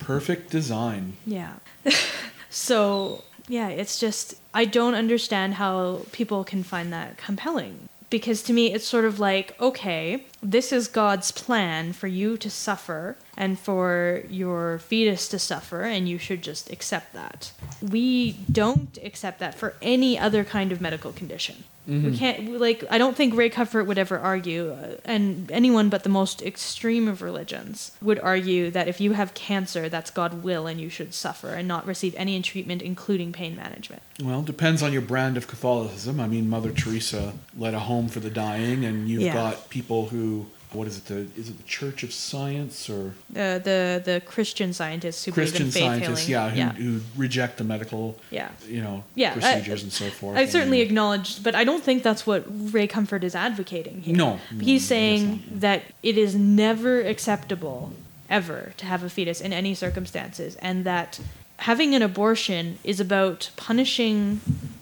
[0.00, 1.16] Perfect design.
[1.26, 1.54] Yeah.
[2.50, 7.88] so, yeah, it's just, I don't understand how people can find that compelling.
[8.14, 12.48] Because to me, it's sort of like, okay, this is God's plan for you to
[12.48, 17.50] suffer and for your fetus to suffer, and you should just accept that.
[17.82, 21.64] We don't accept that for any other kind of medical condition.
[21.86, 26.02] We can't, like, I don't think Ray Comfort would ever argue, uh, and anyone but
[26.02, 30.66] the most extreme of religions would argue that if you have cancer, that's God will
[30.66, 34.00] and you should suffer and not receive any treatment, including pain management.
[34.22, 36.20] Well, depends on your brand of Catholicism.
[36.20, 39.34] I mean, Mother Teresa led a home for the dying, and you've Yeah.
[39.34, 41.04] got people who, what is it?
[41.06, 45.68] The is it the Church of Science or Uh, the the Christian scientists who Christian
[45.70, 46.26] believe in faith scientists?
[46.26, 46.56] healing.
[46.56, 48.48] Yeah, who, who reject the medical, Yeah.
[48.68, 50.36] you know, Yeah, I- procedures and so forth.
[50.36, 52.44] I and- certainly acknowledge, but I don't think that's what
[52.74, 54.16] Ray Comfort is advocating here.
[54.16, 55.60] No, no, he's guess saying not.
[55.60, 57.92] that it is never acceptable
[58.30, 61.20] ever to have a fetus in any circumstances, and that
[61.64, 64.38] having an abortion is about punishing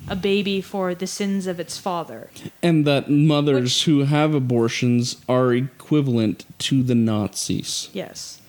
[0.09, 2.29] a baby for the sins of its father.
[2.61, 7.89] And that mothers Which- who have abortions are equivalent to the Nazis.
[7.93, 8.41] Yes.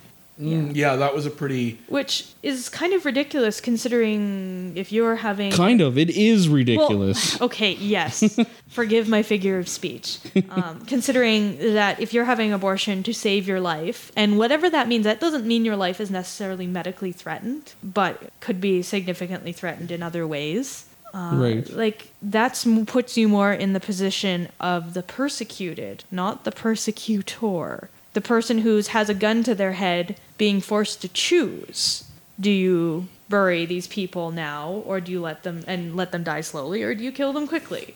[0.44, 1.80] Mm, yeah, that was a pretty.
[1.88, 5.98] Which is kind of ridiculous considering if you're having Kind of.
[5.98, 7.42] It is Well, ridiculous.
[7.48, 8.38] okay, yes.
[8.68, 10.20] Forgive my figure of speech.
[10.50, 15.06] Um, considering that if you're having abortion to save your life, and whatever that means,
[15.06, 20.04] that doesn't mean your life is necessarily medically threatened, but could be significantly threatened in
[20.04, 20.86] other ways.
[21.14, 21.70] Uh, Right.
[21.70, 27.90] Like that's m- puts you more in the position of the persecuted, not the persecutor.
[28.14, 32.04] The person who has a gun to their head being forced to choose.
[32.40, 36.42] Do you bury these people now or do you let them and let them die
[36.42, 37.96] slowly or do you kill them quickly?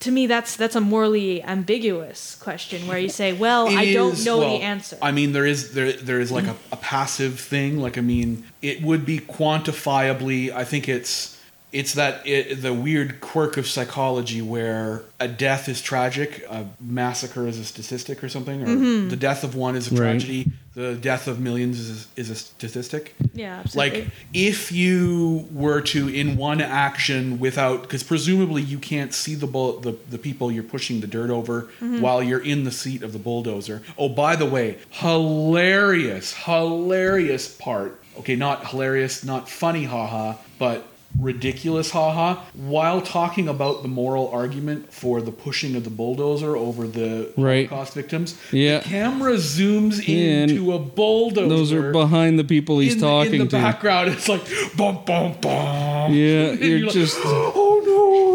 [0.00, 4.12] To me that's that's a morally ambiguous question where you say, "Well, It I don't
[4.12, 6.76] is- know well, the answer." I mean, there is there there is like a, a
[6.76, 7.78] passive thing.
[7.80, 10.52] Like, I mean, it would be quantifiably.
[10.52, 11.37] I think it's
[11.72, 17.46] it's that it, the weird quirk of psychology where a death is tragic, a massacre
[17.46, 19.08] is a statistic or something, or Mm-hmm.
[19.10, 19.98] the death of one is a Right.
[19.98, 23.14] tragedy, the death of millions is is a statistic.
[23.34, 24.00] yeah, absolutely.
[24.00, 29.46] Like, if you were to, in one action, without, because presumably you can't see the,
[29.46, 33.12] bull, the the people you're pushing the dirt over while you're in the seat of
[33.12, 33.82] the bulldozer.
[33.98, 38.00] Oh, by the way, hilarious, hilarious part.
[38.18, 40.86] Okay, not hilarious, not funny, haha, but
[41.18, 42.36] ridiculous, haha.
[42.54, 47.68] While talking about the moral argument for the pushing of the bulldozer over the Right.
[47.68, 48.78] Holocaust victims, Yeah.
[48.78, 50.48] the camera zooms In.
[50.50, 53.56] into a bulldozer Those are behind the people he's in, talking in the to.
[53.56, 54.10] background.
[54.10, 54.42] It's like
[54.76, 56.14] bum bum bum.
[56.14, 57.82] Yeah, And you're like, just- oh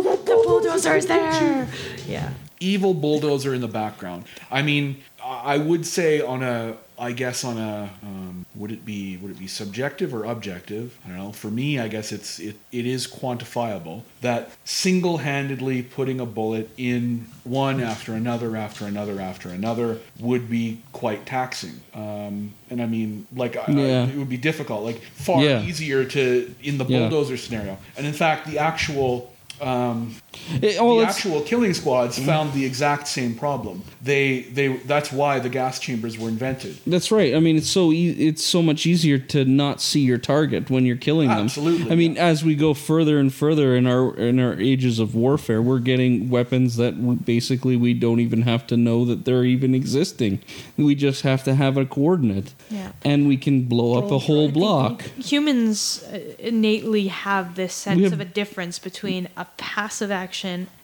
[0.03, 1.67] no, that the bulldozer's there.
[2.07, 2.29] Yeah.
[2.59, 4.23] evil bulldozer in the background.
[4.51, 8.85] I mean, I I would say on a, I guess on a, um, would it
[8.85, 10.97] be would it be subjective or objective?
[11.05, 11.31] I don't know.
[11.31, 16.69] For me, I guess it's it it is quantifiable that single handedly putting a bullet
[16.77, 21.79] in one after another after another after another would be quite taxing.
[21.93, 24.07] Um, and I mean, like I- I- Yeah.
[24.07, 25.63] it would be difficult, like far Yeah.
[25.63, 26.99] easier to in the Yeah.
[27.09, 27.77] bulldozer scenario.
[27.97, 30.15] And in fact, the actual um,
[30.61, 33.83] It- well, the actual killing squads found the exact same problem.
[34.01, 36.77] They they that's why the gas chambers were invented.
[36.85, 37.33] That's right.
[37.35, 40.85] I mean, it's so e- it's so much easier to not see your target when
[40.85, 41.45] you're killing them.
[41.45, 42.25] Absolutely, I mean, yeah.
[42.25, 46.29] as we go further and further in our in our ages of warfare, we're getting
[46.29, 50.39] weapons that basically we don't even have to know that they're even existing.
[50.77, 52.91] We just have to have a coordinate, Yeah.
[53.05, 55.03] and we can blow up a whole block.
[55.23, 60.22] Humans uh, innately have this sense have- of a difference between a passive action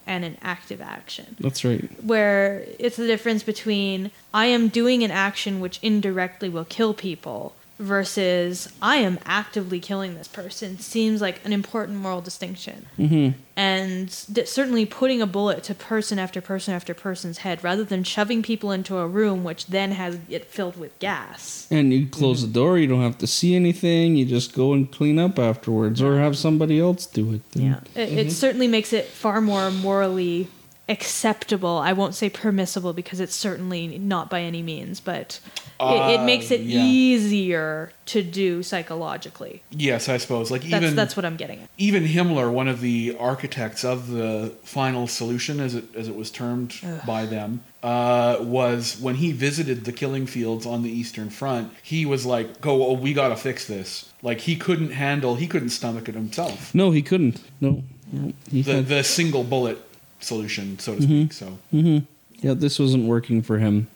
[0.06, 1.36] and an active action.
[1.40, 1.88] That's right.
[2.04, 7.56] Where it's the difference between I am doing an action which indirectly will kill people
[7.80, 12.86] versus I am actively killing this person seems like an important moral distinction.
[12.96, 18.06] hmm and certainly putting a bullet to person after person after person's head rather than
[18.06, 22.42] shoving people into a room which then has it filled with gas And you close
[22.42, 22.78] the door.
[22.78, 24.16] You don't have to see anything.
[24.16, 27.42] You just go and clean up afterwards, or have somebody else do it.
[27.54, 30.48] yeah it, it certainly makes it far more morally
[30.90, 31.78] acceptable.
[31.78, 35.40] I won't say permissible because it's certainly not by any means, but
[35.80, 36.82] it, it Uh, makes it yeah.
[36.84, 39.62] easier to do psychologically.
[39.70, 40.50] Yes, I suppose.
[40.52, 41.70] Like even that's what I'm getting at.
[41.78, 46.32] even Himmler, one of the architects of the final solution, as it as it was
[46.32, 46.74] termed
[47.06, 51.72] by them, uh, was when he visited the killing fields on the Eastern Front.
[51.84, 55.48] He was like, "Go, oh, we got to fix this." Like he couldn't handle, he
[55.48, 56.74] couldn't stomach it himself.
[56.74, 57.42] No, he couldn't.
[57.62, 59.78] No, no he The had, the single bullet
[60.20, 61.34] solution, so to speak.
[61.34, 62.00] So mm-hmm.
[62.46, 63.88] yeah, this wasn't working for him.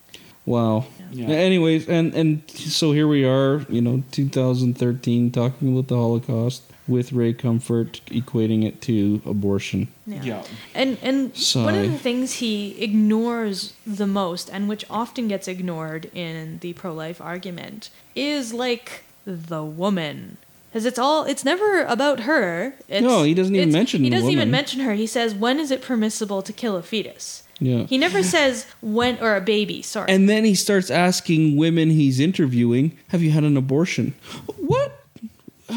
[0.46, 0.86] Wow.
[1.12, 1.28] Yeah.
[1.28, 7.14] Anyways, and and so here we are, you know, 2013, talking about the Holocaust with
[7.14, 9.88] Ray Comfort equating it to abortion.
[10.06, 10.44] yeah.
[10.74, 16.10] And and one of the things he ignores the most, and which often gets ignored
[16.14, 20.38] in the pro-life argument, is like the woman.
[20.74, 22.74] Because it's all it's never about her.
[22.90, 24.96] It's, No, he doesn't even mention He doesn't even mention her.
[24.96, 27.84] He says, "When is it permissible to kill a fetus?" Yeah.
[27.84, 29.84] He never says when or a baby.
[29.84, 30.12] Sorry.
[30.12, 34.16] And then he starts asking women he's interviewing, "Have you had an abortion?"
[34.58, 35.00] What?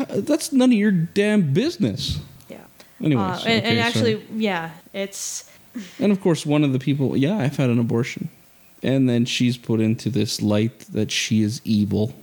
[0.09, 2.19] That's none of your damn business.
[2.49, 2.65] yeah.
[3.03, 4.27] Anyways, Uh, and, and actually, sorry.
[4.37, 5.45] yeah, it's
[6.01, 8.31] and of course, one of the people, yeah, I've had an abortion,
[8.83, 12.15] and then she's put into this light that she is evil.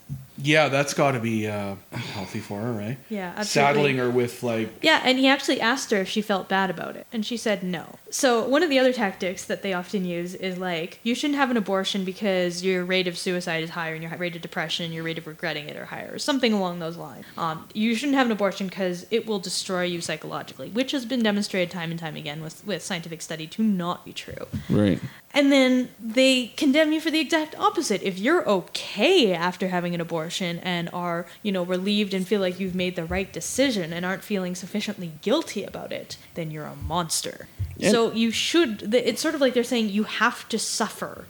[0.43, 2.97] Yeah, that's got to be uh, healthy for her, right?
[3.07, 3.45] yeah, absolutely.
[3.45, 6.97] Saddling her with like Yeah, and he actually asked her if she felt bad about
[6.97, 7.95] it, and she said no.
[8.09, 11.49] So, one of the other tactics that they often use is like, you shouldn't have
[11.49, 14.93] an abortion because your rate of suicide is higher, and your rate of depression, and
[14.93, 17.25] your rate of regretting it are higher, or something along those lines.
[17.37, 21.23] Um, you shouldn't have an abortion because it will destroy you psychologically, which has been
[21.23, 24.47] demonstrated time and time again with, with scientific study to not be true.
[24.69, 24.99] Right.
[25.33, 28.03] And then they condemn you for the exact opposite.
[28.03, 32.59] If you're okay after having an abortion and are, you know, relieved and feel like
[32.59, 36.75] you've made the right decision and aren't feeling sufficiently guilty about it, then you're a
[36.75, 37.47] monster.
[37.81, 41.25] And- so you should, it's sort of like they're saying you have to suffer.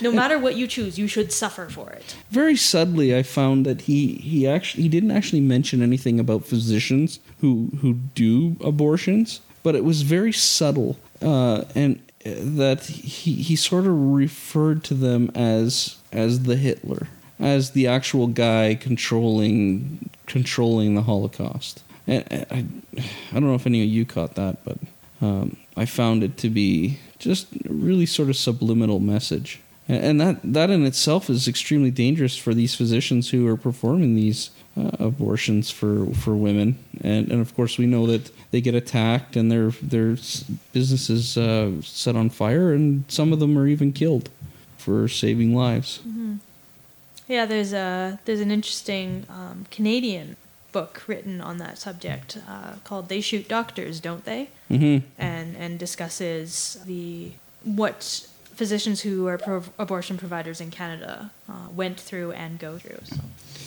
[0.00, 2.16] No matter what you choose, you should suffer for it.
[2.30, 7.20] Very subtly, I found that he he actually he didn't actually mention anything about physicians
[7.40, 13.86] who who do abortions, but it was very subtle, uh, and that he he sort
[13.86, 17.08] of referred to them as as the Hitler,
[17.38, 21.82] as the actual guy controlling controlling the Holocaust.
[22.06, 22.64] And I,
[23.30, 24.78] I don't know if any of you caught that, but
[25.20, 29.60] um, I found it to be just really sort of subliminal message.
[29.88, 34.50] And that, that in itself is extremely dangerous for these physicians who are performing these
[34.76, 36.78] uh, abortions for, for women.
[37.02, 40.16] And, and of course, we know that they get attacked and their, their
[40.72, 44.30] businesses uh, set on fire, and some of them are even killed
[44.78, 46.00] for saving lives.
[47.28, 50.36] Yeah, there's a there's an interesting um, Canadian
[50.72, 55.78] book written on that subject uh, called "They Shoot Doctors, Don't They?" hmm and and
[55.78, 57.32] discusses the
[57.64, 62.98] what physicians who are pro- abortion providers in Canada uh, went through and go through.
[63.04, 63.16] So.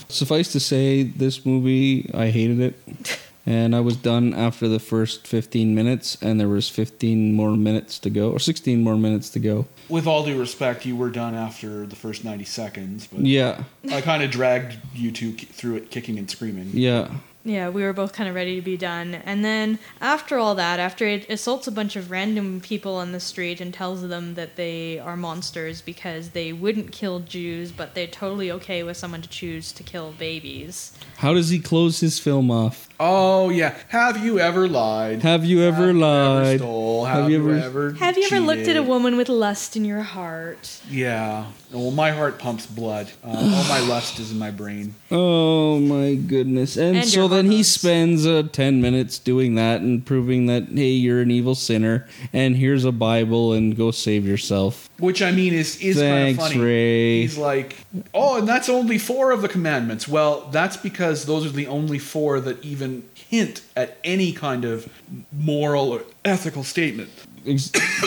[0.09, 3.19] Suffice to say, this movie, I hated it.
[3.47, 7.99] And I was done after the first 15 minutes, and there was 15 more minutes
[7.99, 9.67] to go, or 16 more minutes to go.
[9.87, 14.01] with all due respect, you were done after the first 90 seconds, but Yeah, I
[14.01, 16.71] kind of dragged you two through it kicking and screaming.
[16.73, 17.11] yeah.
[17.45, 19.13] Yeah, we were both kind of ready to be done.
[19.13, 23.19] And then after all that, after it assaults a bunch of random people on the
[23.19, 28.07] street and tells them that they are monsters because they wouldn't kill Jews, but they're
[28.07, 30.97] totally okay with someone to choose to kill babies.
[31.17, 32.89] How does he close his film off?
[32.97, 35.21] Oh yeah, have you ever lied?
[35.23, 36.59] Have you ever Have you lied?
[36.59, 37.03] stole?
[37.05, 37.91] Have Have, you you ever- ever?
[37.93, 40.79] Have you ever looked at a woman with lust in your heart?
[40.89, 41.45] Yeah.
[41.73, 43.09] Well, my heart pumps blood.
[43.21, 44.95] Uh, all my lust is in my brain.
[45.11, 46.77] Oh my goodness.
[46.77, 50.91] And, And so then he spends uh, 10 minutes doing that and proving that, hey,
[50.91, 54.89] you're an evil sinner, and here's a Bible, and go save yourself.
[54.99, 56.65] Which I mean is is Thanks, kind of funny.
[56.65, 57.21] Ray.
[57.23, 57.75] He's like,
[58.13, 60.07] oh, and that's only four of the commandments.
[60.07, 64.87] Well, that's because those are the only four that even hint at any kind of
[65.31, 67.09] moral or ethical statement.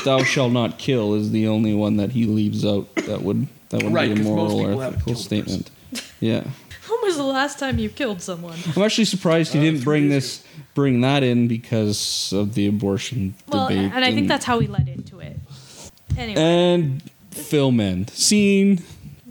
[0.05, 3.83] Thou shalt not kill is the only one that he leaves out that would that
[3.83, 5.17] would Right, be a moral or ethical killed a person.
[5.17, 5.71] statement.
[6.21, 6.43] Yeah.
[6.89, 8.59] When was the last time you killed someone?
[8.75, 10.45] I'm actually surprised he Uh, didn't bring days this
[10.75, 13.93] bring that in because of the abortion Well, debate.
[13.95, 15.39] and I think that's how we led into it.
[16.17, 16.41] Anyway.
[16.41, 18.83] and film end scene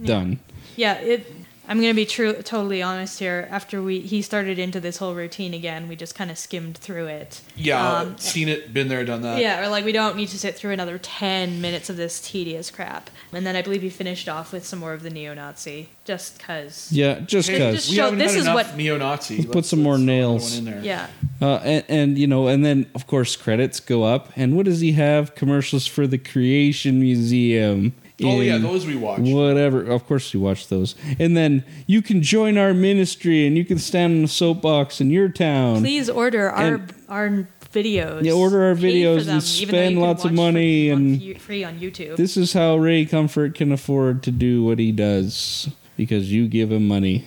[0.02, 0.38] done.
[0.76, 1.26] Yeah, it.
[1.68, 3.46] I'm gonna be true, totally honest here.
[3.50, 7.06] After we he started into this whole routine again, we just kind of skimmed through
[7.08, 7.42] it.
[7.56, 9.38] Yeah, Um, seen it, been there, done that.
[9.40, 12.70] yeah, or like we don't need to sit through another ten minutes of this tedious
[12.70, 13.10] crap.
[13.32, 16.88] And then I believe he finished off with some more of the neo-Nazi, just cause.
[16.90, 17.74] Yeah, just because.
[17.74, 19.44] just- we show- haven't this had is enough what- neo-Nazi.
[19.44, 20.50] Put some more nails.
[20.56, 20.80] one in there.
[20.82, 21.06] Yeah.
[21.42, 24.30] Uh, and, and you know, and then of course credits go up.
[24.36, 25.34] And what does he have?
[25.34, 27.92] Commercials for the Creation Museum.
[28.22, 29.22] Oh yeah, those we watched.
[29.22, 29.82] Whatever.
[29.84, 30.96] Of course, you watch those.
[31.20, 35.10] And then you can join our ministry, and you can stand on a soapbox in
[35.10, 35.80] your town.
[35.82, 38.24] Please order our our videos.
[38.24, 41.00] Yeah, order our videos them, and even though you spend lots of money for- on
[41.00, 42.16] and- free on YouTube.
[42.16, 46.72] This is how Ray Comfort can afford to do what he does because you give
[46.72, 47.24] him money,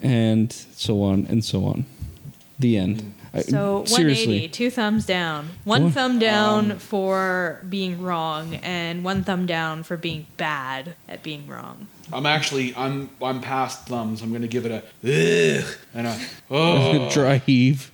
[0.00, 1.84] and so on and so on.
[2.58, 3.13] The end.
[3.34, 5.50] I- So 180, two thumbs down.
[5.64, 5.92] One What?
[5.94, 11.46] thumb down Um, for being wrong, and one thumb down for being bad at being
[11.48, 11.88] wrong.
[12.12, 14.22] I'm actually I'm I'm past thumbs.
[14.22, 14.82] I'm gonna give it a
[15.62, 16.18] ugh and a
[16.50, 17.10] oh.
[17.10, 17.90] dry heave.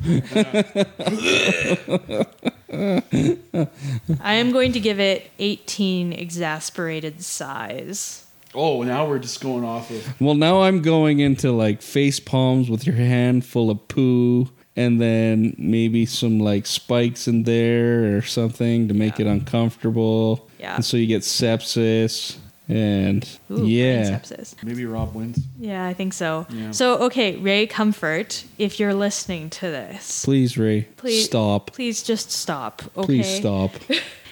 [2.72, 8.24] I am going to give it 18 exasperated sighs.
[8.54, 12.68] oh now we're just going off of Well, now I'm going into like face palms
[12.68, 18.22] with your hand full of poo, and then maybe some like spikes in there or
[18.22, 19.26] something to make Yeah.
[19.26, 20.48] it uncomfortable.
[20.58, 20.76] Yeah.
[20.76, 22.36] And so you get sepsis,
[22.68, 24.54] and Ooh, yeah, sepsis.
[24.62, 25.40] maybe Rob wins.
[25.58, 26.46] Yeah, I think so.
[26.50, 26.70] Yeah.
[26.70, 31.72] So, okay, Ray Comfort, if you're listening to this, please, Ray, Please- stop.
[31.72, 32.82] please just stop.
[32.96, 33.06] Okay.
[33.06, 33.72] Please stop.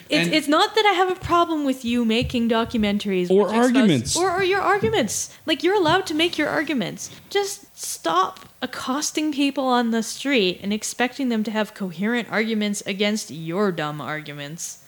[0.09, 3.53] It's, And- it's not that I have a problem with you making documentaries Or which
[3.53, 4.17] expose- arguments.
[4.17, 5.37] or, or your arguments.
[5.47, 7.11] Like you're allowed to make your arguments.
[7.31, 13.31] Just stop accosting people on the street and expecting them to have coherent arguments against
[13.31, 14.85] your dumb arguments.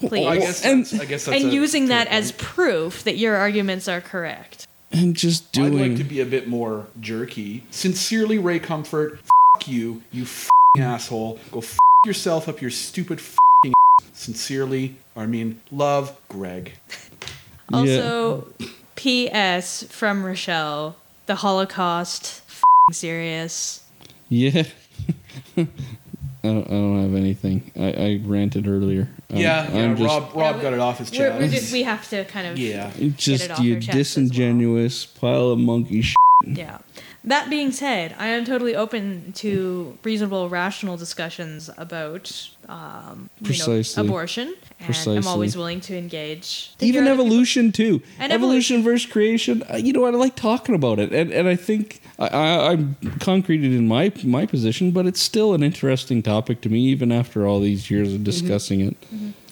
[0.00, 0.26] Please.
[0.26, 3.88] I guess And- I guess that's and using fair that as proof that your arguments
[3.88, 4.66] are correct.
[4.90, 5.74] And just doing.
[5.80, 7.64] I'd like to be a bit more jerky.
[7.70, 9.20] Sincerely, Ray Comfort.
[9.60, 11.38] F- you, you f***ing asshole.
[11.50, 13.36] Go f- yourself up your stupid f***ing.
[14.18, 16.72] Sincerely, or I mean, love, Greg.
[17.70, 17.78] Yeah.
[17.80, 18.48] Also,
[18.96, 19.82] P.S.
[19.90, 20.96] from Richelle:
[21.26, 22.40] the Holocaust.
[22.48, 23.84] F***ing serious.
[24.30, 24.62] Yeah.
[25.58, 25.66] I,
[26.42, 27.70] don't, I don't have anything.
[27.76, 29.10] I, I ranted earlier.
[29.30, 31.38] Um, yeah, yeah I'm just, Rob, Rob Yeah, got it off his We're, chest.
[31.40, 32.90] we're just, we have to kind of yeah.
[33.18, 33.98] just it off you your chest as well.
[33.98, 36.16] disingenuous pile of monkey shit.
[36.44, 36.78] Yeah.
[37.24, 43.48] That being said, I am totally open to reasonable, rational discussions about um, you know,
[43.48, 44.06] Precisely.
[44.06, 45.16] abortion, and Precisely.
[45.18, 46.70] I'm always willing to engage.
[46.80, 48.00] Even hear other evolution too.
[48.18, 49.62] And evolution, versus creation.
[49.70, 50.14] uh, You know what?
[50.14, 54.12] I like talking about it, and and I think I, I, I'm concreted in my
[54.24, 58.08] my position, but it's still an interesting topic to me, even after all these years
[58.08, 58.16] Mm-hmm.
[58.16, 58.96] of discussing it.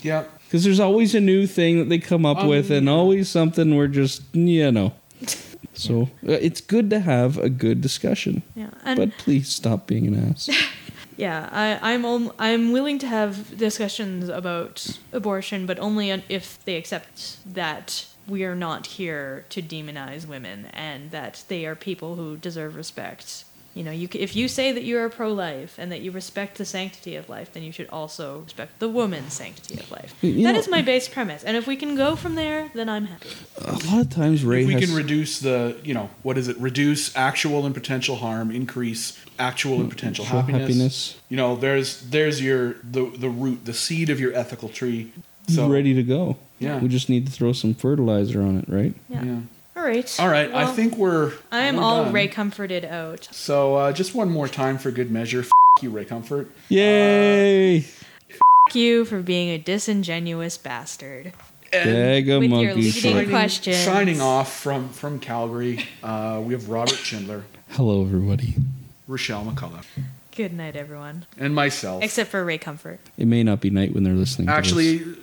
[0.03, 0.25] Yeah.
[0.47, 3.75] Because there's always a new thing that they come up Um, with, and always something
[3.77, 4.93] we're just you know.
[5.77, 8.43] So uh, it's good to have a good discussion.
[8.55, 10.49] Yeah, and but please stop being an ass.
[11.17, 16.77] yeah, I, I'm om- I'm willing to have discussions about abortion, but only if they
[16.77, 22.37] accept that we are not here to demonize women and that they are people who
[22.37, 23.45] deserve respect.
[23.77, 26.65] You know, you if you say that you are pro-life and that you respect the
[26.65, 30.15] sanctity of life, then you should also respect the woman's sanctity of life.
[30.23, 32.89] You That know- is my base premise, and if we can go from there, then
[32.89, 33.29] I'm happy.
[33.61, 36.49] a lot of times, Ray If we has can reduce the, you know, what is
[36.49, 36.57] it?
[36.57, 40.63] Reduce actual and potential harm, increase actual and mm, potential happiness.
[40.63, 41.21] happiness.
[41.29, 45.13] You know, there's there's your the the root, the seed of your ethical tree.
[45.49, 46.39] So ready to go.
[46.59, 46.79] Yeah.
[46.81, 48.95] we just need to throw some fertilizer on it, right?
[49.11, 49.23] Yeah.
[49.23, 49.41] Yeah.
[49.77, 50.21] All right.
[50.21, 51.33] All right, I think we're.
[51.53, 52.13] I am we're all done.
[52.15, 53.29] Ray comforted out.
[53.31, 55.41] So uh, just one more time for good measure.
[55.41, 55.51] F-
[55.83, 56.51] you, Ray Comfort.
[56.71, 57.81] Yay!
[57.83, 61.35] Fuck you for being a disingenuous bastard.
[61.71, 63.03] Bag of with your leading shit.
[63.13, 63.77] signing, questions.
[63.77, 68.55] signing off from from Calgary, uh, we have Robert Shindler, Hello, everybody.
[69.07, 69.85] Richelle McCullough,
[70.35, 71.27] Good night, everyone.
[71.37, 72.03] and myself.
[72.03, 73.01] Except for Ray Comfort.
[73.19, 74.47] It may not be night when they're listening.
[74.47, 75.19] to Actually, this.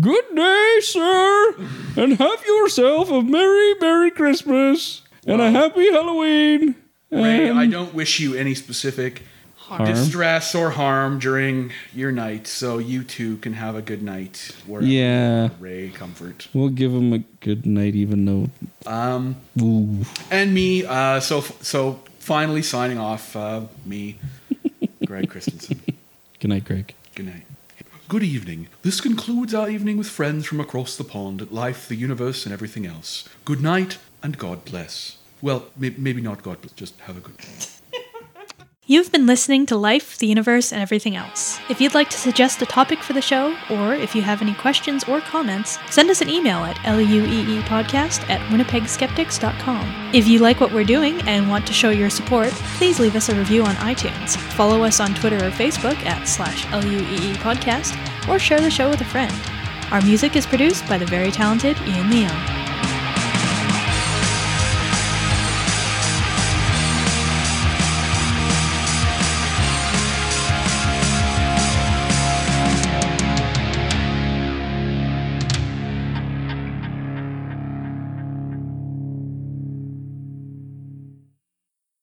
[0.00, 1.54] Good day, sir,
[1.96, 6.76] and have yourself a merry, merry Christmas and a happy Halloween.
[7.10, 9.22] Ray, and I don't wish you any specific
[9.56, 9.86] Harm.
[9.86, 14.50] distress or harm during your night, so you too can have a good night.
[14.66, 15.48] wherever Yeah.
[15.60, 16.48] Ray Comfort.
[16.52, 18.50] We'll give him a good night, even though.
[18.90, 20.04] Um, Ooh.
[20.30, 20.84] and me.
[20.84, 23.34] Uh, so so finally signing off.
[23.36, 24.18] Uh, me,
[25.06, 25.80] Greg Christensen.
[26.40, 26.92] Good night, Greg.
[27.14, 27.44] Good night.
[28.06, 28.68] Good evening.
[28.82, 32.52] This concludes our evening with friends from across the pond at life, the universe, and
[32.52, 33.26] everything else.
[33.46, 35.16] Good night and God bless.
[35.40, 37.38] Well, may- maybe not God bless, just have a good
[38.86, 41.58] You've been listening to Life, the Universe, and Everything Else.
[41.70, 44.52] If you'd like to suggest a topic for the show, or if you have any
[44.52, 50.10] questions or comments, send us an email at lueepodcast at winnipegskeptics.com.
[50.12, 53.30] If you like what we're doing and want to show your support, please leave us
[53.30, 58.60] a review on iTunes, follow us on Twitter or Facebook at slash lueepodcast, or share
[58.60, 59.32] the show with a friend.
[59.92, 62.73] Our music is produced by the very talented Ian Leon.